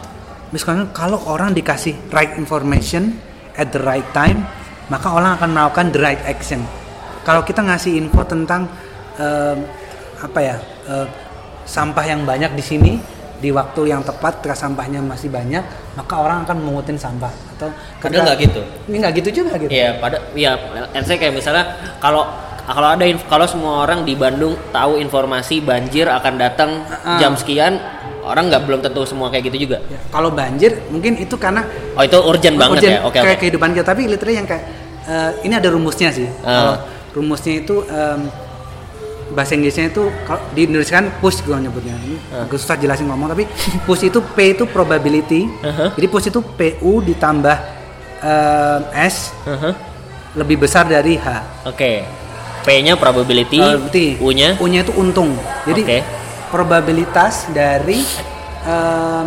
misconception 0.51 0.91
kalau 0.91 1.19
orang 1.27 1.55
dikasih 1.55 1.95
right 2.11 2.35
information 2.35 3.15
at 3.55 3.71
the 3.71 3.79
right 3.79 4.07
time, 4.11 4.43
maka 4.91 5.09
orang 5.09 5.39
akan 5.39 5.49
melakukan 5.55 5.87
the 5.95 6.01
right 6.03 6.23
action. 6.27 6.61
Kalau 7.23 7.41
kita 7.41 7.63
ngasih 7.63 7.95
info 7.95 8.27
tentang 8.27 8.67
em, 9.17 9.59
apa 10.19 10.39
ya 10.39 10.57
eh, 10.91 11.07
sampah 11.63 12.03
yang 12.03 12.27
banyak 12.27 12.51
di 12.53 12.65
sini 12.65 12.93
di 13.39 13.51
waktu 13.51 13.91
yang 13.91 14.03
tepat 14.03 14.39
ketika 14.39 14.55
sampahnya 14.55 15.03
masih 15.03 15.27
banyak 15.27 15.63
maka 15.99 16.15
orang 16.15 16.47
akan 16.47 16.63
mengutin 16.63 16.95
sampah 16.95 17.31
atau 17.59 17.75
Padahal 17.99 17.99
ketika- 17.99 18.23
nggak 18.23 18.39
gitu. 18.39 18.61
ini 18.87 18.97
nggak 19.03 19.15
gitu 19.19 19.31
juga 19.43 19.53
gitu 19.59 19.71
Iya, 19.75 19.99
pada 19.99 20.19
ya 20.39 20.55
kayak 21.19 21.35
misalnya 21.35 21.65
kalau 21.99 22.23
kalau 22.65 22.89
ada 22.89 23.03
kalau 23.25 23.45
semua 23.45 23.83
orang 23.83 24.03
di 24.03 24.15
Bandung 24.15 24.55
tahu 24.69 24.97
informasi 24.97 25.61
banjir 25.61 26.07
akan 26.07 26.35
datang 26.37 26.71
Ah. 27.03 27.17
jam 27.17 27.35
sekian, 27.35 27.77
orang 28.23 28.47
nggak 28.47 28.63
belum 28.63 28.81
tentu 28.81 29.03
semua 29.03 29.29
kayak 29.29 29.51
gitu 29.51 29.67
juga. 29.67 29.83
Ya, 29.85 29.99
kalau 30.09 30.31
banjir 30.31 30.79
mungkin 30.89 31.17
itu 31.17 31.35
karena 31.35 31.67
Oh, 31.93 32.01
itu 32.01 32.17
urgent 32.17 32.57
banget 32.57 32.79
urgent 32.79 32.95
ya. 32.95 33.01
Oke, 33.03 33.19
kayak 33.19 33.27
oke. 33.29 33.41
kehidupan 33.41 33.71
kita 33.73 33.87
tapi 33.87 34.03
literally 34.07 34.37
yang 34.37 34.47
kayak 34.47 34.65
eh, 35.03 35.31
ini 35.43 35.53
ada 35.53 35.69
rumusnya 35.69 36.09
sih 36.09 36.29
Ah. 36.41 36.47
kalau 36.47 36.75
rumusnya 37.13 37.55
itu 37.59 37.83
em, 37.85 38.21
bahasa 39.31 39.53
Inggrisnya 39.53 39.89
itu 39.89 40.07
kalau 40.23 40.41
di 40.53 40.61
Indonesia 40.63 40.95
kan 40.95 41.09
push 41.19 41.41
gue 41.41 41.57
nyebutnya 41.57 41.97
ini 41.99 42.17
agak 42.31 42.53
susah 42.55 42.77
jelasin 42.77 43.09
ngomong 43.09 43.29
tapi 43.29 43.49
push 43.83 44.05
itu 44.05 44.21
P 44.21 44.53
itu 44.53 44.65
probability 44.67 45.49
Aha. 45.63 45.93
jadi 45.93 46.07
push 46.07 46.29
itu 46.29 46.41
PU 46.41 47.01
ditambah 47.03 47.57
em, 48.21 48.81
S 48.95 49.33
Aha. 49.43 49.73
lebih 50.35 50.61
besar 50.61 50.85
dari 50.85 51.17
H 51.17 51.27
Oke. 51.67 52.05
P-nya 52.63 52.95
probability, 52.95 53.59
Probability. 53.59 54.07
U-nya 54.23 54.55
U-nya 54.63 54.87
itu 54.87 54.93
untung. 54.95 55.35
Jadi 55.67 55.83
Oke. 55.83 55.99
probabilitas 56.55 57.51
dari 57.51 57.99
em, 58.63 59.27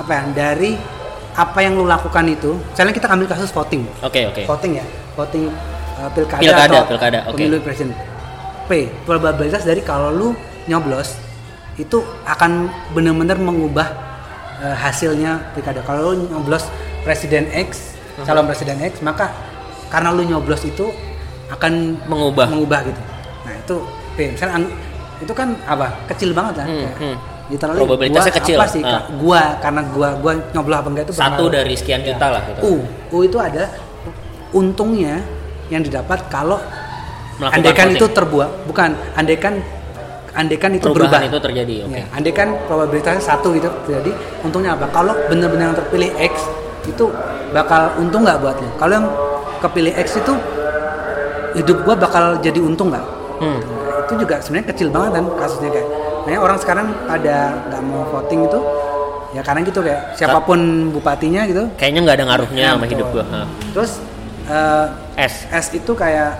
apa 0.00 0.10
ya? 0.10 0.22
Dari 0.32 0.72
apa 1.36 1.58
yang 1.60 1.76
lu 1.76 1.84
lakukan 1.84 2.24
itu. 2.26 2.56
Misalnya 2.72 2.92
kita 2.96 3.06
ambil 3.12 3.28
kasus 3.28 3.52
voting. 3.52 3.84
Oke, 4.00 4.26
oke. 4.28 4.42
Voting 4.48 4.72
ya. 4.80 4.84
Voting 5.14 5.44
uh, 6.00 6.10
pilkada, 6.16 6.40
Pilkada, 6.40 6.76
atau 6.80 6.88
pilkada, 6.88 7.18
oke. 7.28 7.36
pemilu 7.36 7.60
presiden. 7.60 7.92
P, 8.64 8.88
probabilitas 9.04 9.66
dari 9.66 9.82
kalau 9.84 10.14
lu 10.14 10.28
nyoblos 10.70 11.18
itu 11.76 12.00
akan 12.24 12.70
benar-benar 12.96 13.36
mengubah 13.36 13.88
uh, 14.62 14.76
hasilnya 14.78 15.52
pilkada. 15.52 15.84
Kalau 15.84 16.16
lu 16.16 16.32
nyoblos 16.32 16.64
presiden 17.04 17.48
X, 17.52 17.96
calon 18.24 18.48
presiden 18.48 18.80
X, 18.80 19.04
maka 19.04 19.32
karena 19.92 20.14
lu 20.14 20.24
nyoblos 20.24 20.64
itu 20.64 20.88
akan 21.50 21.72
Mengubah. 22.06 22.46
mengubah 22.48 22.80
gitu. 22.86 23.00
Nah, 23.42 23.54
itu. 23.54 23.76
Misalnya 24.16 24.58
itu 25.18 25.32
kan 25.32 25.48
apa? 25.64 25.86
Kecil 26.08 26.30
banget 26.30 26.60
kan. 26.60 26.66
Hmm, 26.68 26.80
Kayak, 26.80 26.96
hmm. 26.98 27.16
literally 27.48 27.78
Probabilitasnya 27.78 28.30
gua 28.30 28.38
kecil. 28.38 28.56
Apa 28.56 28.66
sih? 28.68 28.80
Ah. 28.80 28.90
Kak? 28.90 29.02
Gua 29.16 29.42
karena 29.58 29.80
gua 29.88 30.08
gua 30.16 30.32
nyoblos 30.52 30.76
apa 30.76 30.88
enggak 30.88 31.04
itu 31.04 31.14
Satu 31.14 31.24
berpengaruh. 31.24 31.50
dari 31.50 31.74
sekian 31.74 32.00
juta 32.02 32.26
lah 32.28 32.42
gitu. 32.46 32.60
U, 32.62 32.72
U 33.10 33.16
itu 33.20 33.36
ada 33.36 33.64
untungnya 34.50 35.22
yang 35.68 35.80
didapat 35.80 36.26
kalau 36.28 36.58
Melakukan 37.38 37.64
voting. 37.88 37.96
itu 37.96 38.06
terbuat, 38.10 38.50
bukan 38.68 38.90
andaikan 39.14 39.54
andaikan 40.30 40.70
itu 40.70 40.86
Perubahan 40.86 41.24
berubah. 41.24 41.30
itu 41.32 41.38
terjadi, 41.40 41.74
oke. 41.82 41.96
Ya, 41.96 42.04
andaikan 42.12 42.48
probabilitasnya 42.68 43.22
satu 43.24 43.56
gitu 43.56 43.66
terjadi, 43.82 44.12
untungnya 44.42 44.76
apa? 44.76 44.86
Kalau 44.92 45.16
benar-benar 45.26 45.72
yang 45.72 45.78
terpilih 45.78 46.10
X 46.20 46.44
itu 46.84 47.08
bakal 47.50 47.96
untung 47.96 48.22
nggak 48.22 48.38
buat 48.38 48.54
lo? 48.54 48.68
Kalau 48.76 48.92
yang 48.94 49.06
kepilih 49.58 49.96
X 49.96 50.20
itu 50.20 50.32
hidup 51.54 51.78
gua 51.82 51.94
bakal 51.94 52.24
jadi 52.38 52.58
untung 52.58 52.90
nggak? 52.90 53.06
Hmm. 53.40 53.58
Nah, 53.58 54.04
itu 54.04 54.14
juga 54.18 54.36
sebenarnya 54.38 54.68
kecil 54.72 54.88
banget 54.88 55.10
kan 55.16 55.24
kasusnya 55.36 55.70
kayak. 55.70 55.88
Makanya 56.20 56.40
orang 56.40 56.58
sekarang 56.60 56.86
pada 57.08 57.36
nggak 57.66 57.82
mau 57.82 58.02
voting 58.06 58.40
itu 58.44 58.60
ya 59.30 59.40
karena 59.40 59.62
gitu 59.62 59.80
kayak 59.80 60.00
siapa 60.14 60.42
pun 60.42 60.58
bupatinya 60.90 61.46
gitu 61.46 61.70
Kayaknya 61.78 62.00
nggak 62.02 62.16
ada 62.18 62.24
ngaruhnya 62.26 62.60
Ya, 62.60 62.70
sama 62.74 62.82
betul. 62.82 62.92
hidup 62.92 63.06
gua. 63.10 63.24
Hah. 63.26 63.46
Terus 63.72 63.92
eh, 64.46 64.86
S. 65.16 65.34
S 65.48 65.66
itu 65.72 65.92
kayak 65.94 66.30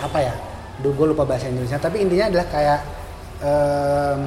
apa 0.00 0.18
ya? 0.18 0.34
Duh, 0.80 0.90
gue 0.90 1.06
lupa 1.06 1.22
bahasa 1.22 1.44
Indonesia. 1.44 1.76
Tapi 1.76 2.00
intinya 2.00 2.32
adalah 2.32 2.46
kayak 2.48 2.78
em, 3.40 4.20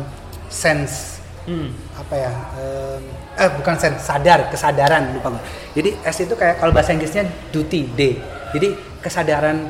sense 0.48 1.18
Hmm. 1.44 1.76
apa 1.92 2.16
ya? 2.16 2.32
em, 2.56 3.02
eh 3.36 3.50
bukan 3.52 3.76
sense, 3.76 4.00
sadar, 4.00 4.48
kesadaran 4.48 5.12
lupa 5.12 5.34
gue. 5.34 5.44
Jadi 5.76 5.90
S 6.00 6.18
itu 6.22 6.38
kayak 6.38 6.62
kalau 6.62 6.72
bahasa 6.72 6.94
Inggrisnya 6.94 7.26
duty, 7.50 7.90
D. 7.92 8.16
Jadi 8.54 8.70
kesadaran 9.04 9.68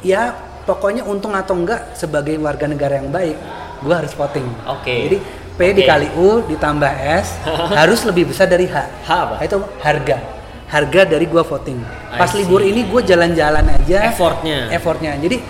ya 0.00 0.30
pokoknya 0.62 1.02
untung 1.02 1.34
atau 1.34 1.58
enggak 1.58 1.98
sebagai 1.98 2.38
warga 2.38 2.70
negara 2.70 3.02
yang 3.02 3.10
baik, 3.10 3.34
gue 3.82 3.94
harus 3.94 4.14
voting. 4.14 4.46
Oke. 4.70 4.94
Jadi 5.10 5.18
P 5.58 5.60
Oke. 5.60 5.74
dikali 5.82 6.08
U 6.14 6.46
ditambah 6.46 6.92
S 7.18 7.34
harus 7.82 8.06
lebih 8.06 8.30
besar 8.30 8.46
dari 8.46 8.70
H. 8.70 8.76
H 9.02 9.10
apa? 9.10 9.36
Itu 9.42 9.58
harga. 9.82 10.22
Harga 10.68 11.08
dari 11.08 11.24
gua 11.24 11.42
voting. 11.42 11.80
Pas 12.12 12.28
libur 12.36 12.60
ini 12.60 12.84
gua 12.86 13.00
jalan-jalan 13.00 13.64
aja. 13.66 14.04
Effortnya. 14.06 14.68
Effortnya. 14.68 15.16
Jadi 15.16 15.40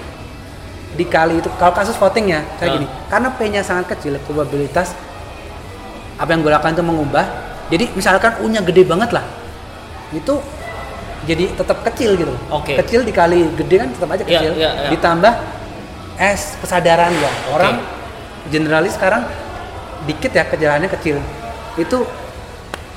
dikali 0.95 1.43
itu 1.43 1.51
kalau 1.59 1.75
kasus 1.75 1.99
voting 1.99 2.33
ya 2.33 2.41
kayak 2.57 2.71
Ah. 2.71 2.75
gini. 2.79 2.87
Karena 3.11 3.29
P-nya 3.35 3.61
sangat 3.61 3.93
kecil, 3.93 4.17
probabilitas 4.23 4.95
apa 6.17 6.31
yang 6.31 6.41
gue 6.41 6.51
lakukan 6.51 6.73
itu 6.73 6.83
mengubah. 6.83 7.27
Jadi 7.69 7.85
misalkan 7.93 8.39
U-nya 8.43 8.63
gede 8.65 8.87
banget 8.87 9.11
lah. 9.13 9.27
Itu 10.11 10.39
jadi 11.29 11.45
tetap 11.53 11.85
kecil 11.85 12.17
gitu. 12.17 12.33
Oke. 12.49 12.81
Kecil 12.81 13.05
dikali 13.05 13.45
gede 13.55 13.77
kan 13.77 13.89
tetap 13.93 14.09
aja 14.09 14.23
Iya, 14.23 14.31
kecil. 14.33 14.53
iya, 14.57 14.71
iya. 14.75 14.89
Ditambah 14.89 15.33
S 16.17 16.57
kesadaran 16.59 17.13
ya. 17.13 17.31
Orang 17.53 17.75
generalis 18.49 18.97
sekarang 18.97 19.29
dikit 20.03 20.33
ya 20.33 20.43
kejalannya 20.43 20.89
kecil. 20.91 21.21
Itu 21.77 22.09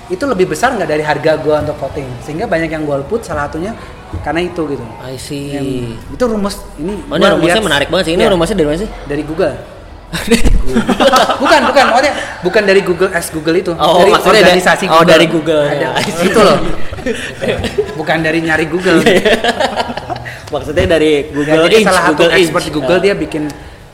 itu 0.08 0.24
lebih 0.26 0.48
besar 0.48 0.72
nggak 0.74 0.90
dari 0.90 1.00
harga 1.02 1.36
gua 1.38 1.60
untuk 1.60 1.76
voting 1.78 2.04
sehingga 2.20 2.44
banyak 2.44 2.68
yang 2.68 2.84
golput 2.84 3.24
salah 3.24 3.48
satunya 3.48 3.72
karena 4.20 4.44
itu 4.44 4.60
gitu 4.66 4.84
I 5.00 5.16
see. 5.16 5.56
Yang- 5.56 6.00
itu 6.12 6.24
rumus 6.26 6.56
ini 6.76 7.00
Oh, 7.06 7.16
ini 7.16 7.26
rumusnya 7.30 7.56
lihat- 7.56 7.64
menarik 7.64 7.88
banget 7.88 8.06
sih. 8.08 8.14
Ini 8.16 8.24
Iya, 8.24 8.32
rumusnya 8.32 8.56
dari 8.56 8.68
mana 8.68 8.80
sih? 8.80 8.90
dari 9.08 9.24
Google 9.24 9.56
bukan 11.42 11.60
bukan 11.72 11.84
maksudnya 11.88 12.14
bukan 12.44 12.64
dari 12.64 12.82
Google 12.84 13.12
as 13.12 13.28
Google 13.32 13.56
itu. 13.56 13.72
Oh, 13.74 14.04
dari 14.04 14.12
maksudnya 14.12 14.34
da- 14.36 14.48
organisasi 14.48 14.86
oh, 14.88 15.04
dari 15.04 15.26
Google, 15.28 15.64
Ada. 15.64 15.88
ya, 16.04 16.22
itu 16.22 16.40
loh. 16.40 16.58
Bukan 17.96 18.18
dari 18.20 18.40
nyari 18.44 18.66
Google. 18.68 19.00
Maksudnya 20.52 20.86
dari 20.86 21.12
Ya, 21.24 21.32
Google 21.32 21.64
jadi 21.66 21.76
Inch, 21.80 21.88
salah 21.88 22.02
satu 22.06 22.14
Google 22.20 22.32
expert 22.36 22.64
di 22.68 22.72
Google 22.72 23.00
Ah. 23.00 23.04
dia 23.04 23.14
bikin 23.16 23.44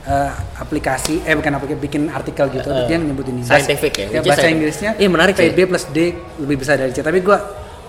eh, 0.08 0.32
aplikasi 0.58 1.22
eh 1.22 1.36
bukan 1.38 1.52
aplikasi 1.54 1.80
bikin 1.80 2.02
artikel 2.10 2.46
gitu. 2.50 2.66
Uh, 2.66 2.90
dia 2.90 2.98
nyebutin 2.98 3.38
ini 3.38 3.46
scientific 3.46 3.94
ya, 3.94 4.06
ya 4.10 4.20
bahasa 4.26 4.42
scientific. 4.42 4.54
Inggrisnya 4.58 4.92
Iya, 4.98 5.10
menarik. 5.14 5.34
PB 5.38 5.60
plus 5.70 5.86
D 5.94 5.98
lebih 6.42 6.58
besar 6.58 6.82
dari 6.82 6.92
C. 6.92 7.06
Tapi 7.06 7.22
gua 7.22 7.38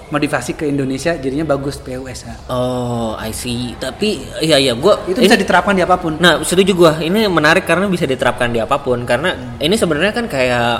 modifikasi 0.08 0.52
ke 0.52 0.64
Indonesia 0.64 1.12
jadinya 1.14 1.44
bagus 1.46 1.76
PUSH 1.76 2.48
Oh, 2.48 3.12
I 3.14 3.30
see. 3.30 3.72
Tapi 3.74 4.08
iya 4.40 4.56
iya 4.56 4.72
gua 4.72 5.04
itu 5.04 5.16
ini- 5.16 5.26
bisa 5.26 5.36
diterapkan 5.36 5.72
di 5.72 5.80
apa 5.80 5.96
pun 5.96 6.16
Nah, 6.16 6.40
setuju 6.40 6.72
gua. 6.72 6.92
Ini 6.96 7.26
menarik 7.26 7.62
karena 7.62 7.84
bisa 7.86 8.04
diterapkan 8.04 8.48
di 8.48 8.58
apa 8.58 8.76
pun 8.76 9.02
karena 9.02 9.32
Hmm. 9.32 9.56
ini 9.58 9.74
sebenarnya 9.74 10.12
kan 10.12 10.24
kayak 10.24 10.72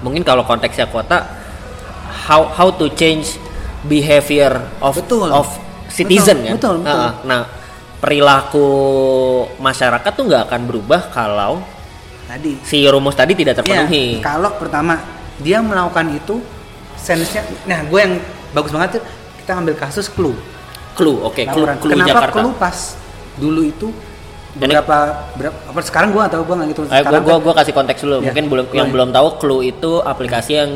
mungkin 0.00 0.20
kalau 0.20 0.42
konteksnya 0.42 0.86
kota 0.86 1.24
how 2.24 2.44
how 2.46 2.68
to 2.68 2.88
change 2.90 3.36
behavior 3.82 4.52
of 4.78 4.92
Betul. 4.94 5.28
of 5.28 5.48
citizen 5.88 6.40
Betul, 6.40 6.46
ya. 6.46 6.52
betul, 6.54 6.74
betul. 6.80 7.00
Ah, 7.00 7.12
nah, 7.22 7.42
perilaku 8.00 8.68
masyarakat 9.58 10.10
tuh 10.10 10.24
nggak 10.24 10.42
akan 10.46 10.60
berubah 10.64 11.00
kalau 11.08 11.60
tadi 12.26 12.56
si 12.62 12.84
rumus 12.84 13.12
tadi 13.12 13.32
tidak 13.32 13.60
terpenuhi. 13.60 14.18
Iya, 14.18 14.22
kalau 14.22 14.52
pertama 14.54 15.00
dia 15.36 15.60
melakukan 15.60 16.06
itu 16.10 16.36
sense-nya 17.00 17.40
nah 17.64 17.80
gue 17.82 17.98
yang 17.98 18.14
bagus 18.50 18.70
banget 18.70 18.90
tuh 18.96 19.02
kita 19.38 19.52
ambil 19.56 19.74
kasus 19.74 20.06
clue 20.06 20.36
Clue, 20.90 21.16
oke, 21.18 21.40
clue, 21.48 21.64
Laporan. 21.64 21.76
clue 21.78 21.92
kenapa 21.94 22.10
Jakarta. 22.12 22.34
clue 22.36 22.52
pas 22.54 22.76
dulu 23.34 23.62
itu 23.62 23.88
berapa 24.52 24.98
berapa 25.32 25.56
apa 25.66 25.80
sekarang 25.80 26.10
gue 26.10 26.20
atau 26.20 26.42
gue 26.42 26.52
nggak 26.52 26.68
gitu 26.68 26.80
Eh, 26.82 26.86
gua, 26.86 26.98
sekarang 26.98 27.22
gua, 27.22 27.32
kan- 27.32 27.42
gua 27.42 27.54
kasih 27.54 27.72
konteks 27.72 28.00
dulu. 28.00 28.16
Iya, 28.16 28.24
Mungkin 28.26 28.44
belum 28.46 28.64
yang 28.68 28.76
boleh. 28.82 28.92
belum 28.92 29.08
tahu 29.10 29.28
Clue 29.38 29.62
itu 29.64 29.92
aplikasi 30.02 30.52
yang 30.52 30.70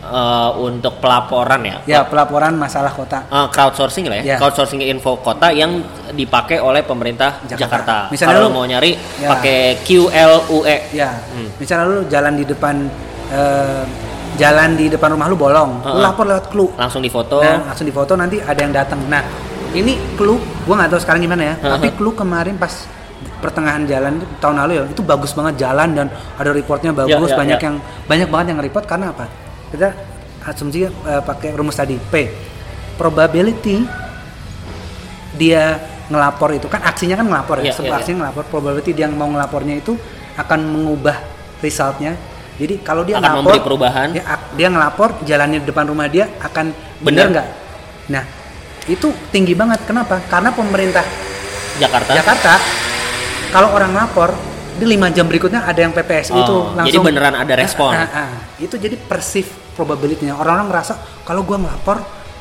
eh, 0.00 0.50
untuk 0.56 0.96
pelaporan 0.96 1.60
ya. 1.60 1.76
Ya 1.84 2.00
pelaporan 2.02 2.54
masalah 2.54 2.88
kota. 2.88 3.26
Eh, 3.26 3.48
crowdsourcing 3.50 4.06
lah 4.06 4.16
ya, 4.16 4.24
Ya. 4.24 4.36
crowdsourcing 4.38 4.80
info 4.80 5.18
kota 5.18 5.50
yang 5.50 5.82
dipakai 6.10 6.56
oleh 6.56 6.80
pemerintah 6.80 7.42
Jakarta. 7.42 7.58
Jakarta. 7.58 7.96
Misalnya 8.08 8.38
Kalau 8.38 8.48
lu- 8.48 8.54
mau 8.54 8.64
nyari 8.64 8.94
Ya. 9.18 9.28
pakai 9.28 9.58
QLUE. 9.82 10.76
Ya, 10.94 11.10
Hmm. 11.28 11.50
misalnya 11.58 11.84
lu 11.84 12.06
jalan 12.06 12.32
di 12.32 12.44
depan 12.44 12.88
eh, 13.28 13.84
jalan 14.38 14.78
di 14.78 14.86
depan 14.86 15.14
rumah 15.14 15.26
lu 15.26 15.34
bolong, 15.34 15.82
lu 15.82 15.90
Heeh. 15.90 16.02
lapor 16.02 16.24
lewat 16.26 16.46
clue. 16.52 16.70
Langsung 16.76 17.02
difoto. 17.02 17.42
Nah, 17.42 17.72
langsung 17.72 17.86
difoto 17.86 18.14
nanti 18.14 18.38
ada 18.38 18.60
yang 18.60 18.70
datang. 18.70 19.00
Nah, 19.10 19.22
ini 19.72 19.98
clue 20.14 20.38
gua 20.66 20.84
nggak 20.84 20.90
tahu 20.94 21.00
sekarang 21.02 21.20
gimana 21.24 21.42
ya, 21.42 21.54
Heeh. 21.58 21.70
tapi 21.70 21.88
clue 21.98 22.14
kemarin 22.14 22.54
pas 22.54 22.86
pertengahan 23.40 23.84
jalan 23.88 24.20
itu, 24.20 24.26
tahun 24.36 24.56
lalu 24.64 24.72
ya, 24.76 24.82
itu 24.88 25.02
bagus 25.02 25.32
banget 25.32 25.64
jalan 25.64 25.88
dan 25.96 26.06
ada 26.36 26.50
reportnya 26.52 26.92
bagus, 26.92 27.32
Ya, 27.32 27.36
ya, 27.36 27.40
banyak 27.40 27.58
ya. 27.58 27.66
yang 27.68 27.76
banyak 28.04 28.28
banget 28.28 28.46
yang 28.52 28.60
report 28.60 28.84
karena 28.84 29.12
apa? 29.12 29.24
Kita 29.72 29.88
asumsi 30.44 30.84
eh, 30.84 31.22
pakai 31.24 31.52
rumus 31.56 31.76
tadi 31.76 31.96
P. 31.96 32.14
Probability 32.96 33.80
dia 35.36 35.78
ngelapor 36.10 36.50
itu 36.52 36.66
kan 36.66 36.82
aksinya 36.82 37.14
kan 37.16 37.26
ngelapor 37.30 37.62
ya, 37.62 37.70
Iya, 37.70 37.74
sebuah 37.78 37.96
iya, 37.96 38.00
aksinya 38.02 38.18
ngelapor 38.26 38.44
probability 38.50 38.90
dia 38.92 39.06
mau 39.06 39.30
ngelapornya 39.30 39.78
itu 39.78 39.94
akan 40.34 40.60
mengubah 40.68 41.16
resultnya 41.62 42.18
jadi 42.60 42.74
kalau 42.84 43.02
dia 43.02 43.16
Akan 43.16 43.24
ngelapor 43.24 43.40
memberi 43.40 43.60
perubahan. 43.64 44.08
dia, 44.12 44.24
dia 44.52 44.68
ngelapor 44.68 45.08
jalannya 45.24 45.58
di 45.64 45.66
depan 45.66 45.84
rumah 45.88 46.06
dia 46.06 46.28
akan 46.38 46.66
Benar. 47.00 47.00
benar 47.00 47.26
nggak 47.32 47.46
nah 48.10 48.24
itu 48.84 49.08
tinggi 49.32 49.56
banget 49.56 49.80
kenapa 49.88 50.20
karena 50.28 50.52
pemerintah 50.52 51.04
Jakarta. 51.80 52.10
Jakarta 52.12 52.52
kalau 53.50 53.72
orang 53.72 53.96
lapor 53.96 54.30
di 54.76 54.84
lima 54.84 55.08
jam 55.12 55.28
berikutnya 55.28 55.64
ada 55.64 55.80
yang 55.80 55.92
PPS 55.92 56.32
Oh, 56.32 56.40
itu 56.40 56.56
jadi 56.56 56.76
langsung 56.76 57.02
beneran 57.04 57.34
ada 57.36 57.54
respon. 57.56 57.92
Ah, 57.92 58.04
ah, 58.04 58.18
ah. 58.28 58.30
itu 58.56 58.74
jadi 58.76 58.96
perceived 58.96 59.52
probability-nya 59.76 60.36
orang-orang 60.36 60.68
ngerasa 60.72 60.92
kalau 61.24 61.44
gua 61.44 61.60
ngelapor 61.60 62.00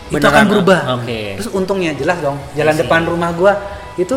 itu 0.09 0.17
Beneran, 0.17 0.33
akan 0.33 0.45
berubah 0.49 0.79
oke. 0.97 1.19
terus 1.37 1.49
untungnya 1.53 1.91
jelas 1.93 2.17
dong 2.19 2.37
jalan 2.57 2.73
I 2.73 2.75
see. 2.75 2.81
depan 2.83 3.01
rumah 3.05 3.29
gua 3.35 3.53
itu 3.95 4.15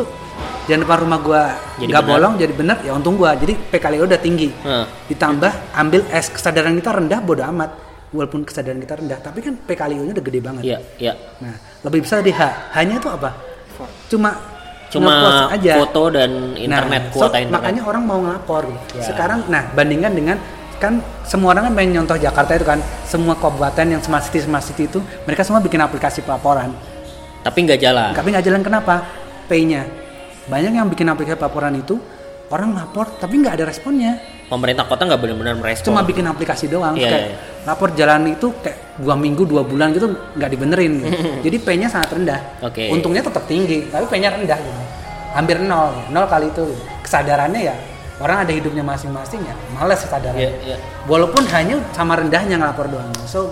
jalan 0.62 0.80
depan 0.82 0.98
rumah 1.02 1.18
gua 1.18 1.42
nggak 1.76 2.04
bolong 2.04 2.32
jadi 2.38 2.52
benar 2.54 2.76
ya 2.80 2.94
untung 2.94 3.18
gua 3.18 3.34
jadi 3.34 3.54
PKLU 3.58 4.06
udah 4.06 4.20
tinggi 4.20 4.48
Heeh. 4.52 4.86
ditambah 5.10 5.52
ambil 5.74 6.00
es 6.08 6.30
kesadaran 6.30 6.74
kita 6.78 6.90
rendah 6.94 7.18
bodo 7.18 7.42
amat 7.44 7.70
walaupun 8.10 8.44
kesadaran 8.44 8.78
kita 8.78 9.00
rendah 9.00 9.18
tapi 9.18 9.40
kan 9.40 9.56
PKLU-nya 9.58 10.12
udah 10.12 10.24
gede 10.24 10.40
banget 10.40 10.62
Iya, 10.62 10.78
iya. 11.00 11.12
nah 11.40 11.56
lebih 11.82 12.04
besar 12.04 12.20
di 12.20 12.30
H 12.30 12.40
hanya 12.72 12.96
itu 12.96 13.08
apa 13.08 13.30
cuma 14.06 14.30
Cuma 14.92 15.48
aja 15.48 15.80
foto 15.80 16.12
dan 16.12 16.52
internet 16.52 17.08
Nah, 17.08 17.16
so, 17.16 17.24
kuota 17.24 17.40
internet. 17.40 17.48
makanya 17.48 17.82
orang 17.88 18.02
mau 18.04 18.20
ngelapor. 18.20 18.68
Ya. 18.92 19.00
Sekarang 19.00 19.48
nah 19.48 19.64
bandingkan 19.72 20.12
dengan 20.12 20.36
kan 20.76 21.00
semua 21.24 21.56
orang 21.56 21.72
kan 21.72 21.72
main 21.72 21.88
nyontoh 21.88 22.20
Jakarta 22.20 22.52
itu 22.52 22.68
kan 22.68 22.76
semua 23.08 23.32
kabupaten 23.32 23.88
yang 23.88 24.04
smart 24.04 24.28
city 24.28 24.44
smart 24.44 24.60
city 24.60 24.92
itu 24.92 25.00
mereka 25.24 25.48
semua 25.48 25.64
bikin 25.64 25.80
aplikasi 25.80 26.20
pelaporan. 26.20 26.76
Tapi 27.40 27.58
nggak 27.64 27.80
jalan. 27.80 28.12
Tapi 28.12 28.36
nggak 28.36 28.44
jalan 28.44 28.60
kenapa? 28.60 28.94
P-nya. 29.48 29.88
Banyak 30.50 30.72
yang 30.74 30.86
bikin 30.90 31.06
aplikasi 31.06 31.38
pelaporan 31.38 31.74
itu 31.78 31.98
orang 32.52 32.76
lapor 32.76 33.08
tapi 33.16 33.38
nggak 33.40 33.54
ada 33.60 33.64
responnya. 33.68 34.18
Pemerintah 34.50 34.84
kota 34.84 35.08
nggak 35.08 35.20
benar-benar 35.20 35.54
merespon. 35.56 35.94
Cuma 35.94 36.04
bikin 36.04 36.28
aplikasi 36.28 36.68
doang. 36.68 36.92
Iya, 36.92 37.08
kayak 37.08 37.24
iya. 37.24 37.36
lapor 37.64 37.88
jalan 37.96 38.28
itu 38.36 38.52
kayak 38.60 39.00
dua 39.00 39.16
minggu 39.16 39.48
dua 39.48 39.64
bulan 39.64 39.96
gitu 39.96 40.12
nggak 40.36 40.50
dibenerin. 40.52 40.92
gitu. 41.00 41.08
Jadi 41.48 41.56
P-nya 41.62 41.88
sangat 41.88 42.12
rendah. 42.12 42.40
Oke. 42.60 42.92
Untungnya 42.92 43.24
tetap 43.24 43.48
tinggi, 43.48 43.88
tapi 43.88 44.04
P-nya 44.10 44.28
rendah 44.36 44.58
gitu. 44.60 44.82
Hampir 45.32 45.56
nol, 45.64 45.96
nol 46.12 46.28
kali 46.28 46.52
itu. 46.52 46.68
gitu. 46.68 46.84
Kesadarannya 47.00 47.60
ya 47.64 47.74
orang 48.22 48.46
ada 48.46 48.52
hidupnya 48.54 48.84
masing-masing 48.86 49.42
ya, 49.42 49.54
males 49.74 49.98
kesadarannya. 50.04 50.52
Iya, 50.62 50.74
iya. 50.74 50.76
Walaupun 51.10 51.42
hanya 51.50 51.80
sama 51.90 52.14
rendahnya 52.14 52.54
ngelapor 52.60 52.86
doang. 52.86 53.08
So 53.26 53.50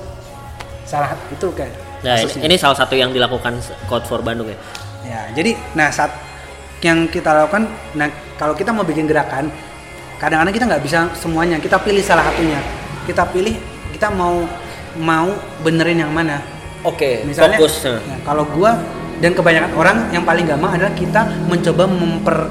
salah 0.85 1.15
itu 1.33 1.49
kayak 1.55 1.75
Nah, 2.01 2.17
kasusnya. 2.17 2.49
ini 2.49 2.55
salah 2.57 2.77
satu 2.81 2.97
yang 2.97 3.13
dilakukan 3.13 3.61
Code 3.85 4.09
for 4.09 4.25
Bandung 4.25 4.49
ya. 4.49 4.57
Ya, 5.05 5.21
jadi 5.37 5.53
nah 5.77 5.93
saat 5.93 6.13
yang 6.81 7.09
kita 7.13 7.33
lakukan, 7.33 7.69
nah 7.93 8.09
kalau 8.41 8.57
kita 8.57 8.73
mau 8.73 8.85
bikin 8.85 9.05
gerakan, 9.05 9.53
kadang-kadang 10.17 10.55
kita 10.55 10.65
nggak 10.69 10.83
bisa 10.85 10.99
semuanya. 11.17 11.61
Kita 11.61 11.77
pilih 11.81 12.01
salah 12.01 12.25
satunya. 12.29 12.61
Kita 13.05 13.29
pilih 13.29 13.57
kita 13.93 14.09
mau 14.13 14.49
mau 14.97 15.29
benerin 15.61 16.01
yang 16.05 16.13
mana. 16.13 16.41
Oke, 16.81 17.21
Misalnya, 17.29 17.61
fokus. 17.61 17.85
nah, 17.85 18.19
kalau 18.25 18.49
gua 18.49 18.81
dan 19.21 19.37
kebanyakan 19.37 19.73
orang 19.77 19.97
yang 20.17 20.25
paling 20.25 20.49
gampang 20.49 20.81
adalah 20.81 20.97
kita 20.97 21.29
mencoba 21.45 21.85
memper 21.85 22.49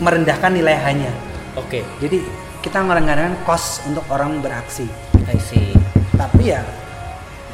merendahkan 0.00 0.56
nilai 0.56 0.76
hanya. 0.80 1.12
Oke, 1.60 1.84
Jadi 2.00 2.24
kita 2.64 2.80
merendahkan 2.80 3.44
cost 3.44 3.84
untuk 3.84 4.04
orang 4.08 4.40
beraksi. 4.40 4.88
I 5.28 5.36
see. 5.36 5.76
Tapi 6.16 6.52
ya 6.52 6.64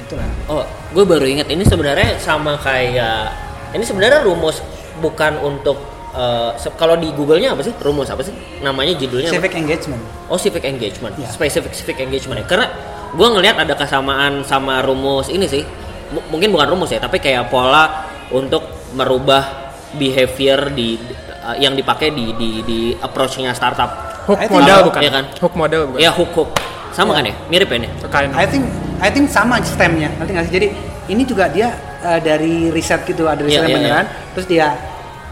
itulah. 0.07 0.27
Oh, 0.47 0.63
gue 0.95 1.03
baru 1.03 1.27
ingat 1.27 1.51
ini 1.51 1.67
sebenarnya 1.67 2.19
sama 2.23 2.55
kayak 2.59 3.35
ini 3.75 3.83
sebenarnya 3.83 4.23
rumus 4.23 4.63
bukan 5.03 5.39
untuk 5.43 5.96
eh, 6.17 6.51
se- 6.57 6.73
kalau 6.75 6.97
di 6.97 7.13
Google-nya 7.13 7.53
apa 7.53 7.61
sih? 7.61 7.77
Rumus 7.77 8.09
apa 8.09 8.21
sih? 8.21 8.33
Namanya 8.59 8.97
judulnya 8.97 9.29
apa? 9.29 9.37
Civic 9.37 9.55
engagement. 9.55 10.03
Oh, 10.27 10.37
civic 10.37 10.65
engagement. 10.65 11.15
Ya. 11.15 11.29
Specific 11.29 11.71
civic 11.71 12.01
engagement 12.01 12.41
ya. 12.41 12.47
Karena 12.47 12.67
gue 13.13 13.29
ngelihat 13.29 13.57
ada 13.59 13.73
kesamaan 13.73 14.41
sama 14.43 14.81
rumus 14.81 15.29
ini 15.29 15.45
sih. 15.45 15.63
M- 16.07 16.27
mungkin 16.29 16.51
bukan 16.51 16.67
rumus 16.69 16.89
ya, 16.89 16.99
tapi 16.99 17.19
kayak 17.19 17.47
pola 17.47 18.07
untuk 18.29 18.63
merubah 18.93 19.69
behavior 19.93 20.71
di 20.71 20.97
eh, 21.21 21.57
yang 21.59 21.73
dipakai 21.73 22.11
di 22.11 22.33
di 22.35 22.51
di 22.63 22.79
approach-nya 22.97 23.53
startup. 23.53 23.91
Hook 24.27 24.39
I 24.39 24.49
model 24.49 24.67
kalau- 24.67 24.87
bukan? 24.89 25.01
Iya 25.01 25.11
kan? 25.13 25.25
Hook 25.39 25.55
model 25.55 25.81
bukan? 25.87 25.99
Ya 26.01 26.11
hook 26.11 26.33
hook. 26.35 26.51
Sama 26.91 27.13
Ya. 27.13 27.17
kan 27.21 27.25
ya? 27.29 27.35
Mirip 27.47 27.69
ya? 27.69 27.79
Kind 28.09 28.33
of. 28.33 28.35
I 28.35 28.47
think 28.49 28.65
I 28.97 29.09
think 29.13 29.29
sama 29.29 29.61
stemnya 29.61 30.09
nanti 30.17 30.33
nggak 30.33 30.49
sih 30.49 30.55
jadi 30.57 30.69
ini 31.07 31.23
juga 31.23 31.47
dia 31.47 31.69
eh, 32.01 32.19
dari 32.19 32.73
riset 32.73 33.05
gitu 33.05 33.29
ada 33.29 33.45
riset 33.45 33.63
yang 33.63 33.69
iya, 33.69 33.77
beneran 33.77 34.07
terus 34.33 34.47
dia 34.49 34.67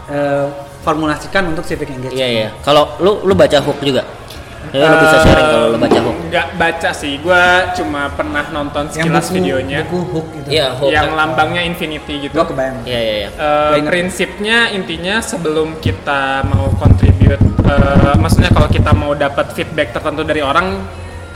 eh, 0.05 0.45
formulasikan 0.85 1.49
untuk 1.49 1.65
civic 1.65 1.89
engagement 1.89 2.13
Iya 2.13 2.27
iya. 2.29 2.47
Kalau 2.61 2.93
lu 3.01 3.25
lu 3.25 3.33
baca 3.33 3.57
hook 3.57 3.81
juga? 3.81 4.05
Ya, 4.69 4.91
lu 4.91 4.97
bisa 4.97 5.17
sharing 5.21 5.47
kalau 5.47 5.67
lu 5.71 5.77
baca 5.77 5.99
hook. 6.01 6.15
Nggak 6.25 6.47
baca 6.57 6.89
sih, 6.91 7.13
gue 7.17 7.43
cuma 7.75 8.01
pernah 8.11 8.43
nonton 8.49 8.89
yang 8.91 9.07
sekilas 9.07 9.25
buku, 9.25 9.35
videonya 9.39 9.77
buku 9.83 9.99
hook 10.09 10.25
gitu 10.35 10.47
Iya 10.51 10.67
hook. 10.75 10.89
yang 10.89 11.09
lambangnya 11.13 11.61
infinity 11.63 12.27
gitu. 12.27 12.33
gua 12.33 12.45
kebayang 12.45 12.81
Iya 12.83 12.99
iya 12.99 13.13
iya. 13.15 13.29
Eh, 13.29 13.67
Gua 13.71 13.77
ingat. 13.77 13.89
prinsipnya 13.89 14.57
intinya 14.69 15.15
sebelum 15.21 15.79
kita 15.79 16.21
mau 16.45 16.69
contribute, 16.75 17.39
eh, 17.63 18.15
maksudnya 18.15 18.49
kalau 18.49 18.67
kita 18.67 18.91
mau 18.91 19.13
dapat 19.13 19.53
feedback 19.53 19.89
tertentu 19.91 20.21
dari 20.21 20.41
orang, 20.41 20.81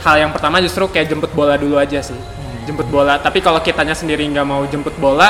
hal 0.00 0.16
yang 0.18 0.30
pertama 0.30 0.58
justru 0.58 0.84
kayak 0.86 1.08
jemput 1.08 1.30
bola 1.30 1.54
dulu 1.54 1.76
aja 1.76 2.02
sih, 2.02 2.18
jemput 2.64 2.88
bola. 2.88 3.16
Tapi 3.16 3.38
kalau 3.38 3.62
kitanya 3.62 3.94
sendiri 3.94 4.26
nggak 4.26 4.44
mau 4.44 4.66
jemput 4.66 4.92
bola, 4.96 5.28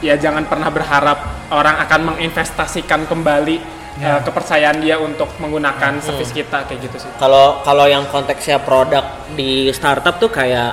ya 0.00 0.16
jangan 0.16 0.48
pernah 0.48 0.68
berharap 0.72 1.48
orang 1.52 1.76
akan 1.84 2.00
menginvestasikan 2.14 3.04
kembali 3.06 3.80
Ya. 3.98 4.16
eh, 4.16 4.20
kepercayaan 4.22 4.80
dia 4.80 4.96
untuk 4.96 5.28
menggunakan 5.42 5.98
service 6.00 6.30
kita 6.32 6.64
kayak 6.64 6.88
gitu 6.88 6.96
sih. 7.04 7.10
Kalau 7.18 7.60
kalau 7.66 7.84
yang 7.84 8.06
konteksnya 8.08 8.62
produk 8.62 9.02
di 9.34 9.68
startup 9.76 10.16
tuh 10.16 10.30
kayak 10.30 10.72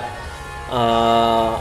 eh, 0.72 1.52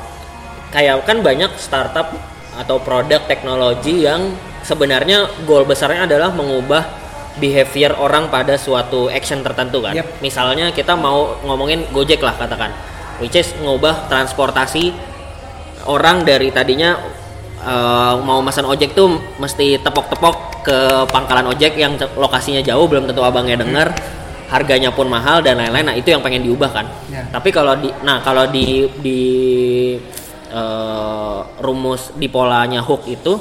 kayak 0.70 1.02
kan 1.08 1.24
banyak 1.24 1.50
startup 1.56 2.12
atau 2.60 2.76
produk 2.78 3.24
teknologi 3.24 4.04
yang 4.04 4.36
sebenarnya 4.62 5.26
goal 5.48 5.64
besarnya 5.64 6.04
adalah 6.04 6.30
mengubah 6.30 6.86
behavior 7.36 7.92
orang 8.00 8.32
pada 8.32 8.56
suatu 8.56 9.08
action 9.12 9.44
tertentu 9.44 9.84
kan. 9.84 9.96
Yep. 9.96 10.24
Misalnya 10.24 10.72
kita 10.72 10.96
mau 10.96 11.40
ngomongin 11.44 11.88
Gojek 11.92 12.20
lah 12.20 12.36
katakan, 12.36 12.72
which 13.20 13.36
is 13.36 13.52
ngubah 13.60 14.08
transportasi 14.08 14.92
orang 15.88 16.24
dari 16.24 16.52
tadinya 16.52 16.96
eh, 17.66 18.14
mau 18.22 18.38
pesan 18.46 18.64
ojek 18.70 18.94
tuh 18.94 19.18
mesti 19.42 19.82
tepok-tepok 19.82 20.62
ke 20.62 20.78
pangkalan 21.10 21.50
ojek 21.50 21.74
yang 21.74 21.98
lokasinya 22.14 22.62
jauh 22.62 22.86
belum 22.86 23.10
tentu 23.10 23.22
abangnya 23.26 23.60
denger. 23.60 23.90
Harganya 24.46 24.94
pun 24.94 25.10
mahal 25.10 25.42
dan 25.42 25.58
lain-lain. 25.58 25.90
Nah 25.90 25.96
itu 25.98 26.14
yang 26.14 26.22
pengen 26.22 26.46
diubah 26.46 26.70
kan. 26.70 26.86
Ya. 27.10 27.26
tapi 27.34 27.50
kalau 27.50 27.74
di 27.74 27.90
nah 28.06 28.22
kalau 28.22 28.46
di 28.46 28.86
di 29.02 29.22
eh, 30.54 31.38
rumus 31.58 32.14
di 32.14 32.30
polanya 32.30 32.78
hook 32.78 33.10
itu 33.10 33.34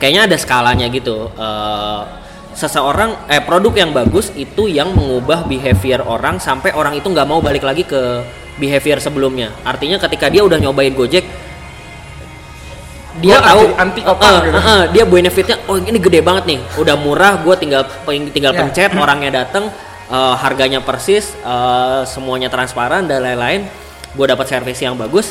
kayaknya 0.00 0.32
ada 0.32 0.36
skalanya 0.40 0.88
gitu. 0.88 1.28
Eh, 1.36 2.00
seseorang 2.52 3.28
eh 3.32 3.40
produk 3.40 3.72
yang 3.72 3.90
bagus 3.96 4.28
itu 4.36 4.68
yang 4.68 4.92
mengubah 4.92 5.48
behavior 5.48 6.04
orang 6.04 6.36
sampai 6.36 6.72
orang 6.76 6.96
itu 6.96 7.08
nggak 7.08 7.28
mau 7.28 7.40
balik 7.40 7.64
lagi 7.64 7.84
ke 7.84 8.24
behavior 8.60 9.00
sebelumnya. 9.00 9.52
Artinya 9.64 9.96
ketika 10.00 10.28
dia 10.28 10.44
udah 10.44 10.60
nyobain 10.60 10.92
gojek 10.92 11.24
dia 13.22 13.38
Gua 13.38 13.46
tahu 13.46 13.60
anti- 13.62 14.02
anti-opang 14.02 14.32
eh, 14.34 14.40
gitu. 14.42 14.58
eh, 14.58 14.66
eh, 14.66 14.82
dia 14.90 15.04
benefitnya 15.06 15.56
oh 15.64 15.76
ini 15.78 15.96
gede 15.96 16.20
banget 16.20 16.44
nih 16.44 16.58
udah 16.76 16.96
murah 16.96 17.38
gue 17.38 17.54
tinggal 17.54 17.82
tinggal 18.28 18.50
Ya. 18.50 18.58
pencet 18.60 18.90
orangnya 18.92 19.30
datang 19.38 19.70
eh, 20.08 20.34
harganya 20.36 20.82
persis 20.82 21.32
eh, 21.36 22.00
semuanya 22.04 22.46
transparan 22.46 23.06
dan 23.06 23.22
lain-lain 23.22 23.64
gue 24.12 24.26
dapat 24.26 24.44
servis 24.44 24.76
yang 24.76 24.92
bagus 24.94 25.30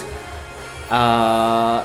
eh, 0.87 1.79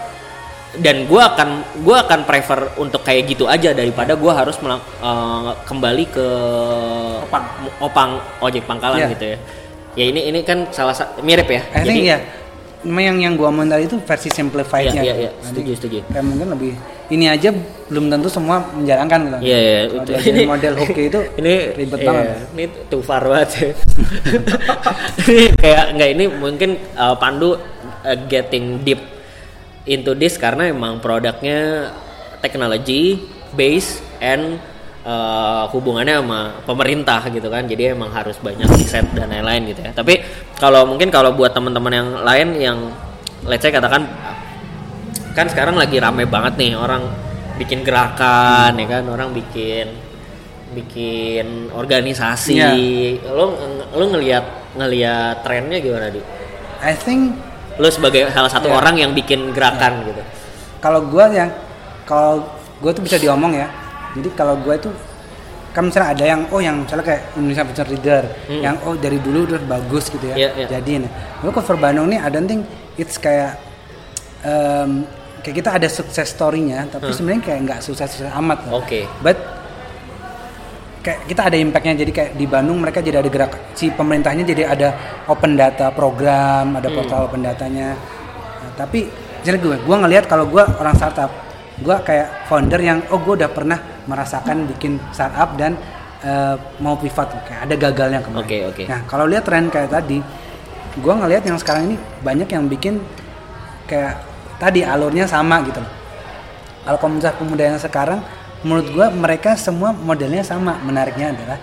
dan 0.77 1.09
gue 1.09 1.17
akan 1.17 1.49
gua 1.81 2.05
akan 2.05 2.21
prefer 2.23 2.69
untuk 2.77 3.01
kayak 3.01 3.25
gitu 3.27 3.49
aja 3.49 3.73
daripada 3.73 4.13
gue 4.13 4.29
harus 4.31 4.61
melang- 4.61 4.85
eh, 4.99 5.51
kembali 5.65 6.05
ke 6.07 6.27
Opang. 7.23 7.45
opang 7.79 8.11
ojek 8.39 8.63
pangkalan 8.63 9.01
Ya. 9.01 9.09
gitu 9.11 9.25
ya 9.27 9.39
ya 9.97 10.05
ini 10.07 10.29
ini 10.29 10.41
kan 10.43 10.69
salah 10.71 10.93
sa- 10.93 11.17
mirip 11.19 11.49
ya. 11.49 11.65
I 11.73 11.81
think 11.81 12.05
ya 12.05 12.21
yang 12.87 13.19
yang 13.19 13.33
gua 13.35 13.51
omongin 13.51 13.75
tadi 13.75 13.85
itu 13.91 13.99
versi 14.03 14.29
simplified-nya. 14.31 15.03
Iya, 15.03 15.03
iya, 15.03 15.15
gitu. 15.15 15.23
iya. 15.23 15.31
Setuju, 15.43 15.71
setuju. 15.75 15.97
Kayak 16.11 16.25
mungkin 16.25 16.49
lebih 16.55 16.73
ini 17.07 17.27
aja 17.31 17.51
belum 17.87 18.11
tentu 18.11 18.29
semua 18.31 18.63
menjalankan 18.75 19.19
gitu. 19.27 19.37
Iya, 19.43 19.59
iya, 19.59 19.81
dari 20.03 20.43
model 20.47 20.75
hoki 20.79 21.03
itu 21.07 21.21
ini 21.41 21.55
ribet 21.75 22.01
iya, 22.03 22.07
banget. 22.07 22.27
Ini 22.55 22.65
too 22.91 23.03
far 23.03 23.23
banget. 23.27 23.49
sih. 23.55 23.71
ini 25.31 25.45
kayak 25.59 25.85
enggak 25.95 26.11
ini 26.15 26.25
mungkin 26.31 26.71
uh, 26.99 27.15
Pandu 27.19 27.55
uh, 27.55 27.59
getting 28.31 28.83
deep 28.83 29.03
into 29.87 30.15
this 30.19 30.35
karena 30.39 30.71
emang 30.71 30.99
produknya 30.99 31.91
technology 32.43 33.23
based 33.55 34.03
and 34.19 34.59
uh, 35.07 35.71
hubungannya 35.71 36.19
sama 36.19 36.41
pemerintah 36.67 37.23
gitu 37.31 37.47
kan. 37.47 37.65
Jadi 37.65 37.95
emang 37.95 38.11
harus 38.11 38.37
banyak 38.43 38.67
riset 38.75 39.07
dan 39.15 39.31
lain-lain 39.31 39.71
gitu 39.71 39.81
ya. 39.87 39.95
Tapi 39.95 40.19
kalau 40.59 40.85
mungkin 40.85 41.09
kalau 41.15 41.33
buat 41.33 41.55
teman-teman 41.55 41.93
yang 41.95 42.09
lain 42.27 42.49
yang 42.59 42.79
let's 43.47 43.63
say 43.63 43.71
katakan 43.71 44.05
kan 45.33 45.47
sekarang 45.47 45.77
lagi 45.79 46.01
rame 46.01 46.25
banget 46.27 46.57
nih 46.59 46.73
orang 46.75 47.07
bikin 47.61 47.85
gerakan 47.85 48.73
ya 48.77 48.87
kan 48.89 49.05
orang 49.09 49.37
bikin 49.37 49.93
bikin 50.73 51.71
organisasi 51.73 52.57
Iya. 52.57 52.73
lo 53.33 53.53
lo 53.93 54.05
ngelihat 54.13 54.75
ngelihat 54.77 55.45
trennya 55.45 55.79
gimana 55.81 56.09
di 56.09 56.21
I 56.81 56.93
think 56.97 57.37
lo 57.77 57.89
sebagai 57.93 58.33
salah 58.33 58.49
satu 58.49 58.69
Iya. 58.73 58.77
orang 58.81 58.95
yang 58.97 59.11
bikin 59.13 59.53
gerakan 59.53 60.09
gitu 60.09 60.25
kalau 60.81 61.05
gua 61.05 61.29
yang 61.29 61.53
kalau 62.09 62.45
gua 62.81 62.93
tuh 62.93 63.05
bisa 63.05 63.17
diomong 63.17 63.53
ya. 63.57 63.69
Jadi 64.17 64.29
kalau 64.33 64.57
gua 64.57 64.75
itu 64.75 64.89
kan 65.71 65.85
misalnya 65.85 66.09
ada 66.11 66.25
yang 66.25 66.41
oh 66.49 66.59
yang 66.59 66.77
misalnya 66.83 67.05
kayak 67.05 67.23
Indonesia 67.37 67.65
Future 67.65 67.89
Leader 67.91 68.23
Hmm. 68.49 68.63
yang 68.63 68.77
oh 68.83 68.97
dari 68.97 69.19
dulu 69.19 69.45
udah 69.47 69.61
bagus 69.63 70.09
gitu 70.09 70.25
ya. 70.27 70.35
Iya, 70.35 70.51
iya. 70.57 70.67
Jadi 70.73 71.05
nih, 71.05 71.11
gua 71.39 71.53
cover 71.53 71.77
Bandung 71.77 72.09
nih 72.09 72.17
I 72.17 72.29
don't 72.29 72.45
think 72.45 72.65
it's 72.97 73.17
kayak 73.17 73.61
em, 74.41 75.05
kayak 75.41 75.57
kita 75.57 75.71
ada 75.73 75.87
sukses 75.87 76.27
story-nya 76.27 76.89
tapi 76.89 77.13
sebenarnya 77.13 77.43
kayak 77.45 77.59
nggak 77.63 77.81
sukses-sukses 77.81 78.33
amat. 78.33 78.59
lah. 78.63 78.73
Hmm. 78.73 78.81
Oke. 78.81 79.01
But 79.21 79.37
kayak 81.03 81.21
kita 81.25 81.43
ada 81.45 81.57
impactnya 81.57 81.95
jadi 81.95 82.13
kayak 82.13 82.31
di 82.35 82.47
Bandung 82.47 82.83
mereka 82.83 82.99
jadi 82.99 83.21
ada 83.21 83.29
gerak 83.29 83.53
si 83.73 83.89
pemerintahnya 83.89 84.43
jadi 84.43 84.63
ada 84.67 84.89
open 85.27 85.55
data 85.55 85.91
program 85.91 86.75
ada 86.75 86.89
Hmm. 86.89 86.97
portal 86.97 87.21
open 87.27 87.43
datanya 87.43 87.95
Nah, 88.57 88.73
tapi 88.75 89.07
jadi 89.41 89.55
gue 89.57 89.79
gue 89.79 89.97
ngelihat 89.97 90.27
kalau 90.27 90.43
gue 90.45 90.59
orang 90.59 90.97
startup 90.97 91.31
gue 91.77 91.97
kayak 92.05 92.49
founder 92.49 92.81
yang 92.81 93.05
oh 93.13 93.21
gue 93.21 93.45
udah 93.45 93.51
pernah 93.53 93.77
merasakan 94.09 94.65
bikin 94.77 94.97
startup 95.13 95.57
dan 95.61 95.77
eh, 96.25 96.57
mau 96.81 96.97
pivot. 96.97 97.29
Kayak 97.45 97.61
ada 97.69 97.75
gagalnya 97.77 98.21
kemarin. 98.25 98.45
Oke, 98.45 98.59
oke. 98.73 98.83
nah 98.89 99.01
kalau 99.05 99.29
lihat 99.29 99.45
tren 99.45 99.69
kayak 99.69 99.93
tadi 99.93 100.19
gue 100.97 101.13
ngelihat 101.13 101.45
yang 101.45 101.59
sekarang 101.61 101.93
ini 101.93 101.97
banyak 102.25 102.49
yang 102.49 102.65
bikin 102.65 103.05
kayak 103.85 104.17
tadi 104.57 104.81
alurnya 104.83 105.29
sama 105.29 105.61
gitu 105.69 105.81
loh. 105.81 105.93
Kalau 106.87 106.99
pemuda 107.35 107.65
yang 107.75 107.81
sekarang 107.83 108.23
menurut 108.63 108.87
gua 108.95 109.07
mereka 109.11 109.59
semua 109.59 109.91
modelnya 109.93 110.41
sama 110.47 110.79
menariknya 110.81 111.35
adalah 111.35 111.59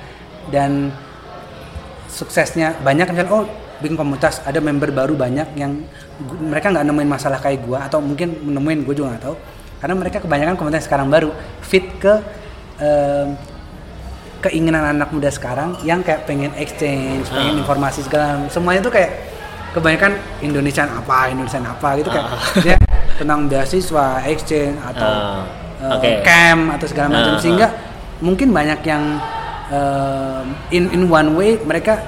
dan 0.52 0.92
suksesnya 2.12 2.78
banyak. 2.84 3.10
Misalnya 3.10 3.32
oh 3.32 3.48
bikin 3.82 3.98
komunitas 3.98 4.44
ada 4.46 4.60
member 4.62 4.94
baru 4.94 5.16
banyak 5.18 5.58
yang 5.58 5.84
mereka 6.44 6.70
nggak 6.70 6.86
nemuin 6.86 7.10
masalah 7.10 7.40
kayak 7.42 7.66
gua 7.66 7.88
atau 7.88 8.00
mungkin 8.00 8.38
menemuin 8.46 8.86
gue 8.88 8.96
juga 8.96 9.16
nggak 9.16 9.24
tahu 9.28 9.36
karena 9.84 10.00
mereka 10.00 10.24
kebanyakan 10.24 10.56
komunitas 10.56 10.88
sekarang 10.88 11.12
baru 11.12 11.36
fit 11.60 11.84
ke 12.00 12.24
em, 12.80 13.36
keinginan 14.40 14.96
anak 14.96 15.12
muda 15.12 15.28
sekarang 15.28 15.76
yang 15.84 16.00
kayak 16.00 16.24
pengen 16.24 16.56
exchange, 16.56 17.28
pengen 17.28 17.56
Ah. 17.56 17.62
informasi 17.62 18.00
segala 18.04 18.48
semuanya 18.48 18.80
tuh 18.80 18.92
kayak 18.92 19.12
kebanyakan 19.76 20.16
Indonesian 20.40 20.88
apa, 20.88 21.28
Indonesian 21.28 21.64
apa 21.64 22.00
gitu 22.00 22.08
kayak 22.08 22.28
ya, 22.72 22.78
tentang 23.16 23.52
beasiswa, 23.52 24.24
exchange 24.24 24.80
atau 24.84 25.12
oke. 26.00 26.12
camp 26.24 26.80
atau 26.80 26.86
segala 26.88 27.08
macam 27.12 27.36
Ah, 27.36 27.42
sehingga 27.44 27.68
mungkin 28.24 28.56
banyak 28.56 28.80
yang 28.88 29.04
em, 29.68 30.46
in 30.72 30.84
in 30.92 31.02
one 31.08 31.36
way 31.36 31.60
mereka 31.60 32.00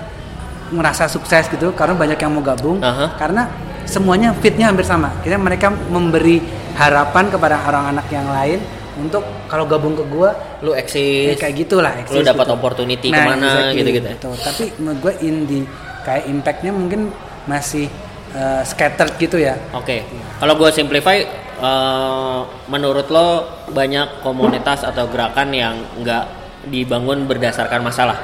merasa 0.71 1.11
sukses 1.11 1.45
gitu 1.47 1.75
karena 1.75 1.91
banyak 1.93 2.15
yang 2.17 2.31
mau 2.31 2.41
gabung 2.41 2.79
Aha. 2.79 3.19
karena 3.19 3.51
semuanya 3.85 4.33
fitnya 4.33 4.71
hampir 4.71 4.83
sama. 4.83 5.13
Kita 5.21 5.37
mereka 5.37 5.69
memberi 5.69 6.41
harapan 6.75 7.25
kepada 7.31 7.55
orang 7.67 7.95
anak 7.95 8.07
yang 8.11 8.27
lain 8.27 8.59
untuk 8.95 9.23
kalau 9.51 9.67
gabung 9.67 9.95
ke 9.95 10.03
gua 10.07 10.31
lu 10.63 10.71
ya 10.71 10.83
eksis 10.83 11.35
kayak 11.35 11.55
gitulah 11.67 11.91
lu 11.91 12.01
eksis 12.03 12.23
dapat 12.23 12.47
gitu. 12.47 12.55
opportunity 12.55 13.07
ke 13.11 13.21
mana 13.21 13.71
gitu-gitu 13.75 14.07
ya? 14.07 14.15
betul. 14.15 14.35
tapi 14.39 14.63
menurut 14.79 14.99
gue 15.03 15.13
in 15.27 15.35
di 15.43 15.59
kayak 16.07 16.23
impactnya 16.31 16.71
mungkin 16.71 17.11
masih 17.45 17.91
uh, 18.35 18.63
scattered 18.63 19.11
gitu 19.19 19.37
ya 19.41 19.59
Oke, 19.75 20.05
kalau 20.39 20.53
gue 20.57 20.69
simplify, 20.73 21.21
eh, 21.59 22.39
menurut 22.71 23.07
lo 23.11 23.27
banyak 23.69 24.21
komunitas 24.23 24.85
atau 24.85 25.09
gerakan 25.11 25.49
yang 25.51 25.75
nggak 26.01 26.25
dibangun 26.69 27.29
berdasarkan 27.29 27.81
masalah? 27.83 28.17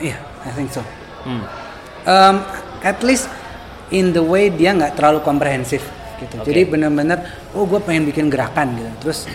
iya 0.00 0.16
I 0.44 0.52
think 0.52 0.72
so 0.72 0.84
Hmm. 1.26 1.42
um, 2.06 2.36
at 2.86 3.02
least 3.02 3.26
in 3.90 4.14
the 4.14 4.22
way 4.22 4.46
dia 4.46 4.70
nggak 4.70 4.94
terlalu 4.94 5.18
komprehensif 5.26 5.82
gitu 6.18 6.34
Oke. 6.38 6.46
jadi 6.46 6.60
benar-benar 6.64 7.18
oh 7.52 7.64
gue 7.64 7.80
pengen 7.80 8.04
bikin 8.04 8.26
gerakan 8.26 8.74
gitu 8.74 8.90
terus 9.00 9.28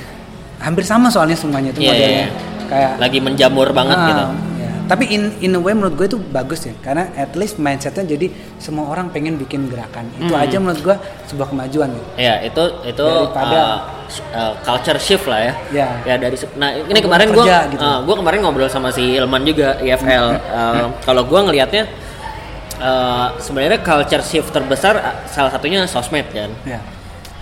hampir 0.58 0.84
sama 0.84 1.10
soalnya 1.10 1.34
semuanya 1.34 1.70
itu 1.70 1.82
modelnya 1.82 2.06
iya, 2.08 2.28
iya. 2.28 2.68
kayak 2.70 2.92
Lagi 2.98 3.18
menjamur 3.18 3.68
banget 3.72 3.98
Ah, 3.98 4.08
gitu. 4.08 4.24
ya. 4.58 4.70
Tapi 4.86 5.04
in 5.08 5.24
in 5.40 5.52
a 5.52 5.60
way 5.60 5.72
menurut 5.72 5.96
gue 5.96 6.06
itu 6.06 6.20
bagus 6.22 6.64
ya, 6.64 6.76
karena 6.80 7.08
at 7.16 7.32
least 7.34 7.56
mindsetnya 7.58 8.04
jadi 8.06 8.28
semua 8.58 8.88
orang 8.88 9.08
pengen 9.08 9.40
bikin 9.40 9.68
gerakan. 9.68 10.04
Itu 10.16 10.32
Hmm. 10.32 10.44
aja 10.44 10.60
menurut 10.60 10.82
gue 10.82 10.96
sebuah 11.26 11.48
kemajuan 11.48 11.90
gitu. 11.90 12.10
Ya 12.20 12.44
itu 12.44 12.60
itu 12.84 13.00
Daripada- 13.00 13.88
uh, 14.04 14.32
uh, 14.36 14.54
culture 14.62 15.00
shift 15.00 15.26
lah 15.26 15.40
ya. 15.42 15.54
Ya. 15.72 15.88
Ya 16.06 16.16
dari 16.16 16.36
nah 16.54 16.70
ini 16.72 16.84
Hubungan 16.84 17.04
kemarin 17.08 17.28
gue 17.32 17.46
gitu. 17.72 17.88
gue 18.04 18.16
kemarin 18.20 18.38
ngobrol 18.44 18.68
sama 18.68 18.92
si 18.92 19.16
Ilman 19.16 19.42
juga 19.44 19.80
IFL. 19.80 20.26
Uh, 20.52 20.86
kalau 21.02 21.24
gue 21.24 21.40
ngelihatnya 21.42 21.84
uh, 22.82 23.38
sebenarnya 23.38 23.80
culture 23.86 24.26
shift 24.26 24.50
terbesar 24.50 24.98
uh, 24.98 25.16
salah 25.30 25.54
satunya 25.54 25.86
sosmed 25.86 26.28
kan. 26.34 26.50
Ya. 26.66 26.82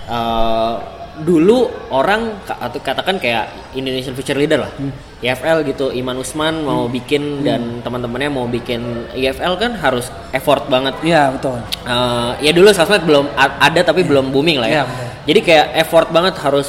Uh, 0.10 1.00
dulu 1.20 1.68
orang 1.92 2.40
atau 2.48 2.80
katakan 2.80 3.20
kayak 3.20 3.76
Indonesian 3.76 4.16
Future 4.16 4.40
Leader 4.40 4.64
lah, 4.64 4.72
IFL 5.20 5.68
gitu, 5.68 5.92
Iman 5.92 6.16
Usman 6.16 6.64
mau 6.64 6.88
bikin 6.88 7.44
dan 7.44 7.84
teman-temannya 7.84 8.32
mau 8.32 8.48
bikin 8.48 9.12
IFL 9.12 9.60
kan 9.60 9.76
harus 9.76 10.08
effort 10.32 10.72
banget. 10.72 10.96
Iya 11.04 11.36
betul. 11.36 11.60
Eh, 11.84 12.32
ya 12.48 12.52
dulu 12.56 12.72
sosmed 12.72 13.04
belum 13.04 13.36
ada 13.36 13.82
tapi 13.84 14.08
belum 14.08 14.32
booming 14.32 14.64
lah 14.64 14.70
ya. 14.72 14.74
Iya, 14.74 14.84
betul. 14.88 15.08
Jadi 15.30 15.40
kayak 15.44 15.66
effort 15.84 16.08
banget 16.10 16.36
harus 16.40 16.68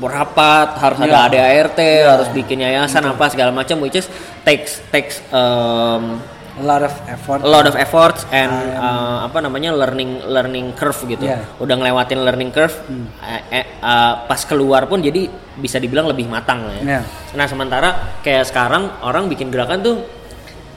berapat, 0.00 0.80
harus 0.80 0.98
ada 1.04 1.12
Iya. 1.12 1.28
ADART, 1.28 1.80
harus 2.08 2.28
bikin 2.32 2.64
yayasan 2.64 3.04
apa 3.04 3.28
segala 3.28 3.52
macam 3.52 3.84
which 3.84 4.00
is 4.00 4.08
takes 4.48 4.80
takes 4.88 5.20
um, 5.28 6.16
A 6.58 6.64
lot 6.66 6.82
of 6.82 6.92
effort. 7.06 7.40
a 7.40 7.50
lot 7.50 7.64
of 7.64 7.74
efforts 7.78 8.26
and 8.34 8.50
uh, 8.74 9.22
apa 9.24 9.38
namanya 9.38 9.70
learning 9.70 10.26
learning 10.26 10.74
curve 10.74 10.98
gitu. 11.06 11.24
Iya. 11.24 11.46
Udah 11.62 11.74
ngelewatin 11.78 12.20
learning 12.26 12.50
curve 12.50 12.74
eh, 13.22 13.42
eh, 13.54 13.66
uh, 13.80 14.26
pas 14.26 14.40
keluar 14.44 14.90
pun 14.90 14.98
jadi 14.98 15.30
bisa 15.56 15.78
dibilang 15.78 16.10
lebih 16.10 16.26
matang 16.26 16.66
lah 16.66 16.74
ya. 16.80 16.84
Iya. 16.84 17.00
Nah, 17.38 17.46
sementara 17.46 17.88
kayak 18.20 18.50
sekarang 18.50 18.98
orang 19.04 19.30
bikin 19.30 19.48
gerakan 19.48 19.80
tuh 19.80 19.96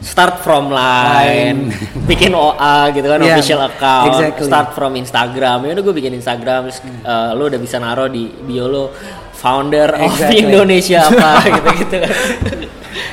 start 0.03 0.43
from 0.43 0.67
line, 0.67 1.71
bikin 2.11 2.35
OA 2.35 2.91
gitu 2.91 3.07
kan 3.07 3.23
Iya, 3.23 3.39
official 3.39 3.61
account, 3.63 4.11
exactly. 4.11 4.47
start 4.51 4.69
from 4.75 4.91
Instagram. 4.99 5.63
Ya 5.63 5.71
udah 5.79 5.83
gue 5.83 5.95
bikin 5.95 6.13
Instagram, 6.13 6.67
terus, 6.67 6.83
eh, 6.83 7.31
lo 7.31 7.47
udah 7.47 7.55
bisa 7.55 7.79
naruh 7.79 8.11
di 8.11 8.27
bio 8.43 8.67
lo 8.67 8.91
founder 9.31 9.95
of 9.95 10.11
Exactly. 10.11 10.43
Indonesia 10.43 11.07
apa 11.07 11.29
gitu-gitu 11.55 11.95
kan. 12.03 12.11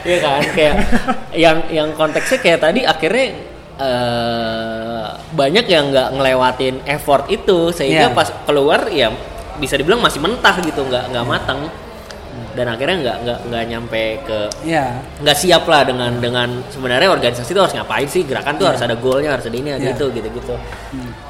Iya 0.02 0.18
kan 0.18 0.40
kayak 0.50 0.74
yang 1.34 1.58
yang 1.68 1.88
konteksnya 1.92 2.38
kayak 2.38 2.60
tadi 2.60 2.80
akhirnya 2.82 3.26
eh, 3.76 5.06
banyak 5.30 5.64
yang 5.66 5.88
nggak 5.88 6.08
ngelewatin 6.12 6.76
effort 6.86 7.26
itu 7.28 7.70
sehingga 7.70 8.10
Iya. 8.10 8.16
pas 8.16 8.28
keluar 8.44 8.90
ya 8.90 9.08
bisa 9.56 9.74
dibilang 9.74 10.00
masih 10.00 10.18
mentah 10.18 10.56
gitu 10.58 10.82
nggak 10.82 11.10
nggak 11.10 11.26
matang 11.26 11.60
dan 12.50 12.66
akhirnya 12.66 12.96
nggak 12.98 13.16
nggak 13.22 13.38
nggak 13.46 13.64
nyampe 13.68 14.02
ke 14.22 14.38
Iya. 14.64 15.00
nggak 15.18 15.36
siap 15.36 15.64
lah 15.64 15.82
dengan 15.82 16.18
dengan 16.18 16.48
sebenarnya 16.66 17.08
organisasi 17.08 17.50
itu 17.50 17.60
harus 17.60 17.72
ngapain 17.72 18.04
sih 18.04 18.24
gerakan 18.24 18.58
tuh 18.58 18.66
harus 18.66 18.80
ada 18.80 18.96
goalnya 18.96 19.30
harus 19.32 19.46
ada 19.46 19.54
ini 19.54 19.70
ada 19.70 19.86
Iya. 19.86 19.94
itu 19.94 20.06
gitu 20.10 20.28
gitu 20.30 20.54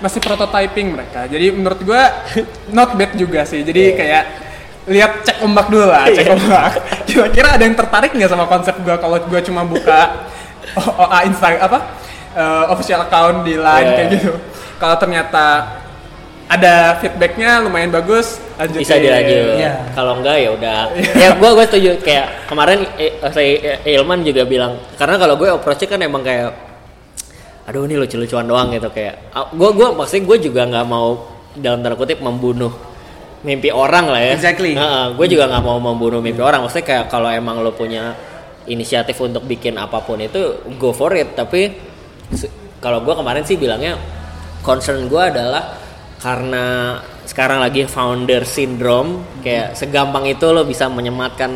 masih 0.00 0.18
prototyping 0.18 0.86
mereka. 0.90 1.26
Jadi 1.26 1.46
menurut 1.52 1.80
gua 1.82 2.08
not 2.76 2.96
bad 2.96 3.12
juga 3.14 3.44
sih. 3.44 3.60
Jadi 3.60 3.94
kayak 3.94 4.24
lihat 4.90 5.22
cek 5.22 5.38
ombak 5.40 5.70
dulu 5.70 5.86
lah, 5.86 6.10
cek 6.10 6.26
ombak. 6.26 6.72
Kira-kira 7.06 7.54
ada 7.54 7.62
yang 7.62 7.78
tertarik 7.78 8.10
nggak 8.10 8.26
sama 8.26 8.44
konsep 8.44 8.74
gua 8.82 8.98
kalau 8.98 9.22
gua 9.22 9.40
cuma 9.40 9.62
buka 9.62 10.26
OA 10.76 11.30
Instagram 11.30 11.62
apa 11.62 11.78
eh, 12.34 12.64
official 12.68 13.00
account 13.00 13.42
di 13.42 13.54
line 13.54 13.86
Iya. 13.86 13.94
kayak 13.96 14.08
gitu. 14.12 14.30
Kalau 14.76 14.96
ternyata 14.96 15.46
ada 16.46 16.98
feedbacknya 16.98 17.62
lumayan 17.62 17.94
bagus, 17.94 18.42
lanjutin. 18.58 18.82
bisa 18.82 18.98
dilanjut 18.98 19.54
Iya. 19.54 19.72
kalau 19.94 20.18
enggak 20.18 20.36
ya 20.36 20.50
udah 20.50 20.78
ya 21.14 21.28
gue 21.32 21.50
gue 21.54 21.64
setuju 21.64 21.90
kayak 22.02 22.26
kemarin 22.50 22.82
eh, 22.98 23.14
saya 23.30 23.78
eh, 23.78 23.94
Ilman 23.94 24.26
juga 24.26 24.42
bilang 24.42 24.74
karena 24.98 25.14
kalau 25.14 25.38
gue 25.38 25.46
approach 25.46 25.86
kan 25.86 26.02
emang 26.02 26.26
kayak 26.26 26.50
aduh 27.70 27.86
ini 27.86 27.94
lucu-lucuan 27.94 28.50
doang 28.50 28.66
gitu 28.74 28.90
kayak 28.90 29.30
gue 29.30 29.70
gue 29.70 29.88
maksudnya 29.94 30.26
gue 30.26 30.38
juga 30.42 30.62
nggak 30.66 30.86
mau 30.90 31.22
dalam 31.54 31.86
tanda 31.86 31.94
kutip 31.94 32.18
membunuh 32.18 32.74
mimpi 33.40 33.72
orang 33.72 34.12
lah 34.12 34.20
ya. 34.20 34.32
Exactly. 34.36 34.76
gue 35.16 35.26
juga 35.28 35.48
nggak 35.48 35.64
mau 35.64 35.78
membunuh 35.80 36.20
mimpi 36.20 36.40
orang. 36.40 36.64
Maksudnya 36.64 36.86
kayak 36.86 37.04
kalau 37.08 37.28
emang 37.32 37.64
lo 37.64 37.72
punya 37.72 38.12
inisiatif 38.68 39.16
untuk 39.20 39.48
bikin 39.48 39.80
apa 39.80 40.04
pun 40.04 40.20
itu 40.20 40.60
go 40.76 40.92
for 40.92 41.12
it. 41.16 41.32
Tapi 41.32 41.72
kalau 42.80 43.04
gue 43.04 43.14
kemarin 43.16 43.44
sih 43.44 43.56
bilangnya 43.56 43.96
concern 44.60 45.08
gue 45.08 45.22
adalah 45.22 45.76
karena 46.20 46.96
sekarang 47.24 47.64
lagi 47.64 47.88
founder 47.88 48.44
syndrome 48.44 49.40
kayak 49.40 49.72
segampang 49.72 50.28
itu 50.28 50.52
lo 50.52 50.68
bisa 50.68 50.90
menyematkan 50.92 51.48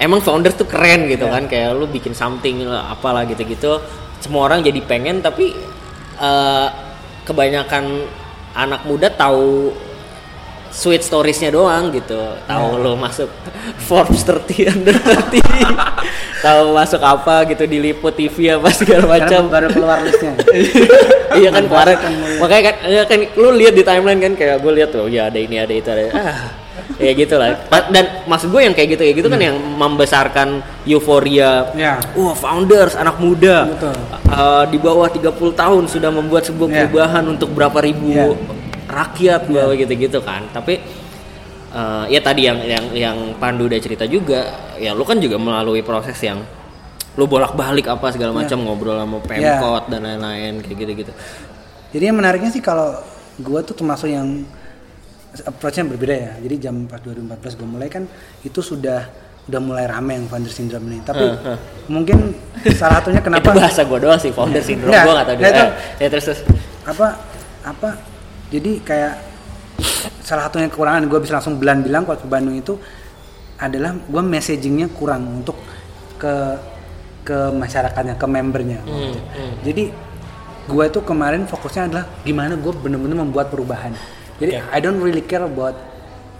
emang 0.00 0.24
founder 0.24 0.56
tuh 0.56 0.64
keren 0.64 1.04
gitu 1.12 1.28
kan 1.28 1.44
kayak 1.44 1.76
lu 1.76 1.84
bikin 1.84 2.16
something 2.16 2.64
lah, 2.64 2.88
apalah 2.88 3.28
gitu-gitu. 3.28 3.76
Semua 4.20 4.48
orang 4.48 4.64
jadi 4.64 4.80
pengen 4.84 5.20
tapi 5.20 5.52
eh, 6.16 6.68
kebanyakan 7.28 7.84
anak 8.56 8.80
muda 8.88 9.12
tahu 9.12 9.70
sweet 10.70 11.02
storiesnya 11.02 11.50
doang 11.50 11.90
gitu 11.90 12.18
tahu 12.46 12.78
lo 12.78 12.94
masuk 12.94 13.26
Forbes 13.86 14.22
30 14.22 14.70
under 14.70 14.96
30 14.96 15.42
tahu 16.44 16.72
masuk 16.72 17.02
apa 17.02 17.44
gitu 17.46 17.66
diliput 17.66 18.14
TV 18.14 18.54
apa 18.54 18.70
segala 18.72 19.04
macam 19.18 19.52
baru 19.52 19.68
keluar 19.68 20.00
listnya. 20.00 20.32
iya 21.38 21.52
kan 21.52 21.68
kemarin 21.68 21.96
makanya 22.40 22.62
kan 22.64 22.74
ya 22.88 23.02
kan 23.04 23.18
lu 23.36 23.52
lihat 23.52 23.76
di 23.76 23.84
timeline 23.84 24.18
kan 24.18 24.32
kayak 24.34 24.56
gue 24.58 24.72
lihat 24.72 24.88
tuh 24.88 25.04
ya 25.06 25.28
ada 25.28 25.36
ini 25.36 25.60
ada 25.60 25.70
itu 25.70 25.86
ada 25.86 26.02
ah 26.10 26.38
ya 26.96 27.12
gitu 27.12 27.36
lah 27.36 27.60
dan 27.92 28.24
maksud 28.24 28.48
gue 28.48 28.60
yang 28.60 28.72
kayak 28.72 28.96
gitu 28.96 29.02
kayak 29.04 29.16
gitu 29.20 29.28
kan 29.28 29.40
yang 29.40 29.56
membesarkan 29.56 30.48
euforia 30.84 31.68
Ya. 31.72 32.00
wah 32.12 32.32
founders 32.32 32.96
anak 32.96 33.20
muda 33.20 33.68
Betul. 33.68 33.94
Uh, 34.26 34.64
di 34.68 34.76
bawah 34.76 35.08
30 35.08 35.32
tahun 35.52 35.82
sudah 35.86 36.08
membuat 36.08 36.44
sebuah 36.44 36.68
Ya. 36.68 36.76
perubahan 36.84 37.24
untuk 37.28 37.52
berapa 37.52 37.78
ribu 37.80 38.10
Ya. 38.10 38.26
Rakyat 38.90 39.46
bahwa 39.46 39.72
gitu-gitu 39.72 40.18
kan. 40.20 40.44
Tapi 40.50 40.78
uh, 41.70 42.04
ya 42.06 42.20
tadi 42.20 42.44
yang 42.44 42.58
yang 42.60 42.84
yang 42.92 43.16
Pandu 43.38 43.66
udah 43.66 43.78
cerita 43.78 44.04
juga 44.04 44.46
ya 44.76 44.92
lu 44.92 45.02
kan 45.02 45.16
juga 45.16 45.36
melalui 45.36 45.80
proses 45.80 46.18
yang 46.18 46.42
lu 47.14 47.26
bolak-balik 47.26 47.86
apa 47.86 48.06
segala 48.10 48.30
macam 48.32 48.62
ngobrol 48.62 48.94
sama 48.94 49.18
Pemkot 49.18 49.88
dan 49.88 50.02
lain-lain 50.02 50.62
kayak 50.62 50.76
gitu-gitu. 50.78 51.12
Jadi 51.90 52.04
yang 52.06 52.16
menariknya 52.16 52.50
sih 52.50 52.62
kalau 52.62 52.94
gue 53.36 53.60
tuh 53.62 53.74
termasuk 53.74 54.06
yang 54.06 54.46
approach-nya 55.42 55.86
berbeda 55.86 56.14
ya. 56.14 56.32
Jadi 56.38 56.54
jam 56.60 56.86
pas 56.86 57.02
2014 57.02 57.58
gue 57.58 57.68
mulai 57.68 57.88
kan 57.88 58.06
itu 58.42 58.60
sudah 58.60 59.10
udah 59.50 59.58
mulai 59.58 59.90
rame 59.90 60.14
yang 60.14 60.26
founder 60.26 60.50
syndrome 60.50 60.86
ini. 60.86 61.02
Tapi 61.02 61.18
Eh, 61.18 61.34
eh. 61.50 61.58
mungkin 61.90 62.30
salah 62.72 63.02
satunya 63.02 63.18
kenapa 63.26 63.50
itu 63.50 63.58
bahasa 63.58 63.80
gue 63.82 63.98
doang 63.98 64.20
sih 64.22 64.30
founder 64.30 64.62
syndrome. 64.62 64.94
Gue 64.94 65.12
gak 65.12 65.26
tau 65.26 65.34
dia 65.34 65.50
itu- 65.50 65.74
ya 65.98 66.06
terus 66.08 66.24
terus. 66.24 66.40
apa 66.80 67.06
apa 67.60 67.88
jadi 68.50 68.70
kayak 68.82 69.12
salah 70.20 70.46
satunya 70.46 70.68
kekurangan 70.68 71.06
gue 71.06 71.18
bisa 71.22 71.38
langsung 71.38 71.56
bilang 71.56 71.80
bilang 71.80 72.04
kalau 72.04 72.18
ke 72.20 72.28
Bandung 72.28 72.54
itu 72.54 72.76
adalah 73.58 73.94
gue 73.96 74.22
messagingnya 74.22 74.90
kurang 74.92 75.42
untuk 75.42 75.56
ke 76.20 76.34
ke 77.24 77.36
masyarakatnya 77.54 78.14
ke 78.16 78.26
membernya 78.26 78.80
Hmm, 78.84 79.14
hmm. 79.16 79.52
jadi 79.64 79.84
gue 80.70 80.84
itu 80.86 81.00
kemarin 81.02 81.44
fokusnya 81.48 81.82
adalah 81.90 82.04
gimana 82.22 82.54
gue 82.54 82.72
bener-bener 82.74 83.16
membuat 83.16 83.50
perubahan 83.50 83.92
jadi 84.38 84.62
I 84.70 84.78
don't 84.80 85.00
really 85.02 85.24
care 85.24 85.44
about 85.44 85.76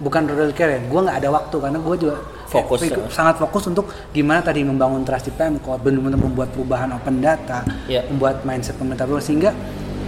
bukan 0.00 0.24
really 0.32 0.56
care 0.56 0.72
ya 0.76 0.80
gue 0.80 1.00
nggak 1.00 1.16
ada 1.20 1.28
waktu 1.28 1.56
karena 1.60 1.78
gue 1.78 1.96
juga 1.98 2.16
Fokus, 2.50 2.82
ya. 2.82 2.98
sangat 3.14 3.38
fokus 3.38 3.70
untuk 3.70 3.94
gimana 4.10 4.42
tadi 4.42 4.66
membangun 4.66 5.06
trust 5.06 5.30
di 5.30 5.32
Pemkot 5.38 5.86
bener-bener 5.86 6.18
membuat 6.18 6.50
perubahan 6.50 6.90
open 6.90 7.22
data 7.22 7.62
Ya. 7.86 8.02
membuat 8.10 8.42
mindset 8.42 8.74
pemerintah 8.74 9.06
sehingga 9.22 9.54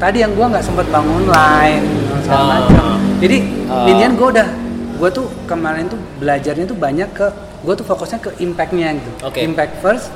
tadi 0.02 0.18
yang 0.18 0.34
gue 0.34 0.42
nggak 0.44 0.64
sempat 0.64 0.86
bangun 0.88 1.24
line 1.24 1.84
segala 2.20 2.42
Ah. 2.42 2.48
macam. 2.58 2.84
Jadi 3.18 3.36
Ah. 3.64 3.86
Linian 3.86 4.12
gue 4.12 4.28
udah 4.28 4.48
gue 4.92 5.10
tuh 5.12 5.26
kemarin 5.44 5.86
tuh 5.86 5.98
belajarnya 6.18 6.64
tuh 6.64 6.74
banyak 6.76 7.08
ke 7.12 7.26
gue 7.62 7.74
tuh 7.76 7.86
fokusnya 7.86 8.18
ke 8.18 8.30
impactnya 8.36 8.88
gitu. 8.94 9.10
Oke. 9.22 9.38
impact 9.40 9.78
first 9.78 10.10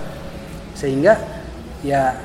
sehingga 0.74 1.14
ya 1.80 2.18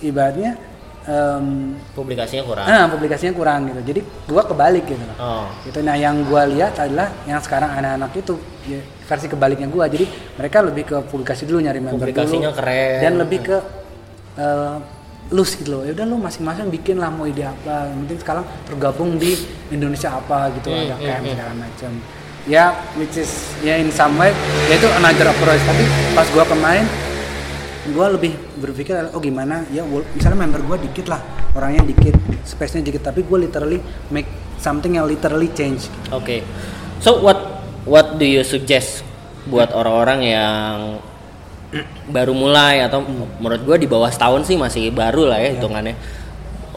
ibaratnya 0.00 0.54
em, 1.02 1.74
publikasinya 1.92 2.46
kurang. 2.46 2.64
Ah, 2.64 2.86
publikasinya 2.86 3.34
kurang 3.34 3.66
gitu. 3.66 3.80
Jadi 3.84 4.00
gue 4.02 4.42
kebalik 4.44 4.84
gitu. 4.86 5.02
Oh. 5.18 5.50
Gitu. 5.60 5.78
Nah 5.80 5.94
yang 5.96 6.22
gue 6.22 6.42
lihat 6.52 6.78
adalah 6.78 7.10
yang 7.24 7.38
sekarang 7.38 7.70
anak-anak 7.72 8.14
itu 8.14 8.38
ya, 8.64 8.78
versi 9.02 9.26
kebaliknya 9.26 9.66
gue 9.66 9.84
jadi 9.88 10.06
mereka 10.38 10.62
lebih 10.62 10.84
ke 10.84 10.96
publikasi 11.04 11.42
dulu 11.42 11.58
nyari 11.58 11.82
member 11.82 11.98
Publikasinya 11.98 12.50
dulu. 12.50 12.58
keren. 12.62 12.98
dan 13.02 13.12
lebih 13.18 13.38
ke 13.42 13.56
eh, 14.38 14.74
loose 15.30 15.54
gitu 15.60 15.78
loh. 15.78 15.82
Ya 15.86 15.92
udah 15.94 16.06
lu 16.08 16.16
masing-masing 16.18 16.72
bikin 16.72 16.98
lah 16.98 17.12
mau 17.12 17.28
ide 17.28 17.46
apa. 17.46 17.92
Yang 17.92 17.98
penting 18.06 18.18
sekarang 18.24 18.44
tergabung 18.66 19.10
di 19.20 19.38
Indonesia 19.70 20.18
apa 20.18 20.50
gitu 20.58 20.72
Hmm, 20.72 20.88
ada 20.88 20.96
hmm, 20.98 21.04
camp 21.06 21.22
hmm. 21.22 21.32
segala 21.36 21.52
macam. 21.54 21.90
Ya 22.42 22.64
which 22.98 23.14
is 23.14 23.30
ya 23.62 23.78
in 23.78 23.94
some 23.94 24.18
way 24.18 24.34
ya 24.66 24.74
itu 24.74 24.88
another 24.98 25.30
approach. 25.30 25.62
Tapi 25.62 25.84
pas 26.16 26.26
gue 26.26 26.44
kemarin 26.48 26.86
gue 27.82 28.06
lebih 28.18 28.32
berpikir 28.58 28.94
oh 29.14 29.20
gimana? 29.22 29.62
Ya 29.70 29.86
misalnya 29.86 30.38
member 30.42 30.62
gue 30.66 30.90
dikit 30.90 31.06
lah 31.06 31.22
orangnya 31.54 31.86
dikit 31.86 32.18
space 32.42 32.78
nya 32.78 32.82
dikit. 32.82 33.06
Tapi 33.06 33.22
gue 33.22 33.38
literally 33.46 33.78
make 34.10 34.26
something 34.58 34.98
yang 34.98 35.06
literally 35.06 35.54
change. 35.54 35.86
Oke. 36.10 36.42
So 36.98 37.22
what 37.22 37.38
what 37.86 38.18
do 38.18 38.26
you 38.26 38.42
suggest 38.42 39.06
buat 39.46 39.74
orang-orang 39.74 40.20
yang 40.22 40.76
baru 42.08 42.36
mulai 42.36 42.84
atau 42.84 43.00
menurut 43.40 43.62
gue 43.64 43.76
di 43.84 43.88
bawah 43.88 44.12
setahun 44.12 44.44
sih 44.44 44.56
masih 44.60 44.92
baru 44.92 45.28
lah 45.28 45.40
ya 45.40 45.56
hitungannya. 45.56 45.96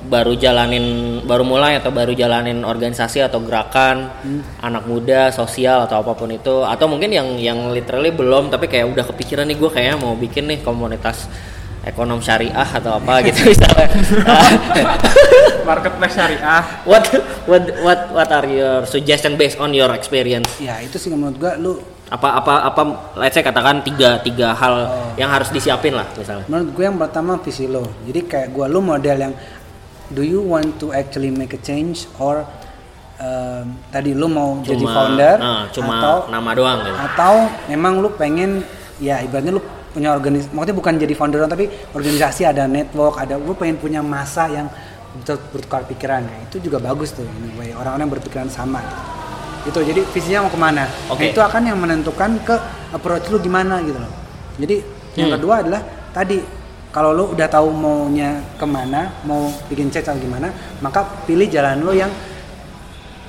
Baru 0.06 0.38
jalanin 0.38 1.18
baru 1.26 1.42
mulai 1.42 1.82
atau 1.82 1.90
baru 1.90 2.14
jalanin 2.14 2.62
organisasi 2.62 3.26
atau 3.26 3.42
gerakan 3.42 4.14
anak 4.62 4.86
muda, 4.86 5.34
sosial 5.34 5.90
atau 5.90 6.06
apa 6.06 6.14
pun 6.14 6.30
itu 6.30 6.62
atau 6.62 6.86
mungkin 6.86 7.10
yang 7.10 7.36
yang 7.42 7.74
literally 7.74 8.14
belum 8.14 8.54
tapi 8.54 8.70
kayak 8.70 8.86
udah 8.94 9.06
kepikiran 9.10 9.50
nih 9.50 9.58
gue 9.58 9.70
kayaknya 9.74 9.98
mau 9.98 10.14
bikin 10.14 10.46
nih 10.46 10.62
komunitas 10.62 11.26
ekonom 11.86 12.22
syariah 12.22 12.70
atau 12.70 13.02
apa 13.02 13.22
gitu 13.30 13.50
misalnya. 13.50 13.90
marketplace 15.70 16.14
syariah 16.14 16.62
what 16.86 17.06
what 17.50 17.66
what 17.82 18.00
what 18.14 18.30
are 18.30 18.46
your 18.46 18.86
suggestion 18.86 19.34
based 19.34 19.58
on 19.58 19.74
your 19.74 19.90
experience? 19.98 20.46
ya 20.62 20.78
itu 20.82 21.02
sih 21.02 21.10
menurut 21.10 21.38
gue 21.42 21.52
lu 21.58 21.74
apa 22.06 22.38
apa 22.38 22.54
apa 22.70 22.82
let's 23.18 23.34
say 23.34 23.42
katakan 23.42 23.82
tiga 23.82 24.22
tiga 24.22 24.54
hal 24.54 24.74
yang 25.18 25.30
harus 25.34 25.50
disiapin 25.50 25.98
lah 25.98 26.06
misalnya. 26.14 26.46
Menurut 26.46 26.70
gue 26.78 26.84
yang 26.86 26.98
pertama 27.02 27.42
visi 27.42 27.66
lo. 27.66 27.86
Jadi 28.06 28.20
kayak 28.30 28.54
gue 28.54 28.66
lu 28.70 28.80
model 28.80 29.18
yang 29.18 29.34
do 30.14 30.22
you 30.22 30.42
want 30.42 30.78
to 30.78 30.94
actually 30.94 31.34
make 31.34 31.58
a 31.58 31.62
change 31.66 32.06
or 32.22 32.46
um, 33.18 33.74
tadi 33.90 34.14
lu 34.14 34.30
mau 34.30 34.62
jadi 34.62 34.86
founder 34.86 35.36
nah, 35.42 35.66
cuma 35.74 35.98
atau 35.98 36.16
nama 36.30 36.50
doang 36.54 36.78
gitu. 36.86 36.94
atau 36.94 37.34
memang 37.74 37.94
lu 37.98 38.14
pengen 38.14 38.62
ya 39.02 39.26
ibaratnya 39.26 39.58
lu 39.58 39.66
punya 39.90 40.14
organis 40.14 40.46
maksudnya 40.54 40.78
bukan 40.78 40.94
jadi 41.02 41.14
founder 41.18 41.42
tapi 41.50 41.66
organisasi 41.96 42.46
ada 42.46 42.70
network 42.70 43.18
ada 43.18 43.42
lu 43.42 43.58
pengen 43.58 43.82
punya 43.82 44.06
masa 44.06 44.46
yang 44.46 44.70
ber- 45.24 45.46
bertukar 45.54 45.88
pikiran. 45.88 46.28
Ya, 46.28 46.38
itu 46.44 46.58
juga 46.60 46.78
bagus 46.84 47.16
tuh 47.16 47.24
anyway 47.24 47.72
orang-orang 47.72 48.04
yang 48.08 48.14
berpikiran 48.20 48.50
sama. 48.52 48.84
gitu. 48.84 49.25
Itu 49.66 49.80
jadi 49.82 50.02
visinya 50.08 50.46
mau 50.46 50.52
ke 50.52 50.60
mana 50.60 50.84
Nah, 50.86 51.12
Oke. 51.12 51.30
itu 51.30 51.40
akan 51.40 51.62
yang 51.64 51.78
menentukan 51.78 52.38
ke 52.42 52.56
approach 52.92 53.28
lu 53.28 53.38
gimana 53.38 53.82
gitu 53.82 53.98
loh 53.98 54.12
jadi 54.56 54.76
yang 55.16 55.28
Hmm. 55.28 55.36
kedua 55.36 55.54
adalah 55.60 55.82
tadi 56.12 56.40
kalau 56.90 57.12
lu 57.12 57.26
udah 57.30 57.46
tahu 57.46 57.70
maunya 57.70 58.40
ke 58.56 58.64
mana 58.64 59.12
mau 59.22 59.48
bikin 59.66 59.90
chat 59.90 60.06
atau 60.06 60.16
gimana 60.16 60.48
maka 60.80 61.04
pilih 61.26 61.46
jalan 61.46 61.82
lu 61.82 61.92
yang 61.92 62.12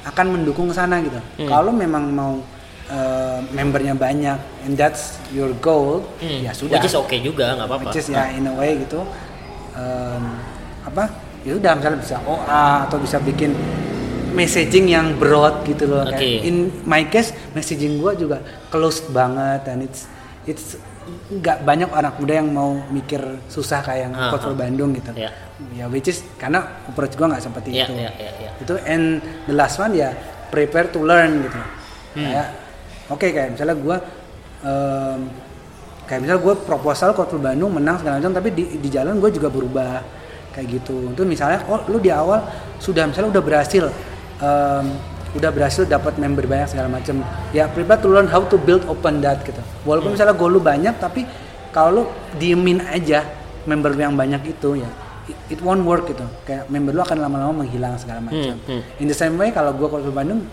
akan 0.05 0.27
mendukung 0.33 0.71
sana 0.71 1.03
gitu. 1.03 1.19
Hmm. 1.35 1.49
Kalau 1.49 1.75
memang 1.75 2.07
mau 2.07 2.39
uh, 2.87 3.39
membernya 3.51 3.91
banyak 3.91 4.39
and 4.63 4.79
that's 4.79 5.19
your 5.31 5.51
goal, 5.59 6.07
Hmm, 6.23 6.47
ya 6.47 6.55
sudah. 6.55 6.79
which 6.79 6.87
is 6.87 6.95
okay 6.97 7.19
juga 7.19 7.59
nggak 7.59 7.67
apa-apa 7.67 7.91
Which 7.91 7.99
is 7.99 8.07
ya 8.09 8.31
in 8.31 8.47
a 8.47 8.55
way 8.55 8.79
gitu. 8.79 9.03
Um, 9.75 10.39
apa? 10.85 11.11
Ya 11.43 11.55
udah 11.55 11.75
misalnya 11.75 11.99
bisa 11.99 12.17
OA 12.23 12.87
atau 12.87 12.99
bisa 12.99 13.19
bikin 13.19 13.51
messaging 14.37 14.87
yang 14.93 15.17
broad 15.17 15.65
gitu 15.65 15.89
loh. 15.89 16.05
Kayak 16.05 16.21
Oke. 16.21 16.49
in 16.49 16.57
my 16.85 17.03
case 17.09 17.33
messaging 17.57 17.97
gua 17.97 18.13
juga 18.13 18.45
closed 18.69 19.09
banget 19.11 19.65
dan 19.65 19.81
it's 19.81 20.05
it's 20.45 20.77
nggak 21.33 21.63
banyak 21.65 21.89
anak 21.91 22.19
muda 22.21 22.35
yang 22.43 22.49
mau 22.53 22.77
mikir 22.93 23.23
susah 23.49 23.81
kayak 23.81 24.13
ah. 24.13 24.37
Bandung 24.53 24.93
gitu. 24.93 25.11
Ya. 25.17 25.33
Ya 25.73 25.89
which 25.89 26.13
is 26.13 26.21
karena 26.37 26.85
approach 26.85 27.17
gua 27.17 27.33
nggak 27.33 27.43
seperti 27.43 27.73
Iya, 27.73 27.89
itu 27.89 27.93
iya, 27.97 28.11
iya, 28.21 28.33
iya. 28.45 28.51
itu 28.61 28.75
and 28.85 29.25
the 29.49 29.55
last 29.57 29.81
one 29.81 29.97
ya 29.97 30.13
prepare 30.53 30.93
to 30.93 31.01
learn 31.01 31.41
gitu 31.49 31.61
Hmm. 32.17 32.33
kayak 32.33 32.49
oke 33.13 33.29
kayak 33.29 33.49
misalnya 33.53 33.77
gue 33.77 33.97
kayak 36.07 36.21
misalnya 36.23 36.41
gue 36.41 36.55
proposal 36.65 37.13
Kota 37.13 37.37
Bandung 37.37 37.75
menang 37.75 37.99
segala 38.01 38.23
macam 38.23 38.33
tapi 38.33 38.55
di, 38.55 38.65
di 38.79 38.89
jalan 38.89 39.19
gue 39.19 39.31
juga 39.35 39.51
berubah 39.51 40.01
kayak 40.55 40.67
gitu 40.81 41.13
itu 41.13 41.23
misalnya 41.27 41.61
oh 41.69 41.83
lu 41.91 41.99
di 42.01 42.09
awal 42.09 42.41
sudah 42.79 43.05
misalnya 43.11 43.37
udah 43.37 43.43
berhasil 43.45 43.85
em, 44.41 44.87
udah 45.37 45.51
berhasil 45.53 45.85
dapat 45.85 46.17
member 46.17 46.49
banyak 46.49 46.73
segala 46.73 46.89
macam 46.89 47.21
ya 47.53 47.69
prepare 47.69 48.01
to 48.01 48.09
learn 48.09 48.25
how 48.25 48.41
to 48.41 48.57
build 48.57 48.81
open 48.89 49.21
that 49.21 49.45
gitu. 49.45 49.61
Walaupun 49.85 50.17
misalnya 50.17 50.33
goal 50.33 50.57
lu 50.57 50.61
banyak 50.65 50.97
tapi 50.97 51.29
kalau 51.77 51.91
lu 51.93 52.03
diemin 52.41 52.81
aja 52.81 53.21
member 53.69 53.93
yang 53.93 54.17
banyak 54.17 54.41
itu 54.49 54.81
ya 54.81 54.89
it, 55.29 55.59
it 55.59 55.61
won't 55.61 55.85
work 55.85 56.09
gitu. 56.09 56.25
Kayak 56.49 56.73
member 56.73 56.97
lu 56.97 57.05
akan 57.05 57.19
lama-lama 57.21 57.65
menghilang 57.65 58.01
segala 58.01 58.25
macam 58.25 58.57
Hmm, 58.57 58.81
hmm. 58.81 59.03
in 59.03 59.07
the 59.11 59.17
same 59.17 59.37
way 59.37 59.53
kalau 59.53 59.77
gue 59.77 59.85
kalau 59.85 60.09
Bandung 60.09 60.49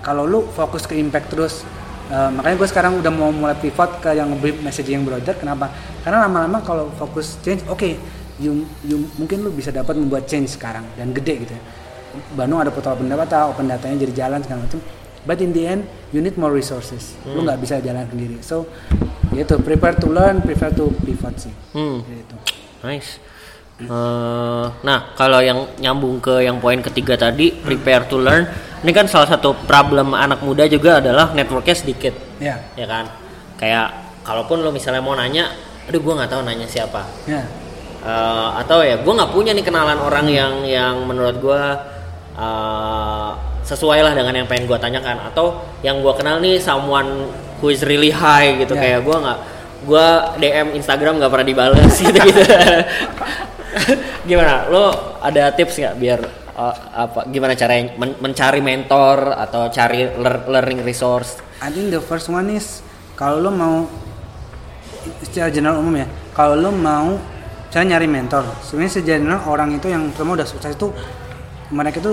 kalau 0.00 0.24
lu 0.24 0.40
fokus 0.54 0.86
ke 0.88 0.96
impact 0.96 1.28
terus 1.34 1.66
eh, 2.08 2.30
makanya 2.32 2.56
gue 2.64 2.68
sekarang 2.70 2.92
udah 3.02 3.12
mau 3.12 3.28
mulai 3.28 3.58
pivot 3.60 4.00
ke 4.00 4.16
yang 4.16 4.32
lebih 4.32 4.62
messaging 4.64 5.04
brother 5.04 5.36
kenapa? 5.36 5.68
Karena 6.00 6.24
lama-lama 6.24 6.64
kalau 6.64 6.88
fokus 6.96 7.36
change 7.44 7.60
oke 7.68 7.84
you, 8.40 8.64
you 8.86 9.04
mungkin 9.20 9.42
lu 9.44 9.50
bisa 9.52 9.68
dapat 9.68 9.98
membuat 9.98 10.24
change 10.30 10.54
sekarang 10.56 10.86
dan 10.96 11.12
gede 11.12 11.44
gitu 11.44 11.52
ya 11.52 11.62
Bandung 12.32 12.58
ada 12.58 12.70
portal 12.70 12.94
open 12.94 13.06
data 13.06 13.46
open 13.46 13.66
datanya 13.66 14.04
jadi 14.04 14.26
jalan 14.26 14.40
segala 14.40 14.64
macam 14.64 14.80
but 15.22 15.38
in 15.38 15.50
the 15.50 15.62
end 15.62 15.82
you 16.10 16.18
need 16.18 16.34
more 16.34 16.50
resources 16.50 17.14
lu 17.22 17.42
nggak 17.42 17.58
bisa 17.58 17.78
jalan 17.78 18.06
sendiri 18.06 18.38
so 18.40 18.64
gitu 19.30 19.60
prepare 19.60 19.94
to 19.94 20.08
learn 20.08 20.40
prepare 20.40 20.70
to 20.70 20.88
pivot 21.02 21.34
sih 21.36 21.52
Hmm. 21.72 22.00
gitu 22.02 22.36
Nice. 22.78 23.18
Eh, 23.78 23.86
nah, 24.82 25.00
kalau 25.14 25.38
yang 25.38 25.78
nyambung 25.78 26.18
ke 26.18 26.42
yang 26.42 26.58
poin 26.58 26.78
ketiga 26.78 27.14
tadi, 27.14 27.54
prepare 27.54 28.06
to 28.06 28.18
learn. 28.18 28.42
Ini 28.82 28.90
kan 28.90 29.06
salah 29.06 29.26
satu 29.28 29.54
problem 29.66 30.14
anak 30.14 30.42
muda 30.42 30.66
juga 30.66 30.98
adalah 30.98 31.30
networknya 31.30 31.74
sedikit, 31.74 32.14
ya 32.38 32.58
ya 32.74 32.86
kan? 32.86 33.06
Kayak 33.54 33.94
kalaupun 34.22 34.62
lo 34.62 34.70
misalnya 34.70 34.98
mau 34.98 35.14
nanya, 35.14 35.54
aduh 35.86 35.98
gue 35.98 36.10
nggak 36.10 36.26
tahu 36.26 36.42
nanya 36.42 36.66
siapa. 36.66 37.02
ya 37.26 37.42
Eh, 37.98 38.48
atau 38.56 38.78
ya 38.80 38.98
gue 38.98 39.10
nggak 39.10 39.30
punya 39.30 39.50
nih 39.50 39.62
kenalan 39.62 39.98
orang 39.98 40.26
yang 40.26 40.62
yang 40.62 41.02
menurut 41.02 41.38
gue 41.38 41.62
eh, 42.38 43.30
sesuai 43.66 44.00
lah 44.00 44.14
dengan 44.14 44.32
yang 44.32 44.46
pengen 44.48 44.70
gue 44.70 44.78
tanyakan. 44.78 45.28
Atau 45.28 45.60
yang 45.82 46.00
gue 46.00 46.14
kenal 46.14 46.38
nih 46.38 46.56
someone 46.56 47.28
who 47.58 47.68
is 47.68 47.82
really 47.82 48.14
high 48.14 48.54
gitu, 48.56 48.78
Ya. 48.78 48.80
kayak 48.80 49.00
gue 49.02 49.16
nggak 49.18 49.38
gue 49.78 50.06
DM 50.42 50.68
Instagram 50.74 51.18
nggak 51.22 51.30
pernah 51.30 51.46
dibales 51.46 51.94
gitu 52.02 52.18
gitu. 52.18 52.42
gimana 54.28 54.66
lo 54.66 54.90
ada 55.22 55.54
tips 55.54 55.78
nggak 55.78 55.94
biar 55.94 56.20
uh, 56.58 56.74
apa 57.06 57.30
gimana 57.30 57.54
caranya 57.54 57.94
men- 57.94 58.18
mencari 58.18 58.58
mentor 58.58 59.30
atau 59.38 59.70
cari 59.70 60.02
lear- 60.18 60.50
learning 60.50 60.82
resource 60.82 61.38
I 61.62 61.70
think 61.70 61.94
the 61.94 62.02
first 62.02 62.26
one 62.26 62.50
is 62.50 62.82
kalau 63.14 63.38
lo 63.38 63.50
mau 63.54 63.86
secara 65.22 65.50
general 65.50 65.78
umum 65.78 65.94
ya, 65.98 66.06
kalau 66.34 66.54
lo 66.58 66.70
mau 66.70 67.18
cara 67.68 67.84
nyari 67.84 68.06
mentor, 68.06 68.46
sebenarnya 68.62 68.92
secara 68.94 69.18
general 69.18 69.40
orang 69.46 69.74
itu 69.74 69.86
yang 69.90 70.06
pertama 70.14 70.38
udah 70.38 70.46
sukses 70.46 70.72
itu 70.72 70.88
mereka 71.70 72.00
itu 72.00 72.12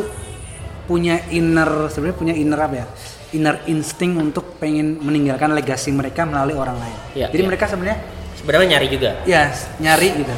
punya 0.86 1.18
inner 1.34 1.90
sebenarnya 1.90 2.18
punya 2.18 2.34
inner 2.36 2.60
apa 2.62 2.76
ya? 2.76 2.86
Inner 3.34 3.56
insting 3.66 4.16
untuk 4.16 4.56
pengen 4.62 5.02
meninggalkan 5.02 5.52
legasi 5.52 5.92
mereka 5.92 6.24
melalui 6.24 6.56
orang 6.56 6.78
lain. 6.78 6.98
Iya, 7.18 7.28
Jadi 7.34 7.42
iya. 7.42 7.50
mereka 7.50 7.66
sebenarnya 7.68 8.00
sebenarnya 8.38 8.68
nyari 8.78 8.88
juga 8.88 9.10
ya 9.26 9.50
nyari 9.82 10.08
gitu. 10.22 10.36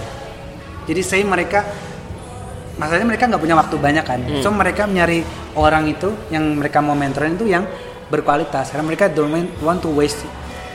Jadi 0.88 1.02
saya 1.04 1.24
mereka 1.28 1.68
masalahnya 2.78 3.10
mereka 3.10 3.26
nggak 3.28 3.42
punya 3.42 3.58
waktu 3.58 3.76
banyak 3.76 4.06
kan, 4.06 4.20
Hmm. 4.22 4.42
so 4.46 4.54
mereka 4.54 4.86
nyari 4.86 5.26
orang 5.58 5.90
itu 5.90 6.14
yang 6.30 6.46
mereka 6.56 6.78
mau 6.78 6.94
mentorin 6.94 7.34
itu 7.34 7.50
yang 7.50 7.66
berkualitas 8.08 8.70
karena 8.72 8.86
mereka 8.86 9.10
don't 9.12 9.34
want- 9.60 9.82
to 9.82 9.90
waste 9.92 10.24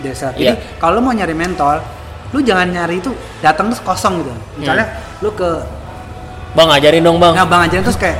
their 0.03 0.12
self. 0.12 0.34
Jadi 0.34 0.53
Iya. 0.53 0.76
kalau 0.82 0.99
mau 0.99 1.14
nyari 1.14 1.32
mentor, 1.32 1.78
lu 2.34 2.43
jangan 2.43 2.68
nyari 2.68 2.99
itu 2.99 3.14
datang 3.38 3.70
terus 3.70 3.80
kosong 3.80 4.20
gitu. 4.20 4.34
Misalnya 4.59 4.84
Hmm. 4.84 5.22
lu 5.22 5.30
ke 5.32 5.49
bang 6.53 6.68
ajarin 6.70 7.03
dong 7.03 7.18
bang. 7.18 7.32
Nggak 7.32 7.48
bang 7.48 7.61
aja 7.64 7.76
terus 7.80 7.98
kayak 7.98 8.18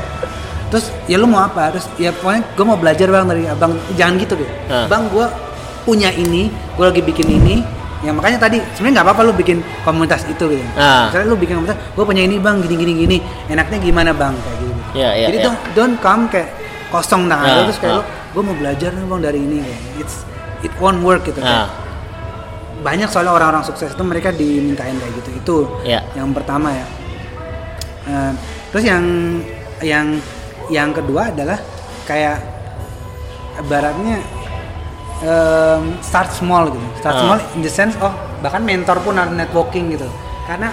terus 0.69 0.85
ya 1.05 1.17
lu 1.17 1.29
mau 1.29 1.45
apa? 1.45 1.69
Terus 1.77 1.87
ya 1.97 2.11
pokoknya 2.11 2.43
gue 2.49 2.65
mau 2.65 2.77
belajar 2.77 3.07
bang 3.07 3.25
dari 3.27 3.43
abang. 3.45 3.73
Jangan 3.93 4.15
gitu 4.17 4.35
deh 4.37 4.51
Hah. 4.69 4.87
bang 4.89 5.03
gue 5.09 5.27
punya 5.83 6.09
ini 6.11 6.49
gue 6.49 6.85
lagi 6.85 7.03
bikin 7.03 7.29
ini. 7.29 7.57
Ya 8.03 8.11
makanya 8.11 8.43
tadi 8.43 8.59
sebenarnya 8.75 8.99
nggak 8.99 9.07
apa-apa 9.15 9.23
lu 9.23 9.33
bikin 9.33 9.63
komunitas 9.83 10.27
itu 10.27 10.45
gitu. 10.51 10.65
Ah. 10.75 11.07
misalnya 11.07 11.27
lu 11.31 11.37
bikin 11.39 11.55
komunitas 11.55 11.79
gue 11.79 12.05
punya 12.05 12.23
ini 12.23 12.37
bang 12.37 12.59
gini 12.59 12.75
gini 12.75 12.93
gini. 12.99 13.17
Enaknya 13.47 13.79
gimana 13.79 14.11
bang? 14.11 14.35
Kayak 14.35 14.57
gitu 14.59 14.71
Iya, 14.93 15.11
iya, 15.17 15.27
jadi 15.33 15.39
iya. 15.41 15.45
don't 15.49 15.61
don't 15.73 15.97
come 16.03 16.29
kayak 16.29 16.53
kosong 16.93 17.25
tangan 17.25 17.47
Ah, 17.47 17.55
lu 17.57 17.63
terus 17.65 17.79
kayak 17.79 17.93
ah. 17.93 17.97
lu 17.97 18.03
gue 18.33 18.43
mau 18.43 18.57
belajar 18.57 18.91
nih 18.91 19.07
bang 19.07 19.21
dari 19.23 19.39
ini. 19.41 19.57
Kayak 19.63 19.81
it's 20.03 20.17
it 20.63 20.73
won't 20.79 21.01
work 21.01 21.23
gitu 21.23 21.39
nah 21.39 21.69
banyak 22.83 23.07
soalnya 23.07 23.31
orang-orang 23.31 23.63
sukses 23.63 23.95
itu 23.95 24.03
mereka 24.03 24.35
dimintain 24.35 24.99
kayak 24.99 25.15
gitu 25.23 25.31
itu 25.33 25.57
Iya. 25.87 26.03
yang 26.19 26.35
pertama 26.35 26.75
ya 26.75 26.83
Terus 28.71 28.85
yang 28.85 29.05
yang 29.81 30.07
yang 30.69 30.91
kedua 30.91 31.29
adalah 31.29 31.59
kayak 32.03 32.39
ibaratnya 33.59 34.19
em, 35.21 35.83
start 36.01 36.33
small 36.33 36.71
gitu 36.71 36.89
start 36.99 37.15
Ah. 37.15 37.21
small 37.23 37.39
in 37.55 37.61
the 37.61 37.71
sense 37.71 37.95
oh 38.01 38.11
bahkan 38.41 38.63
mentor 38.63 38.99
pun 39.01 39.15
harus 39.15 39.31
networking 39.31 39.93
gitu 39.93 40.09
karena 40.49 40.73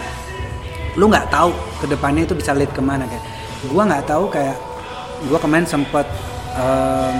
lu 0.96 1.06
nggak 1.06 1.30
tahu 1.30 1.54
ke 1.78 1.86
depannya 1.86 2.26
itu 2.26 2.34
bisa 2.34 2.56
lead 2.56 2.72
ke 2.72 2.82
mana 2.82 3.06
kayak 3.06 3.22
gua 3.70 3.86
nggak 3.86 4.06
tahu 4.08 4.26
kayak 4.28 4.58
gua 5.28 5.38
kemarin 5.38 5.68
sempet 5.68 6.08
em, 6.56 7.16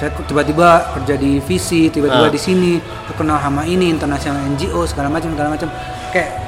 saya 0.00 0.10
tiba-tiba 0.18 0.68
kerja 0.98 1.14
di 1.14 1.38
visi 1.38 1.86
tiba-tiba 1.86 2.26
Ah. 2.26 2.32
di 2.32 2.40
sini 2.40 2.80
terkenal 3.06 3.38
sama 3.38 3.62
ini 3.62 3.86
internasional 3.86 4.42
NGO 4.48 4.82
segala 4.82 5.06
macam 5.06 5.30
segala 5.30 5.54
macam 5.54 5.68
kayak 6.10 6.41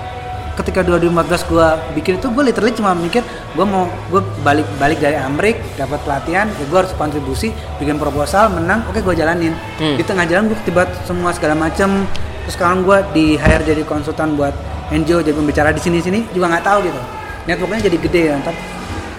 ketika 0.55 0.81
2014 0.81 1.11
gue 1.45 1.67
bikin 1.95 2.13
itu 2.17 2.27
gue 2.29 2.45
literally 2.45 2.71
cuma 2.71 2.95
mikir 2.95 3.23
gue 3.51 3.67
mau 3.67 3.85
gue 4.09 4.23
balik 4.41 4.67
balik 4.77 4.99
dari 4.99 5.15
Amrik 5.15 5.59
dapat 5.75 5.99
pelatihan 6.01 6.47
ya 6.49 6.65
gue 6.65 6.79
harus 6.79 6.95
kontribusi 6.95 7.51
bikin 7.77 7.97
proposal 7.97 8.49
menang 8.51 8.87
oke 8.87 8.99
gue 8.99 9.15
jalanin. 9.15 9.55
Hmm. 9.77 9.95
di 9.95 10.03
tengah 10.03 10.25
jalan 10.25 10.47
gue 10.47 10.59
tiba 10.63 10.87
semua 11.03 11.31
segala 11.31 11.55
macam 11.55 12.07
terus 12.43 12.55
sekarang 12.55 12.83
gue 12.83 12.99
di 13.11 13.25
hire 13.35 13.65
jadi 13.65 13.83
konsultan 13.83 14.35
buat 14.35 14.55
NGO 14.87 15.21
jadi 15.21 15.33
pembicara 15.33 15.71
di 15.71 15.81
sini 15.81 15.99
sini 15.99 16.29
juga 16.31 16.47
nggak 16.51 16.63
tahu 16.63 16.79
gitu. 16.83 17.01
Networknya 17.45 17.81
jadi 17.83 17.97
gede 17.99 18.23
ya 18.25 18.35
ntar. 18.39 18.55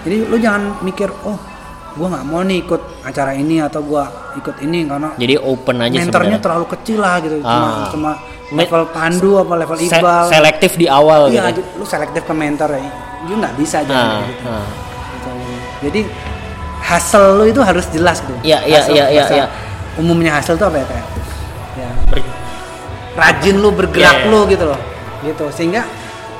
Jadi 0.02 0.16
lu 0.24 0.36
jangan 0.36 0.78
mikir 0.80 1.10
oh 1.22 1.34
gue 1.92 2.06
nggak 2.06 2.24
mau 2.24 2.40
nih 2.40 2.62
ikut 2.62 2.82
acara 3.02 3.32
ini 3.32 3.58
atau 3.58 3.80
gue 3.80 4.02
ikut 4.36 4.56
ini 4.60 4.84
karena 4.84 5.10
jadi 5.16 5.34
open 5.38 5.76
aja 5.80 5.96
mentornya 5.98 6.38
terlalu 6.38 6.66
kecil 6.70 6.98
lah 7.00 7.18
gitu. 7.18 7.40
Cuma 7.40 7.66
Ah. 7.66 7.88
cuma 7.88 8.10
Me- 8.14 8.35
level 8.46 8.82
pandu 8.94 9.42
apa 9.42 9.54
level 9.58 9.76
Se- 9.76 9.98
ibal 9.98 10.30
selektif 10.30 10.78
di 10.78 10.86
awal 10.86 11.26
Iya, 11.26 11.50
gitu 11.50 11.66
lu 11.78 11.84
selektif 11.84 12.22
ke 12.22 12.34
mentor 12.34 12.70
ya. 12.78 12.86
Lu 13.26 13.34
nggak 13.42 13.54
bisa 13.58 13.82
aja 13.82 13.90
Ah, 13.90 14.22
gitu. 14.22 14.46
ah. 14.46 14.66
Gitu. 15.10 15.30
Jadi 15.90 16.00
hasil 16.78 17.22
lu 17.34 17.44
itu 17.50 17.58
harus 17.58 17.86
jelas 17.90 18.22
gitu. 18.22 18.38
Iya, 18.46 18.62
iya, 18.62 18.80
iya, 18.86 19.04
iya, 19.10 19.24
iya. 19.34 19.46
Umumnya 19.98 20.38
hasil 20.38 20.54
itu 20.54 20.62
apa 20.62 20.78
ya 20.78 20.86
kayak? 20.86 21.06
Ya, 21.74 21.90
Ber- 22.06 22.34
rajin 23.16 23.56
lu 23.58 23.74
bergerak 23.74 24.22
Iya, 24.22 24.22
iya. 24.22 24.30
lu 24.30 24.40
gitu 24.46 24.64
loh. 24.70 24.80
Gitu. 25.26 25.44
Sehingga 25.50 25.82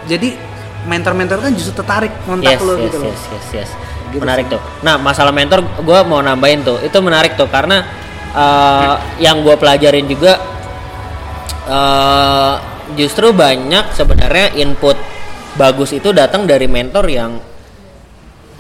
jadi 0.06 0.38
mentor-mentor 0.86 1.42
kan 1.42 1.50
justru 1.58 1.74
tertarik 1.74 2.14
kontak 2.22 2.54
yes, 2.54 2.62
lu 2.62 2.74
yes, 2.78 2.84
gitu 2.86 2.96
loh. 3.02 3.10
yes, 3.10 3.22
yes, 3.34 3.46
yes. 3.50 3.70
Gitu 4.14 4.22
menarik 4.22 4.46
tuh. 4.46 4.62
Nah, 4.86 4.94
masalah 4.94 5.34
mentor 5.34 5.66
gue 5.66 5.98
mau 6.06 6.22
nambahin 6.22 6.62
tuh. 6.62 6.78
Itu 6.86 7.02
menarik 7.02 7.34
tuh 7.34 7.50
karena 7.50 7.82
uh, 8.30 8.94
yang 9.18 9.42
gue 9.42 9.58
pelajarin 9.58 10.06
juga 10.06 10.38
uh, 11.66 12.54
justru 12.94 13.34
banyak 13.34 13.92
sebenarnya 13.92 14.54
input 14.56 14.96
bagus 15.58 15.92
itu 15.96 16.12
datang 16.14 16.46
dari 16.46 16.70
mentor 16.70 17.04
yang 17.10 17.36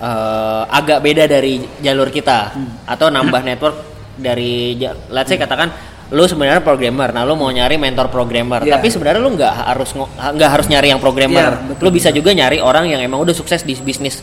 uh, 0.00 0.62
agak 0.68 1.00
beda 1.04 1.24
dari 1.30 1.62
jalur 1.80 2.10
kita 2.10 2.52
atau 2.88 3.06
nambah 3.08 3.42
network 3.44 3.76
dari 4.16 4.74
let's 5.12 5.28
say 5.28 5.36
katakan 5.36 5.70
lu 6.06 6.22
sebenarnya 6.22 6.62
programmer, 6.62 7.10
nah 7.10 7.26
lu 7.26 7.34
mau 7.34 7.50
nyari 7.50 7.82
mentor 7.82 8.06
programmer, 8.14 8.62
Iya. 8.62 8.78
tapi 8.78 8.94
sebenarnya 8.94 9.18
lu 9.18 9.34
nggak 9.34 9.54
harus 9.74 9.90
nggak 10.14 10.50
harus 10.54 10.66
nyari 10.70 10.94
yang 10.94 11.02
programmer, 11.02 11.58
Iya, 11.58 11.66
betul. 11.74 11.82
lu 11.82 11.90
bisa 11.90 12.14
juga 12.14 12.30
nyari 12.30 12.62
orang 12.62 12.86
yang 12.86 13.02
emang 13.02 13.26
udah 13.26 13.34
sukses 13.34 13.66
di 13.66 13.74
bisnis 13.74 14.22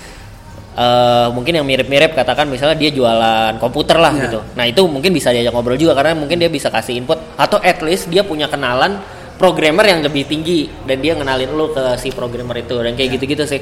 eh 0.73 1.27
mungkin 1.29 1.53
yang 1.61 1.65
mirip-mirip 1.69 2.17
katakan 2.17 2.49
misalnya 2.49 2.73
dia 2.73 2.89
jualan 2.89 3.61
komputer 3.61 3.97
lah 4.01 4.09
Iya. 4.09 4.21
gitu. 4.25 4.39
Nah, 4.57 4.65
itu 4.65 4.81
mungkin 4.89 5.13
bisa 5.13 5.29
diajak 5.29 5.53
ngobrol 5.53 5.77
juga 5.77 5.93
karena 5.93 6.17
mungkin 6.17 6.41
dia 6.41 6.49
bisa 6.49 6.73
kasih 6.73 6.97
input 6.97 7.21
atau 7.37 7.61
at 7.61 7.77
least 7.85 8.09
dia 8.09 8.25
punya 8.25 8.49
kenalan 8.49 8.97
programmer 9.37 9.85
yang 9.85 10.01
lebih 10.01 10.25
tinggi 10.25 10.65
dan 10.89 10.97
dia 10.97 11.13
ngenalin 11.13 11.53
lu 11.53 11.69
ke 11.69 11.93
si 12.01 12.09
programmer 12.09 12.57
itu 12.57 12.73
dan 12.81 12.97
kayak 12.97 13.21
gitu-gitu 13.21 13.45
sih. 13.45 13.61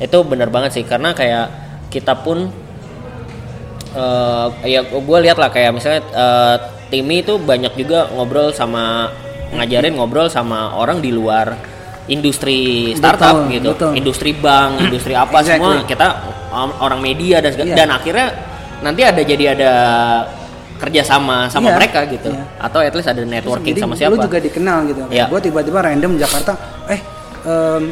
Itu 0.00 0.24
bener 0.24 0.48
banget 0.48 0.80
sih 0.80 0.84
karena 0.88 1.12
kayak 1.12 1.46
kita 1.92 2.24
pun 2.24 2.48
eh 3.96 4.46
ya 4.68 4.80
gue 4.84 5.18
lihat 5.24 5.36
lah 5.40 5.48
kayak 5.48 5.72
misalnya 5.72 6.00
eh, 6.12 6.56
Timmy 6.86 7.24
itu 7.24 7.40
banyak 7.40 7.74
juga 7.74 8.06
ngobrol 8.12 8.52
sama 8.52 9.10
ngajarin 9.52 9.96
ngobrol 9.96 10.28
sama 10.28 10.76
orang 10.76 11.00
di 11.00 11.10
luar 11.10 11.75
industri 12.06 12.58
startup 12.94 13.42
Betul, 13.42 13.52
gitu, 13.52 13.68
betul. 13.74 13.92
industri 13.94 14.30
bank, 14.32 14.72
industri 14.86 15.12
apa 15.12 15.38
semua 15.40 15.74
Exactly. 15.76 15.90
kita 15.90 16.06
um, 16.48 16.70
orang 16.78 17.00
media 17.00 17.38
dan 17.38 17.50
segala- 17.50 17.68
Iya. 17.68 17.76
dan 17.76 17.88
akhirnya 17.90 18.26
nanti 18.76 19.00
ada 19.02 19.20
jadi 19.20 19.44
ada 19.52 19.72
kerja 20.76 21.00
sama 21.02 21.48
sama 21.48 21.72
Iya, 21.72 21.74
mereka 21.74 22.00
gitu 22.04 22.28
iya. 22.30 22.44
atau 22.60 22.78
at 22.78 22.92
least 22.92 23.08
ada 23.08 23.22
networking 23.22 23.72
Jadi 23.72 23.80
sama 23.80 23.94
siapa 23.96 24.12
Lu 24.12 24.20
juga 24.22 24.38
dikenal 24.38 24.78
gitu. 24.86 25.00
Iya. 25.08 25.24
Gue 25.26 25.40
tiba-tiba 25.40 25.80
random 25.80 26.12
Jakarta, 26.16 26.52
eh 26.86 27.00
em, 27.42 27.82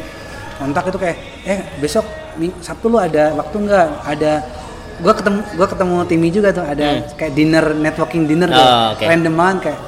kontak 0.55 0.85
itu 0.85 0.97
kayak, 0.97 1.17
eh 1.43 1.59
besok 1.77 2.05
Sabtu 2.59 2.87
lu 2.87 2.99
ada 2.99 3.31
waktu 3.33 3.57
nggak? 3.57 3.87
Ada 4.05 4.31
gue 4.95 5.13
ketemu 5.13 5.39
gue 5.55 5.67
ketemu 5.67 5.95
Timmy 6.05 6.29
juga 6.29 6.49
tuh 6.51 6.63
ada 6.63 6.85
Hmm. 6.93 7.03
kayak 7.15 7.33
dinner 7.33 7.65
networking 7.73 8.23
dinner 8.25 8.47
Oh, 8.47 8.53
gitu. 8.53 8.71
oke. 8.93 9.03
randoman 9.03 9.55
kayak 9.57 9.79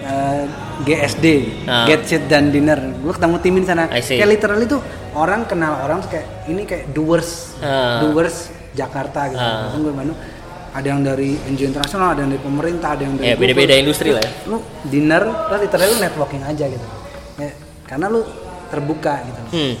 eh, 0.00 0.42
GSD, 0.78 1.26
Ah. 1.66 1.84
Get 1.84 2.06
Shit 2.06 2.24
dan 2.26 2.50
Dinner. 2.50 2.78
Gue 2.78 3.10
ketemu 3.10 3.36
tim 3.38 3.54
di 3.58 3.66
sana. 3.66 3.90
Kayak 3.90 4.28
literally 4.28 4.66
tuh 4.66 4.80
orang 5.12 5.42
kenal 5.44 5.82
orang 5.82 5.98
kayak 6.06 6.46
ini 6.46 6.62
kayak 6.62 6.92
doers, 6.92 7.58
Ah. 7.58 7.98
doers 8.00 8.50
Jakarta 8.72 9.26
gitu. 9.26 9.40
Kan 9.40 9.80
gue 9.80 9.90
Bandung. 9.90 10.18
Ada 10.68 10.86
yang 10.86 11.00
dari 11.02 11.34
NGO 11.34 11.66
internasional, 11.66 12.14
ada 12.14 12.22
yang 12.22 12.30
dari 12.30 12.42
pemerintah, 12.44 12.94
ada 12.94 13.02
yang 13.02 13.14
dari 13.16 13.26
Ya, 13.26 13.34
beda-beda 13.34 13.74
industri 13.74 14.14
lah 14.14 14.22
ya. 14.22 14.30
Lu 14.46 14.62
dinner, 14.86 15.22
terus 15.48 15.60
literally 15.64 15.88
lu 15.90 15.98
networking 15.98 16.42
aja 16.44 16.64
gitu. 16.68 16.86
Ya, 17.40 17.50
karena 17.82 18.06
lu 18.06 18.20
terbuka 18.68 19.14
gitu. 19.26 19.40
Hmm. 19.50 19.74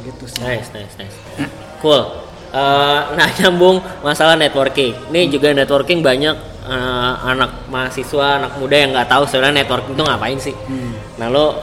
Gitu 0.00 0.24
sih. 0.30 0.40
Nice, 0.40 0.70
nice, 0.72 0.94
nice. 0.96 1.16
Cool. 1.82 2.00
Eh, 2.48 3.00
nah 3.12 3.28
nyambung 3.42 3.82
masalah 4.00 4.38
networking. 4.38 4.94
Ini 5.12 5.28
juga 5.28 5.52
networking 5.52 6.00
banyak 6.00 6.55
eh, 6.66 7.12
anak 7.26 7.66
mahasiswa, 7.66 8.28
anak 8.38 8.52
muda 8.58 8.76
yang 8.76 8.90
nggak 8.90 9.06
tahu 9.06 9.24
sebenarnya 9.24 9.62
networking 9.62 9.94
itu 9.94 10.02
ngapain 10.02 10.38
sih. 10.38 10.54
Nah 11.16 11.28
lo 11.28 11.62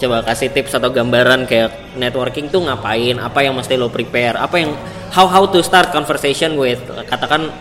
coba 0.00 0.24
kasih 0.24 0.48
tips 0.48 0.72
atau 0.74 0.88
gambaran 0.88 1.44
kayak 1.44 1.94
networking 1.94 2.48
tuh 2.48 2.64
ngapain, 2.64 3.16
apa 3.16 3.38
yang 3.40 3.52
mesti 3.52 3.76
lo 3.76 3.88
prepare, 3.88 4.36
apa 4.36 4.56
yang 4.56 4.72
how 5.12 5.28
how 5.28 5.44
to 5.44 5.60
start 5.60 5.92
conversation 5.92 6.56
with 6.56 6.80
katakan 7.04 7.52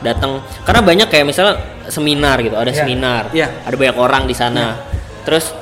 datang 0.00 0.42
karena 0.64 0.82
banyak 0.82 1.06
kayak 1.06 1.26
misalnya 1.28 1.60
seminar 1.86 2.40
gitu, 2.40 2.56
ada 2.56 2.72
Iya. 2.72 2.78
seminar, 2.80 3.22
Iya. 3.30 3.48
ada 3.62 3.74
banyak 3.76 3.96
orang 3.96 4.22
di 4.24 4.34
sana. 4.34 4.74
Terus 5.22 5.52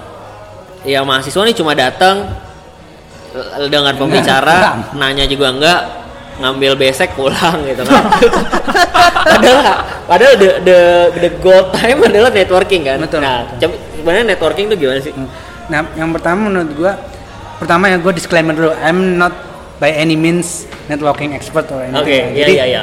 ya 0.81 1.05
mahasiswa 1.05 1.45
nih 1.45 1.53
cuma 1.53 1.76
datang 1.76 2.24
eh, 3.37 3.68
dengan 3.68 3.93
pembicara 3.95 4.81
nanya 4.97 5.28
juga 5.28 5.53
enggak 5.53 5.81
ngambil 6.41 6.72
besek 6.74 7.12
pulang 7.14 7.61
gitu 7.68 7.84
kan. 7.84 8.03
Padahal 9.20 9.61
padahal 10.09 10.34
the, 10.41 10.51
the 10.64 10.78
the 11.20 11.30
goal 11.45 11.68
time 11.70 12.01
adalah 12.09 12.32
networking 12.32 12.82
kan. 12.82 12.99
Betul, 12.99 13.20
nah 13.20 13.47
betul. 13.47 13.76
sebenarnya 14.01 14.24
networking 14.34 14.64
itu 14.72 14.76
gimana 14.80 14.99
sih? 15.05 15.12
Nah, 15.70 15.86
yang 15.95 16.11
pertama 16.11 16.49
menurut 16.49 16.70
gua 16.74 16.93
pertama 17.61 17.93
ya 17.93 18.01
gua 18.01 18.12
disclaimer 18.16 18.57
dulu, 18.57 18.72
I'm 18.80 19.20
not 19.20 19.34
by 19.80 19.93
any 19.93 20.16
means 20.16 20.68
networking 20.88 21.32
expert 21.32 21.68
or 21.72 21.80
oke 21.80 21.88
anything. 21.88 22.36
iya 22.36 22.47
iya 22.49 22.64
iya. 22.68 22.82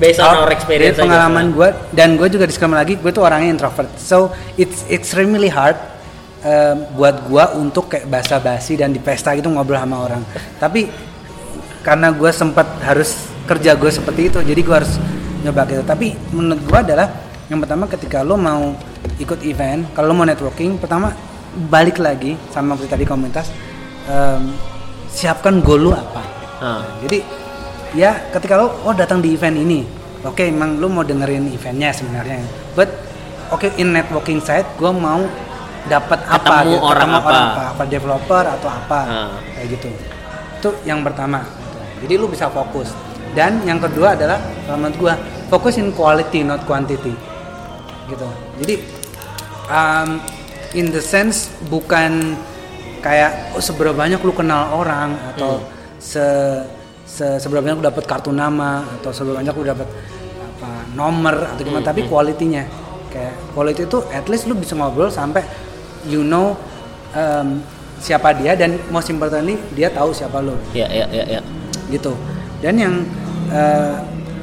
Based 0.00 0.18
on 0.18 0.44
our 0.44 0.50
experience 0.50 0.98
dari 0.98 1.06
pengalaman 1.06 1.54
gue 1.54 1.68
dan 1.94 2.18
gue 2.18 2.26
juga 2.26 2.42
disclaimer 2.42 2.74
lagi 2.74 2.98
gue 2.98 3.12
tuh 3.14 3.22
orangnya 3.22 3.54
introvert. 3.54 3.86
So 4.02 4.34
it's 4.58 4.82
extremely 4.90 5.46
hard 5.46 5.78
um, 6.42 6.90
buat 6.98 7.22
gue 7.30 7.44
untuk 7.60 7.86
kayak 7.86 8.10
basa-basi 8.10 8.74
dan 8.74 8.90
di 8.90 8.98
pesta 8.98 9.30
gitu 9.38 9.46
ngobrol 9.46 9.78
sama 9.78 10.02
orang. 10.02 10.22
Tapi 10.58 11.11
karena 11.82 12.10
gue 12.10 12.30
sempat 12.30 12.66
harus 12.82 13.14
kerja 13.44 13.74
gue 13.74 13.90
seperti 13.90 14.30
itu 14.30 14.38
jadi 14.40 14.60
gue 14.62 14.74
harus 14.74 14.96
nyoba 15.42 15.66
gitu 15.66 15.82
tapi 15.82 16.14
menurut 16.30 16.62
gue 16.62 16.78
adalah 16.78 17.10
yang 17.50 17.58
pertama 17.58 17.84
ketika 17.86 18.22
lo 18.22 18.38
mau 18.38 18.72
ikut 19.18 19.42
event 19.42 19.90
kalau 19.92 20.10
lo 20.10 20.14
mau 20.14 20.24
networking 20.24 20.78
pertama 20.78 21.10
balik 21.68 21.98
lagi 21.98 22.38
sama 22.48 22.78
seperti 22.78 22.90
tadi 22.90 23.04
komunitas 23.04 23.50
um, 24.06 24.54
siapkan 25.10 25.58
goal 25.60 25.90
lo 25.90 25.92
apa 25.92 26.22
Ah. 26.62 26.78
jadi 27.02 27.26
ya 27.90 28.14
ketika 28.30 28.54
lo 28.54 28.70
oh 28.86 28.94
datang 28.94 29.18
di 29.18 29.34
event 29.34 29.58
ini, 29.58 29.82
oke 30.22 30.46
emang 30.46 30.78
lo 30.78 30.86
mau 30.86 31.02
dengerin 31.02 31.50
eventnya 31.50 31.90
sebenarnya. 31.90 32.38
But 32.78 32.86
oke 33.50 33.66
in 33.74 33.90
networking 33.90 34.38
side 34.38 34.62
gue 34.78 34.92
mau 34.94 35.26
dapat 35.90 36.22
apa 36.22 36.62
Ketemu 36.62 36.70
gitu, 36.70 36.86
orang 36.86 37.10
ketemu 37.10 37.18
apa. 37.18 37.30
apa, 37.34 37.62
apa 37.74 37.82
developer 37.90 38.44
atau 38.46 38.68
apa 38.70 38.98
Ah. 39.02 39.34
kayak 39.58 39.66
gitu. 39.74 39.88
Itu 40.62 40.68
yang 40.86 41.02
pertama. 41.02 41.42
Jadi 42.02 42.14
lu 42.18 42.26
bisa 42.26 42.50
fokus. 42.50 42.90
Dan 43.32 43.64
yang 43.64 43.80
kedua 43.80 44.12
adalah 44.18 44.36
menurut 44.68 44.96
gue 44.98 45.14
fokus 45.48 45.80
in 45.80 45.94
quality 45.94 46.44
not 46.44 46.66
quantity. 46.68 47.14
Gitu. 48.10 48.28
Jadi 48.60 48.74
um, 49.70 50.20
in 50.76 50.92
the 50.92 51.00
sense 51.00 51.48
bukan 51.68 52.36
kayak 53.02 53.54
oh, 53.56 53.62
seberapa 53.62 53.92
banyak 53.92 54.20
lu 54.22 54.32
kenal 54.32 54.72
orang 54.72 55.16
atau 55.34 55.58
se, 55.98 56.22
se 57.04 57.26
seberapa 57.42 57.64
banyak 57.64 57.82
lu 57.82 57.86
dapat 57.88 58.04
kartu 58.06 58.30
nama 58.30 58.86
atau 59.00 59.10
seberapa 59.10 59.42
banyak 59.42 59.54
lu 59.58 59.66
dapat 59.66 59.88
apa 60.62 60.70
nomor 60.94 61.36
atau 61.50 61.62
gimana 61.66 61.82
tapi 61.82 62.06
quality-nya 62.06 62.64
kayak 63.10 63.34
quality 63.52 63.84
itu 63.84 63.98
at 64.14 64.24
least 64.30 64.46
lu 64.46 64.54
bisa 64.54 64.78
ngobrol 64.78 65.10
sampai 65.10 65.42
you 66.06 66.22
know 66.22 66.54
um, 67.12 67.60
siapa 67.98 68.34
dia 68.38 68.54
dan 68.54 68.78
most 68.94 69.10
importantly 69.10 69.58
dia 69.74 69.90
tahu 69.90 70.14
siapa 70.14 70.38
lu 70.38 70.54
ya 70.72 70.86
ya 70.86 71.06
ya 71.10 71.38
ya 71.38 71.40
gitu 71.92 72.16
dan 72.58 72.74
yang 72.74 72.94
eh, 73.52 73.96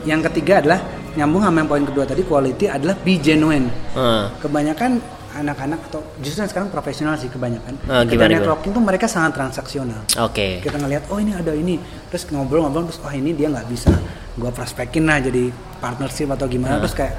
yang 0.06 0.22
ketiga 0.24 0.62
adalah 0.62 0.80
nyambung 1.18 1.42
sama 1.42 1.58
yang 1.60 1.70
poin 1.70 1.84
kedua 1.84 2.06
tadi 2.06 2.22
quality 2.22 2.70
adalah 2.70 2.96
be 2.96 3.18
genuine 3.18 3.68
Ah. 3.92 4.30
kebanyakan 4.38 5.02
anak-anak 5.30 5.78
atau 5.90 6.02
justru 6.22 6.42
sekarang 6.46 6.70
profesional 6.70 7.14
sih 7.14 7.30
kebanyakan 7.30 7.78
Ah, 7.86 8.02
Ketika 8.02 8.26
gimana, 8.26 8.34
networking 8.40 8.72
tuh 8.74 8.84
mereka 8.84 9.06
sangat 9.06 9.34
transaksional 9.34 10.02
oke 10.16 10.48
kita 10.62 10.78
ngelihat 10.78 11.10
oh 11.10 11.18
ini 11.18 11.34
ada 11.34 11.52
ini 11.52 11.78
terus 12.08 12.30
ngobrol-ngobrol 12.30 12.86
terus 12.86 13.02
oh 13.02 13.12
ini 13.12 13.34
dia 13.34 13.50
nggak 13.50 13.68
bisa 13.68 13.90
gua 14.38 14.50
prospekin 14.50 15.06
lah 15.06 15.18
jadi 15.20 15.50
partnership 15.82 16.30
atau 16.30 16.46
gimana 16.46 16.78
Ah. 16.78 16.82
terus 16.82 16.94
kayak 16.94 17.14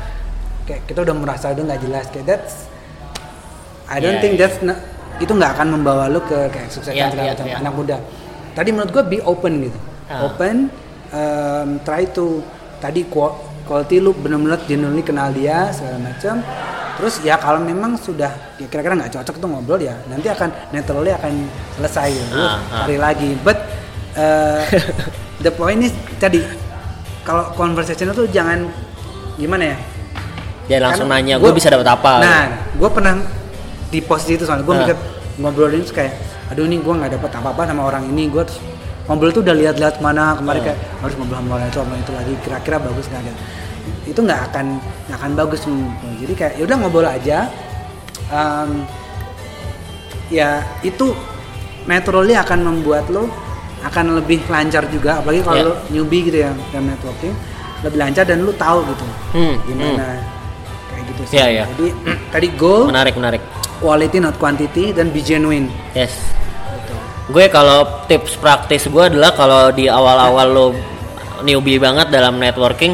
kayak 0.67 0.83
kita 0.87 1.03
udah 1.03 1.15
merasa 1.15 1.51
udah 1.51 1.65
nggak 1.67 1.81
jelas 1.83 2.07
kayak 2.15 2.27
that's 2.27 2.55
I 3.91 3.99
don't 3.99 4.19
Yeah, 4.19 4.23
think 4.23 4.35
yeah. 4.39 4.47
that's 4.47 4.59
itu 5.21 5.33
nggak 5.35 5.53
akan 5.59 5.67
membawa 5.77 6.07
lu 6.09 6.23
ke 6.25 6.49
kayak 6.49 6.71
sukses 6.71 6.95
Yeah, 6.95 7.11
segala 7.11 7.27
yeah, 7.27 7.35
macam 7.35 7.47
yeah. 7.47 7.61
anak 7.61 7.73
muda 7.75 7.97
tadi 8.55 8.69
menurut 8.71 8.91
gua 8.91 9.05
be 9.05 9.19
open 9.23 9.67
gitu 9.67 9.79
Ah. 10.11 10.27
open 10.27 10.67
um, 11.11 11.79
try 11.81 12.03
to 12.05 12.43
tadi 12.77 13.07
qua- 13.07 13.39
quality 13.63 13.97
lu 13.97 14.11
benar-benar 14.13 14.59
genuinely 14.65 15.01
kenal 15.01 15.31
dia 15.31 15.71
segala 15.71 16.03
macam 16.03 16.43
terus 16.99 17.23
ya 17.23 17.39
kalau 17.39 17.63
memang 17.63 17.95
sudah 17.95 18.29
ya 18.59 18.67
kira-kira 18.67 18.93
nggak 18.93 19.15
cocok 19.15 19.39
tuh 19.39 19.47
ngobrol 19.47 19.79
ya 19.79 19.95
nanti 20.05 20.27
akan 20.27 20.51
naturally 20.69 21.09
akan 21.11 21.47
selesai 21.73 22.11
gitu. 22.11 22.35
Lu 22.35 22.43
Ah, 22.43 22.59
ah. 22.61 22.83
cari 22.83 22.99
lagi 22.99 23.31
but 23.39 23.57
uh, 24.15 24.61
the 25.45 25.51
point 25.51 25.81
is 25.81 25.95
tadi 26.19 26.43
kalau 27.23 27.55
conversation 27.55 28.11
itu 28.11 28.27
jangan 28.29 28.67
gimana 29.37 29.65
ya 29.65 29.77
jangan 30.67 30.83
langsung 30.85 31.07
Karena 31.07 31.23
nanya 31.23 31.35
gue 31.39 31.53
bisa 31.53 31.69
dapat 31.69 31.89
apa 31.89 32.13
Nah, 32.19 32.45
gue 32.75 32.91
pernah 32.91 33.15
di 33.87 33.99
posisi 34.01 34.35
itu 34.35 34.45
soalnya 34.45 34.63
gue 34.63 34.75
Ah. 34.75 34.81
mikir 34.85 34.97
ngobrolin 35.39 35.83
kayak, 35.85 36.13
aduh 36.49 36.63
ini 36.63 36.79
gue 36.79 36.91
nggak 36.93 37.17
dapat 37.17 37.31
apa-apa 37.33 37.63
sama 37.65 37.83
orang 37.85 38.05
ini. 38.07 38.29
Gue 38.29 38.45
terus 38.45 38.61
ngobrol 39.11 39.35
tuh 39.35 39.43
udah 39.43 39.57
lihat-lihat 39.59 39.99
mana 39.99 40.39
kemarin 40.39 40.61
Ah. 40.63 40.67
kayak 40.71 40.79
harus 41.03 41.15
ngobrol 41.19 41.39
sama 41.41 41.55
itu 41.61 41.79
sama 41.79 41.95
itu 41.99 42.13
lagi. 42.15 42.33
Kira-kira 42.41 42.77
bagus 42.79 43.05
nggak 43.07 43.21
ada? 43.21 43.33
Itu 44.07 44.21
nggak 44.23 44.41
akan 44.49 44.67
nggak 44.79 45.19
akan 45.19 45.33
bagus. 45.35 45.61
gua. 45.67 46.11
Jadi 46.17 46.33
kayak 46.33 46.53
ya 46.55 46.63
udah 46.63 46.77
ngobrol 46.79 47.05
aja. 47.05 47.39
Um, 48.31 48.87
ya 50.31 50.63
itu 50.81 51.11
naturally 51.85 52.33
akan 52.33 52.63
membuat 52.63 53.11
lo 53.11 53.27
akan 53.83 54.15
lebih 54.15 54.45
lancar 54.47 54.87
juga 54.87 55.19
apalagi 55.19 55.43
kalau 55.43 55.63
lo 55.65 55.75
newbie 55.89 56.23
gitu 56.23 56.39
ya 56.39 56.55
dalam 56.71 56.87
networking 56.87 57.35
lebih 57.81 57.99
lancar 57.99 58.23
dan 58.23 58.45
lo 58.45 58.53
tahu 58.53 58.85
gitu 58.87 59.07
Hmm, 59.33 59.55
gimana 59.65 60.21
kayak 60.87 61.03
gitu 61.09 61.23
sih. 61.27 61.35
Iya, 61.35 61.47
iya. 61.51 61.65
Jadi 61.67 61.87
tadi 62.35 62.49
goal, 62.55 62.87
menarik 62.87 63.17
menarik 63.17 63.43
quality 63.81 64.21
not 64.21 64.37
quantity 64.37 64.93
dan 64.93 65.11
be 65.11 65.19
genuine. 65.19 65.67
yes. 65.91 66.15
Gue 67.31 67.47
kalau 67.49 68.05
tips 68.05 68.37
praktis 68.37 68.85
gue 68.87 69.05
adalah 69.07 69.31
kalau 69.33 69.71
di 69.71 69.87
awal-awal 69.87 70.47
lo 70.47 70.67
newbie 71.41 71.79
banget 71.79 72.11
dalam 72.11 72.37
networking 72.37 72.93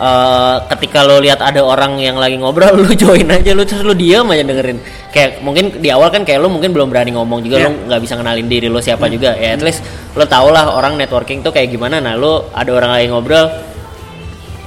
eh, 0.00 0.56
ketika 0.70 1.02
lo 1.02 1.20
lihat 1.20 1.42
ada 1.42 1.60
orang 1.60 1.98
yang 1.98 2.16
lagi 2.16 2.38
ngobrol 2.38 2.72
lo 2.82 2.90
join 2.94 3.28
aja 3.28 3.52
lo 3.52 3.66
terus 3.66 3.82
lo 3.82 3.92
diam 3.92 4.24
aja 4.30 4.40
dengerin. 4.40 4.78
Kayak 5.10 5.42
mungkin 5.42 5.82
di 5.82 5.90
awal 5.90 6.08
kan 6.08 6.22
kayak 6.22 6.38
lo 6.38 6.48
mungkin 6.48 6.70
belum 6.70 6.88
berani 6.88 7.10
ngomong 7.12 7.42
juga 7.42 7.58
Iya. 7.58 7.66
lo 7.66 7.70
nggak 7.90 8.00
bisa 8.00 8.14
kenalin 8.14 8.46
diri 8.46 8.70
lo 8.70 8.78
siapa 8.78 9.10
juga. 9.10 9.34
Ya 9.34 9.52
at 9.52 9.60
least 9.60 9.82
lo 10.14 10.24
tau 10.24 10.48
lah 10.48 10.72
orang 10.72 10.94
networking 10.96 11.42
tuh 11.42 11.50
kayak 11.50 11.68
gimana. 11.68 11.98
Nah 11.98 12.14
lo 12.14 12.48
ada 12.54 12.70
orang 12.70 12.90
lagi 12.94 13.10
ngobrol 13.10 13.46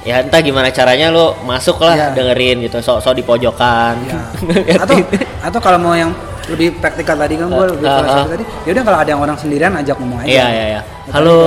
ya 0.04 0.20
entah 0.20 0.44
gimana 0.44 0.68
caranya 0.68 1.08
lo 1.08 1.32
masuk 1.42 1.80
lah 1.80 1.96
Iya. 1.96 2.08
dengerin 2.12 2.56
gitu. 2.62 2.76
Sok-sok 2.78 3.16
di 3.16 3.24
pojokan. 3.24 3.94
Ya. 4.04 4.20
atau 4.84 4.96
atau 5.40 5.60
kalau 5.64 5.80
mau 5.80 5.96
yang 5.96 6.12
lebih 6.50 6.76
praktikal 6.76 7.16
tadi 7.16 7.34
kan 7.40 7.48
gue 7.48 7.66
lebih 7.72 7.86
ah. 7.88 7.96
filosofis 8.00 8.32
tadi. 8.36 8.44
Ya 8.68 8.70
udah 8.76 8.84
kalau 8.84 8.98
ada 9.00 9.10
yang 9.10 9.22
orang 9.22 9.36
sendirian 9.40 9.72
ajak 9.80 9.96
ngomong 9.96 10.18
aja. 10.24 10.28
Iya, 10.28 10.46
iya, 10.52 10.64
iya. 10.76 10.80
Halo. 11.12 11.38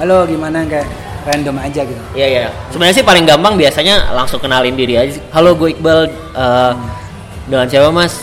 Halo 0.00 0.16
gimana 0.28 0.64
kayak 0.68 0.88
random 1.24 1.56
aja 1.62 1.80
gitu. 1.86 2.02
Iya 2.12 2.26
iya. 2.26 2.46
Sebenarnya 2.74 2.94
sih 3.00 3.06
paling 3.06 3.24
gampang 3.24 3.54
biasanya 3.56 4.12
langsung 4.12 4.42
kenalin 4.42 4.74
diri 4.74 4.94
aja. 4.98 5.18
Halo 5.32 5.54
gue 5.56 5.72
Iqbal. 5.76 6.00
Eh, 6.36 6.72
Dengan 7.42 7.66
siapa 7.66 7.90
Mas? 7.90 8.22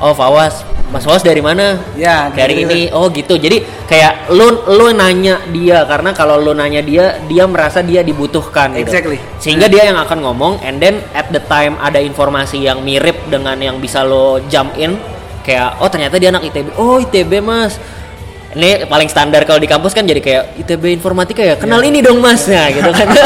Oh 0.00 0.12
Fawas. 0.12 0.64
Mas 0.90 1.06
Fawas 1.06 1.22
dari 1.22 1.38
mana? 1.38 1.78
Ya, 1.94 2.28
Dari 2.34 2.60
gitu. 2.60 2.66
ini. 2.66 2.80
Oh 2.90 3.08
gitu. 3.08 3.38
Jadi 3.38 3.62
kayak 3.86 4.32
lu 4.34 4.64
lu 4.68 4.90
nanya 4.90 5.38
dia 5.54 5.86
karena 5.86 6.10
kalau 6.10 6.36
lu 6.40 6.52
nanya 6.52 6.82
dia 6.82 7.20
dia 7.30 7.46
merasa 7.46 7.80
dia 7.80 8.02
dibutuhkan. 8.02 8.74
gitu. 8.74 8.90
Exactly. 8.90 9.18
Sehingga 9.38 9.70
dia 9.70 9.86
yang 9.86 9.96
akan 10.02 10.18
ngomong. 10.24 10.52
And 10.66 10.82
then 10.82 11.00
at 11.14 11.30
the 11.30 11.40
time 11.46 11.78
ada 11.78 12.02
informasi 12.02 12.58
yang 12.60 12.82
mirip 12.82 13.16
dengan 13.30 13.56
yang 13.60 13.78
bisa 13.78 14.02
lo 14.02 14.42
jump 14.50 14.74
in. 14.76 14.98
Kayak 15.42 15.80
oh 15.80 15.88
ternyata 15.88 16.16
dia 16.20 16.28
anak 16.32 16.44
ITB. 16.48 16.66
Oh 16.76 17.00
ITB 17.00 17.40
Mas. 17.40 17.80
Ini 18.50 18.90
paling 18.90 19.06
standar 19.06 19.46
kalau 19.46 19.62
di 19.62 19.70
kampus 19.70 19.94
kan 19.94 20.02
jadi 20.02 20.18
kayak 20.18 20.44
ITB 20.66 20.90
informatika 20.90 21.40
ya. 21.40 21.54
Kenal 21.54 21.80
ini 21.86 22.02
dong 22.02 22.18
Mas. 22.18 22.44
Nah 22.50 22.68
gitu 22.70 22.90
kan. 22.92 23.08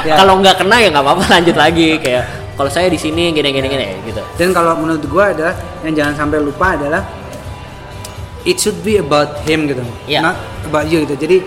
Ya. 0.00 0.16
Kalau 0.16 0.40
nggak 0.40 0.64
kena 0.64 0.80
ya 0.80 0.88
nggak 0.88 1.04
apa-apa 1.04 1.24
lanjut 1.28 1.56
lagi 1.60 2.00
kayak 2.00 2.24
kalau 2.56 2.72
saya 2.72 2.88
di 2.88 2.96
sini 2.96 3.36
gini 3.36 3.52
gini 3.52 3.68
gini 3.68 3.84
gitu 4.08 4.24
Dan 4.40 4.56
kalau 4.56 4.72
menurut 4.80 5.04
gua 5.12 5.28
adalah 5.28 5.52
yang 5.84 5.92
jangan 5.92 6.24
sampai 6.24 6.40
lupa 6.40 6.72
adalah 6.72 7.04
it 8.48 8.56
should 8.56 8.80
be 8.80 8.96
about 8.96 9.44
him 9.44 9.68
gitu, 9.68 9.84
Iya. 10.08 10.24
not 10.24 10.36
about 10.64 10.88
you 10.88 11.04
gitu. 11.04 11.16
Jadi 11.20 11.44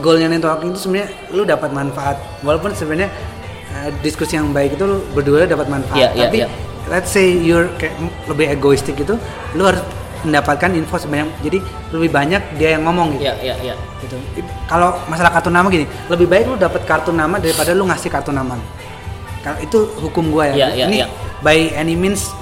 goalnya 0.00 0.32
networking 0.32 0.72
itu 0.72 0.80
sebenarnya 0.88 1.08
lu 1.34 1.42
dapat 1.44 1.70
manfaat, 1.76 2.16
walaupun 2.40 2.72
sebenarnya 2.72 3.12
uh, 3.74 3.88
diskusi 4.00 4.38
yang 4.38 4.48
baik 4.54 4.78
itu 4.78 4.84
lu 4.88 5.04
berdua 5.12 5.44
dapat 5.44 5.68
manfaat. 5.68 5.98
Iya, 5.98 6.08
iya, 6.16 6.24
Tapi 6.28 6.38
iya. 6.40 6.48
Let's 6.86 7.10
say 7.10 7.26
you're 7.28 7.66
kayak 7.76 7.94
lebih 8.26 8.46
egoistik 8.50 8.94
gitu, 8.96 9.18
lu 9.54 9.62
harus 9.64 9.82
mendapatkan 10.24 10.74
info 10.74 10.98
sebanyak 10.98 11.30
jadi 11.38 11.58
lebih 11.94 12.10
banyak 12.10 12.42
dia 12.58 12.74
yang 12.74 12.82
ngomong 12.82 13.14
gitu. 13.14 13.30
ya 13.30 13.34
ya 13.38 13.54
ya 13.62 13.74
gitu. 14.02 14.18
Kalau 14.66 14.98
masalah 15.06 15.30
kartu 15.30 15.54
nama 15.54 15.70
gini, 15.70 15.86
lebih 16.10 16.26
baik 16.26 16.50
lu 16.50 16.56
dapat 16.58 16.82
kartu 16.82 17.14
nama 17.14 17.38
daripada 17.38 17.70
lu 17.76 17.86
ngasih 17.86 18.10
kartu 18.10 18.34
nama. 18.34 18.58
Kalau 19.46 19.58
itu 19.62 19.78
hukum 20.02 20.34
gua 20.34 20.50
ya. 20.50 20.54
Iya, 20.54 20.68
iya, 20.74 20.84
Ini 20.90 20.98
iya. 21.04 21.06
by 21.38 21.58
any 21.78 21.94
means 21.94 22.34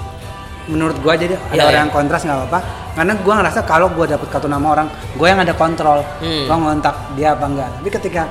menurut 0.65 0.97
gua 1.05 1.13
jadi 1.13 1.37
ada 1.37 1.53
Iya, 1.53 1.65
orang 1.69 1.77
iya. 1.77 1.85
yang 1.85 1.93
kontras 1.93 2.25
nggak 2.25 2.39
apa-apa. 2.41 2.61
Karena 2.97 3.13
gua 3.21 3.35
ngerasa 3.43 3.61
kalau 3.69 3.87
gua 3.93 4.07
dapat 4.09 4.29
kartu 4.33 4.49
nama 4.49 4.67
orang, 4.73 4.89
gua 5.21 5.27
yang 5.29 5.41
ada 5.45 5.53
kontrol. 5.53 6.01
Hmm. 6.25 6.49
Gua 6.49 6.57
ngontak 6.57 6.97
dia 7.21 7.37
apa 7.37 7.45
enggak. 7.45 7.69
Tapi 7.83 7.89
ketika 7.93 8.23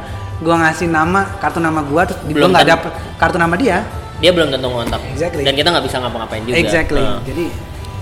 gua 0.42 0.56
ngasih 0.66 0.90
nama 0.90 1.30
kartu 1.38 1.62
nama 1.62 1.86
gua 1.86 2.10
terus 2.10 2.18
Belum 2.26 2.50
nggak 2.50 2.66
tentu. 2.66 2.74
dapet 2.74 2.92
kartu 3.22 3.38
nama 3.38 3.54
dia, 3.54 3.86
dia 4.24 4.32
belum 4.32 4.48
tentu 4.50 4.72
ngontak 4.72 5.02
Exactly. 5.12 5.44
dan 5.44 5.54
kita 5.54 5.68
nggak 5.68 5.84
bisa 5.84 5.98
ngapa-ngapain 6.00 6.42
juga 6.48 6.56
exactly. 6.56 7.04
Heeh. 7.04 7.20
Jadi 7.28 7.46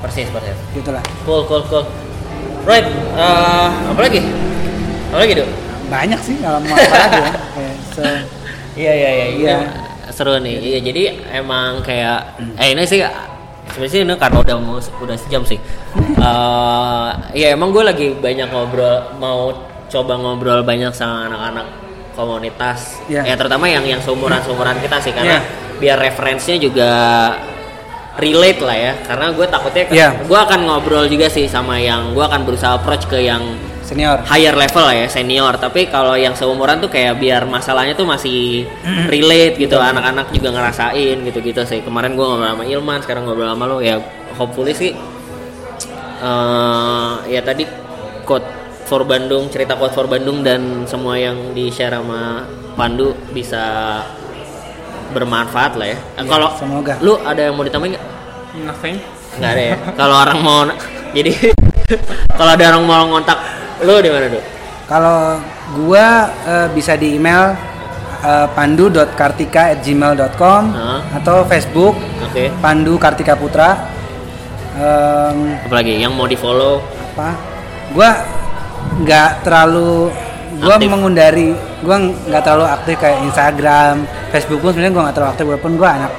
persis 0.01 0.27
persis 0.29 0.57
gitulah. 0.71 1.01
cool 1.25 1.41
cool 1.49 1.65
cool 1.65 1.85
right 2.61 2.85
eh, 3.17 3.67
apa 3.89 3.99
lagi 3.99 4.21
apa 5.09 5.19
lagi 5.19 5.33
dok 5.35 5.49
Banyak 5.91 6.19
sih 6.23 6.39
kalau 6.39 6.61
mau 6.63 6.71
apa 6.71 6.87
lagi 6.87 7.19
ya. 7.19 7.33
Iya 8.71 8.91
iya 8.95 9.09
iya. 9.11 9.25
Iya. 9.35 9.57
Seru 10.07 10.39
nih. 10.39 10.55
Iya 10.55 10.79
jadi 10.79 11.03
emang 11.35 11.83
kayak 11.83 12.39
eh 12.55 12.71
ini 12.71 12.87
sih 12.87 13.03
sebenarnya 13.67 13.99
ini 14.07 14.13
karena 14.15 14.37
udah 14.39 14.55
mau 14.55 14.79
udah 14.79 15.17
sejam 15.19 15.43
sih. 15.43 15.59
Eh 16.21 17.09
ya 17.35 17.47
emang 17.51 17.75
gue 17.75 17.83
lagi 17.83 18.15
banyak 18.15 18.47
ngobrol 18.47 19.19
mau 19.19 19.51
coba 19.91 20.15
ngobrol 20.15 20.63
banyak 20.63 20.95
sama 20.95 21.27
anak-anak 21.27 21.67
komunitas. 22.15 23.03
Iya. 23.11 23.27
Ya 23.27 23.35
terutama 23.35 23.67
yang 23.67 23.83
yang 23.83 23.99
seumuran 23.99 24.39
seumuran 24.47 24.79
kita 24.79 24.95
sih 25.03 25.11
karena 25.11 25.43
Iya. 25.43 25.70
Biar 25.81 25.97
referensinya 25.97 26.59
juga 26.61 26.91
relate 28.21 28.61
lah 28.61 28.77
ya. 28.77 28.93
Karena 29.01 29.33
gue 29.33 29.45
takutnya 29.49 29.83
Iya. 29.89 30.09
gue 30.21 30.39
akan 30.39 30.59
ngobrol 30.69 31.09
juga 31.09 31.25
sih 31.27 31.49
sama 31.49 31.81
yang 31.81 32.13
gue 32.13 32.21
akan 32.21 32.45
berusaha 32.45 32.77
approach 32.77 33.09
ke 33.09 33.17
yang 33.25 33.41
senior. 33.81 34.23
higher 34.29 34.55
level 34.55 34.85
lah 34.85 34.95
ya 34.95 35.07
senior. 35.09 35.57
Tapi 35.57 35.89
kalau 35.89 36.13
yang 36.13 36.37
seumuran 36.37 36.79
tuh 36.79 36.87
kayak 36.93 37.17
biar 37.17 37.43
masalahnya 37.49 37.97
tuh 37.97 38.05
masih 38.05 38.69
relate 39.09 39.57
gitu. 39.57 39.75
Anak-anak 39.81 40.29
juga 40.31 40.53
ngerasain 40.53 41.17
gitu-gitu 41.25 41.65
sih. 41.65 41.81
Kemarin 41.81 42.13
gua 42.13 42.37
ngobrol 42.37 42.53
sama 42.53 42.63
Ilman 42.69 42.99
sekarang 43.01 43.25
ngobrol 43.25 43.49
sama 43.49 43.65
lo. 43.67 43.81
Ya 43.81 43.97
hopefully 44.37 44.71
sih 44.77 44.93
eh 46.21 47.11
ya 47.33 47.41
tadi 47.41 47.65
quote 48.23 48.45
for 48.85 49.01
Bandung 49.07 49.49
cerita 49.49 49.73
quote 49.73 49.95
for 49.97 50.05
Bandung 50.05 50.45
dan 50.45 50.85
semua 50.85 51.17
yang 51.17 51.57
di 51.57 51.73
share 51.73 51.97
sama 51.97 52.45
Pandu 52.77 53.17
bisa 53.33 53.99
bermanfaat 55.11 55.75
lah 55.75 55.87
ya 55.87 55.97
Eh, 56.15 56.25
kalau 56.25 56.49
semoga. 56.55 56.95
lu 56.99 57.13
ada 57.19 57.41
yang 57.41 57.53
mau 57.53 57.61
ditambahin 57.61 57.93
nggak 57.93 58.05
Nothing. 58.63 58.95
nggak 59.33 59.49
ada 59.49 59.61
ya 59.63 59.75
kalau 59.93 60.15
orang 60.17 60.39
mau 60.39 60.59
jadi 61.15 61.31
kalau 62.39 62.51
ada 62.51 62.63
orang 62.69 62.83
mau 62.83 63.01
ngontak 63.07 63.37
lu 63.81 63.97
di 63.97 64.07
mana 64.07 64.27
tuh 64.27 64.43
Kalau 64.83 65.39
gua 65.73 66.27
eh, 66.43 66.67
bisa 66.69 66.93
di 66.93 67.15
email 67.15 67.55
eh, 68.21 68.45
pandu.kartika@gmail.com 68.51 70.61
Hah? 70.69 70.99
atau 71.15 71.41
Facebook 71.45 71.95
oke 72.21 72.43
Pandu 72.59 72.93
Kartika 72.95 73.33
Putra. 73.33 73.69
Em, 74.71 75.59
apalagi 75.61 75.97
yang 75.97 76.11
mau 76.11 76.23
di 76.23 76.33
follow 76.33 76.79
apa? 77.09 77.35
Gua 77.91 78.09
nggak 78.99 79.43
terlalu 79.43 80.07
gua 80.59 80.75
Aktif. 80.75 80.87
mengundari 80.87 81.49
gua 81.81 81.97
nggak 81.99 82.41
terlalu 82.41 82.65
aktif 82.67 82.95
kayak 82.97 83.17
Instagram, 83.23 83.95
Facebook 84.29 84.59
pun 84.59 84.69
sebenarnya 84.69 84.91
gua 84.91 85.03
nggak 85.03 85.15
terlalu 85.15 85.31
aktif 85.31 85.45
walaupun 85.45 85.73
gua 85.75 85.89
anak 85.95 86.11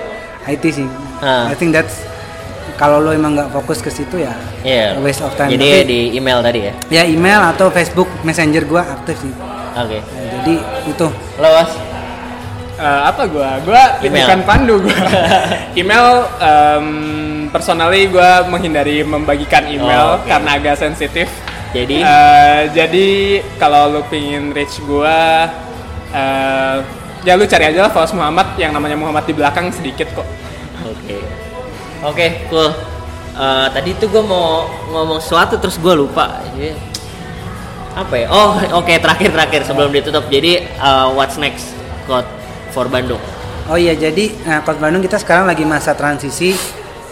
IT 0.45 0.65
sih. 0.73 0.89
Ah. 1.19 1.47
I 1.47 1.55
think 1.55 1.71
that's 1.71 2.03
kalau 2.75 2.99
lo 2.99 3.11
emang 3.11 3.33
nggak 3.33 3.51
fokus 3.53 3.79
ke 3.79 3.89
situ 3.89 4.19
ya 4.19 4.35
Iya. 4.61 4.99
waste 4.99 5.23
of 5.23 5.31
time. 5.33 5.51
jadi 5.51 5.69
Tapi- 5.77 5.87
di 5.87 6.01
email 6.13 6.39
tadi 6.41 6.61
ya 6.63 6.73
ya 6.91 7.03
email 7.05 7.41
atau 7.49 7.69
Facebook 7.69 8.11
Messenger 8.23 8.63
gua 8.65 8.83
aktif 8.83 9.19
sih. 9.19 9.31
oke 9.73 9.99
Nah, 9.99 10.27
jadi 10.35 10.55
itu 10.85 11.07
lo 11.39 11.49
was 11.49 11.71
Eh, 12.73 13.01
apa 13.05 13.29
gua? 13.29 13.63
Gua 13.63 13.79
Email. 14.03 14.27
bukan 14.27 14.41
pandu 14.43 14.75
gua. 14.81 14.97
email 15.79 16.07
em, 16.41 16.87
personally 17.47 18.09
gua 18.09 18.43
menghindari 18.43 19.07
membagikan 19.07 19.63
email 19.65 20.03
Oh, 20.09 20.19
oke. 20.19 20.27
karena 20.27 20.59
agak 20.59 20.75
sensitif. 20.77 21.31
Jadi? 21.73 21.97
Eh, 22.05 22.61
jadi 22.77 23.09
kalau 23.57 23.99
lu 23.99 24.01
pingin 24.13 24.53
reach 24.53 24.79
gua 24.85 25.49
eh, 26.13 26.77
ya 27.25 27.33
lu 27.35 27.49
cari 27.49 27.73
aja 27.73 27.89
lah 27.89 27.93
Faus 27.93 28.13
Muhammad 28.13 28.55
yang 28.61 28.77
namanya 28.77 28.95
Muhammad 28.95 29.25
di 29.25 29.35
belakang 29.35 29.73
sedikit 29.73 30.09
kok. 30.13 30.29
oke. 30.85 31.17
Oke 32.03 32.27
cool. 32.53 32.71
Eh, 33.33 33.67
tadi 33.73 33.97
tuh 33.97 34.13
gue 34.13 34.21
mau 34.21 34.69
ngomong 34.93 35.19
sesuatu 35.19 35.57
terus 35.57 35.81
gue 35.81 35.95
lupa. 35.97 36.45
Jadi, 36.53 36.77
apa 37.97 38.15
ya? 38.21 38.27
Oh 38.29 38.61
oke 38.81 38.93
terakhir 39.01 39.33
terakhir 39.33 39.61
sebelum 39.65 39.89
ditutup. 39.89 40.29
Jadi 40.29 40.63
eh, 40.69 41.07
what's 41.17 41.41
next? 41.41 41.73
Code 42.05 42.29
for 42.75 42.91
Bandung. 42.91 43.21
Oh 43.71 43.79
iya, 43.79 43.95
jadi 43.95 44.35
nah 44.43 44.59
Kota 44.67 44.83
Bandung 44.83 45.01
kita 45.07 45.23
sekarang 45.23 45.47
lagi 45.47 45.63
masa 45.63 45.95
transisi 45.95 46.51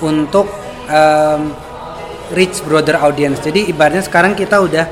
untuk 0.03 0.51
em, 0.91 1.55
reach 2.33 2.63
broader 2.63 2.99
audience. 2.99 3.41
Jadi 3.41 3.69
ibaratnya 3.69 4.01
sekarang 4.01 4.35
kita 4.35 4.59
udah 4.59 4.87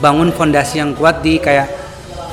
bangun 0.00 0.32
fondasi 0.32 0.80
yang 0.80 0.96
kuat 0.96 1.20
di 1.20 1.36
kayak 1.36 1.68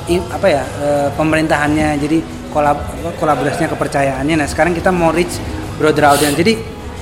i- 0.08 0.24
apa 0.28 0.46
ya 0.46 0.62
eh, 0.62 1.08
pemerintahannya. 1.12 1.96
Jadi 1.96 2.18
kolab 2.52 2.78
kolaborasinya 3.16 3.68
kepercayaannya. 3.70 4.36
Nah 4.36 4.48
sekarang 4.48 4.72
kita 4.72 4.88
mau 4.88 5.10
reach 5.10 5.36
broader 5.76 6.04
audience. 6.08 6.36
Jadi 6.36 6.52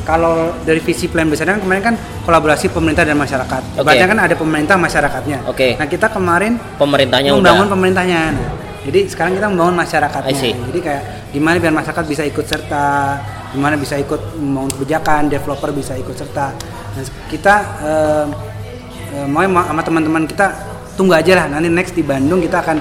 kalau 0.01 0.57
dari 0.65 0.81
visi 0.81 1.07
plan 1.07 1.29
besarnya 1.29 1.59
kan 1.59 1.63
kemarin 1.63 1.83
kan 1.85 1.95
kolaborasi 2.25 2.71
pemerintah 2.71 3.05
dan 3.05 3.15
masyarakat. 3.15 3.63
Ibaratnya 3.79 4.09
kan 4.09 4.21
ada 4.21 4.35
pemerintah 4.35 4.77
masyarakatnya. 4.77 5.39
Oke. 5.47 5.77
Nah 5.77 5.87
kita 5.87 6.07
kemarin 6.09 6.59
pemerintahnya 6.77 7.31
membangun 7.31 7.67
udah 7.67 7.75
pemerintahnya. 7.77 8.21
Nah, 8.33 8.51
jadi 8.81 9.01
sekarang 9.07 9.33
kita 9.39 9.47
membangun 9.47 9.77
masyarakatnya. 9.77 10.31
Jadi 10.67 10.81
kayak 10.81 11.03
gimana 11.31 11.57
biar 11.61 11.75
masyarakat 11.77 12.05
bisa 12.09 12.23
ikut 12.25 12.43
serta, 12.43 13.21
gimana 13.53 13.75
bisa 13.77 13.95
ikut 13.95 14.35
membangun 14.35 14.73
kebijakan, 14.73 15.29
developer 15.29 15.71
bisa 15.71 15.93
ikut 15.95 16.17
serta. 16.17 16.47
Kita 17.31 17.55
eh, 17.83 18.25
mau 19.27 19.43
sama 19.45 19.83
teman-teman 19.83 20.25
kita 20.27 20.53
tunggu 20.95 21.15
aja 21.15 21.45
lah. 21.45 21.47
Nanti 21.49 21.69
next 21.71 21.95
di 21.95 22.03
Bandung 22.03 22.43
kita 22.43 22.63
akan 22.63 22.77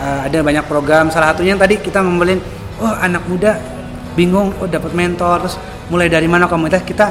eh, 0.00 0.20
ada 0.30 0.38
banyak 0.40 0.64
program. 0.66 1.08
Salah 1.10 1.34
satunya 1.34 1.54
yang 1.54 1.62
tadi 1.62 1.78
kita 1.78 2.00
membelin, 2.02 2.38
oh 2.78 2.94
anak 3.00 3.26
muda 3.26 3.58
bingung, 4.14 4.54
oh 4.58 4.66
dapat 4.66 4.94
mentor, 4.94 5.46
terus 5.46 5.56
mulai 5.90 6.06
dari 6.06 6.30
mana 6.30 6.46
komunitas 6.46 6.86
kita 6.86 7.10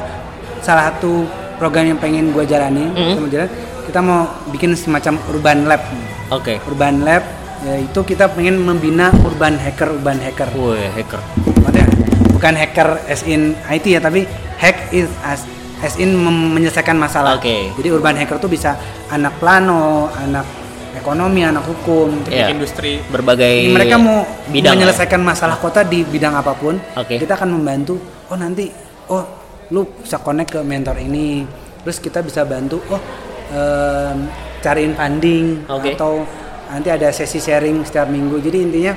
salah 0.63 0.91
satu 0.91 1.27
program 1.59 1.91
yang 1.91 1.99
pengen 1.99 2.31
gue 2.31 2.43
jalani 2.47 2.91
sama 2.95 3.27
jalan 3.27 3.49
kita 3.89 3.99
mau 4.05 4.29
bikin 4.53 4.77
semacam 4.77 5.17
urban 5.33 5.65
lab. 5.65 5.81
Oke. 6.29 6.61
Urban 6.69 7.01
lab 7.01 7.25
yaitu 7.65 7.99
kita 8.07 8.31
pengen 8.31 8.61
membina 8.61 9.11
urban 9.25 9.57
hacker 9.59 9.97
urban 9.97 10.21
hacker. 10.21 10.47
Woi 10.55 10.87
hacker. 10.93 11.19
Maksudnya 11.59 11.85
bukan 12.31 12.53
hacker 12.55 12.89
as 13.09 13.25
in 13.25 13.57
IT 13.67 13.89
ya 13.89 13.99
tapi 13.99 14.29
hack 14.61 14.93
is 14.93 15.09
as 15.25 15.43
as 15.79 15.95
in 15.95 16.11
menyelesaikan 16.19 16.95
masalah 16.95 17.35
Oke. 17.35 17.71
jadi 17.73 17.87
urban 17.89 18.13
hacker 18.13 18.37
tuh 18.37 18.47
bisa 18.47 18.75
anak 19.07 19.37
plano 19.37 20.11
anak 20.13 20.43
ekonomi 20.91 21.41
anak 21.41 21.63
hukum 21.63 22.25
Iya. 22.25 22.49
Industri 22.49 22.99
berbagai 23.05 23.63
Jadi 23.63 23.71
mereka 23.71 23.95
mau 23.95 24.21
bidang 24.47 24.73
ya? 24.73 24.83
menyelesaikan 24.83 25.21
masalah 25.21 25.55
kota 25.55 25.81
di 25.81 26.03
bidang 26.03 26.33
apa 26.33 26.51
pun 26.51 26.75
Oke. 26.95 27.15
kita 27.15 27.33
akan 27.33 27.55
membantu 27.55 27.95
oh 28.27 28.35
nanti 28.35 28.67
oh 29.07 29.23
lu 29.69 29.85
bisa 30.01 30.19
connect 30.19 30.51
ke 30.51 30.59
mentor 30.59 30.97
ini 30.97 31.45
terus 31.79 31.97
kita 31.97 32.19
bisa 32.19 32.43
bantu 32.43 32.81
oh 32.89 33.01
em, 33.49 34.27
cariin 34.59 34.91
funding 34.91 35.63
Oke. 35.65 35.93
atau 35.93 36.25
nanti 36.67 36.89
ada 36.89 37.07
sesi 37.09 37.39
sharing 37.39 37.81
setiap 37.81 38.05
minggu 38.05 38.35
jadi 38.39 38.57
intinya 38.59 38.93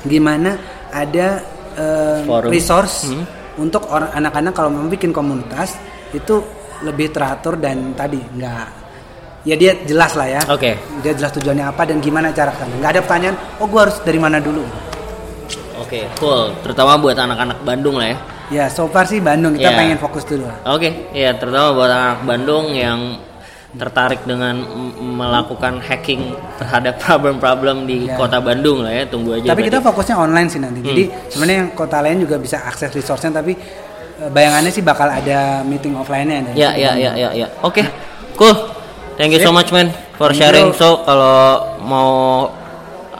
gimana 0.00 0.56
ada 0.90 1.42
Forum. 2.24 2.48
resource 2.48 3.06
Hmm. 3.06 3.24
untuk 3.56 3.84
orang 3.86 4.10
anak-anak 4.12 4.52
kalau 4.52 4.70
mau 4.70 4.86
bikin 4.86 5.10
komunitas 5.10 5.76
itu 6.12 6.34
lebih 6.80 7.10
teratur 7.10 7.54
dan 7.54 7.92
tadi 7.92 8.18
nggak 8.18 8.66
ya 9.42 9.54
dia 9.54 9.72
jelas 9.80 10.12
lah 10.14 10.28
ya 10.28 10.42
Oke. 10.48 10.76
dia 11.00 11.12
jelas 11.12 11.32
tujuannya 11.32 11.64
apa 11.66 11.82
dan 11.84 11.96
gimana 11.98 12.28
cara 12.30 12.50
ke 12.50 12.60
sana 12.60 12.74
nggak 12.74 12.90
ada 12.90 13.00
pertanyaan 13.00 13.36
oh 13.56 13.66
gua 13.66 13.80
harus 13.84 13.96
dari 14.00 14.16
mana 14.16 14.36
dulu 14.36 14.64
oke 15.76 16.00
cool 16.16 16.52
terutama 16.60 16.96
buat 16.96 17.16
anak-anak 17.16 17.58
Bandung 17.62 17.96
lah 17.96 18.06
ya 18.06 18.18
ya 18.50 18.64
so 18.66 18.84
far 18.86 19.04
sih 19.04 19.18
Bandung 19.18 19.54
kita 19.54 19.70
Ya. 19.70 19.76
pengen 19.76 19.96
fokus 19.96 20.24
dulu 20.24 20.44
lah 20.44 20.56
Oke, 20.68 21.08
ya 21.12 21.32
terutama 21.32 21.72
buat 21.72 21.88
anak 21.88 22.18
Bandung 22.24 22.74
yang 22.74 23.16
tertarik 23.70 24.26
dengan 24.26 24.66
melakukan 24.98 25.78
hacking 25.78 26.34
terhadap 26.58 26.98
problem-problem 27.06 27.86
di 27.86 28.10
Ya. 28.10 28.18
kota 28.18 28.40
Bandung 28.40 28.82
lah 28.82 28.90
ya 28.92 29.04
tunggu 29.06 29.38
aja 29.38 29.54
Tapi 29.54 29.62
kita 29.62 29.78
berarti. 29.78 29.88
fokusnya 29.94 30.16
online 30.18 30.48
sih 30.50 30.58
nanti. 30.58 30.80
Jadi 30.82 31.02
Hmm. 31.06 31.30
sebenarnya 31.30 31.58
yang 31.60 31.70
kota 31.72 31.98
lain 32.02 32.18
juga 32.18 32.36
bisa 32.36 32.58
akses 32.60 32.90
resource-nya 32.90 33.30
tapi 33.32 33.54
bayangannya 34.28 34.68
sih 34.68 34.84
bakal 34.84 35.08
ada 35.08 35.64
meeting 35.64 35.96
offline-nya. 35.96 36.52
ya 36.52 36.76
ya 36.76 36.92
ya 37.00 37.12
ya 37.16 37.28
ya. 37.32 37.46
Oke 37.64 37.80
cool. 38.36 38.52
Thank 39.16 39.36
you 39.36 39.40
so 39.40 39.52
much 39.52 39.72
man 39.72 39.92
for 40.20 40.32
Thank 40.32 40.40
sharing. 40.44 40.68
you. 40.72 40.76
so 40.76 41.00
kalau 41.08 41.76
mau 41.80 42.12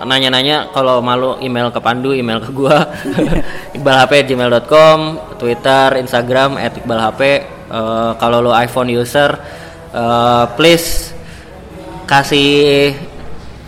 nanya-nanya 0.00 0.72
kalau 0.72 1.04
malu 1.04 1.36
email 1.44 1.68
ke 1.68 1.80
Pandu 1.80 2.12
email 2.12 2.40
ke 2.40 2.52
gua. 2.52 2.88
Iqbalhp@gmail.com 3.76 4.98
Twitter 5.40 6.00
Instagram 6.00 6.56
@iqbalhp. 6.56 7.20
Eh, 7.70 8.12
kalau 8.18 8.42
lo 8.42 8.52
iPhone 8.56 8.90
user 8.90 9.30
eh, 9.92 10.44
please 10.56 11.14
kasih 12.08 12.90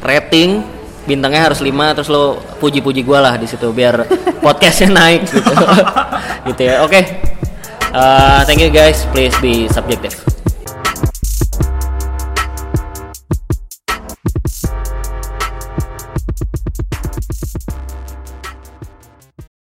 rating 0.03 0.67
bintangnya 1.05 1.51
harus 1.51 1.61
5 1.61 1.97
terus 1.99 2.09
lo 2.09 2.39
puji-puji 2.63 3.03
gua 3.03 3.21
lah 3.31 3.35
di 3.39 3.47
situ 3.51 3.71
biar 3.75 4.07
podcastnya 4.45 4.95
naik 4.95 5.23
gitu. 5.29 5.53
Gitu 6.53 6.63
ya. 6.67 6.83
Oke. 6.83 7.01
Eh, 7.93 8.41
thank 8.49 8.59
you 8.59 8.73
guys. 8.73 9.07
Please 9.15 9.35
be 9.39 9.71
subjective 9.71 10.32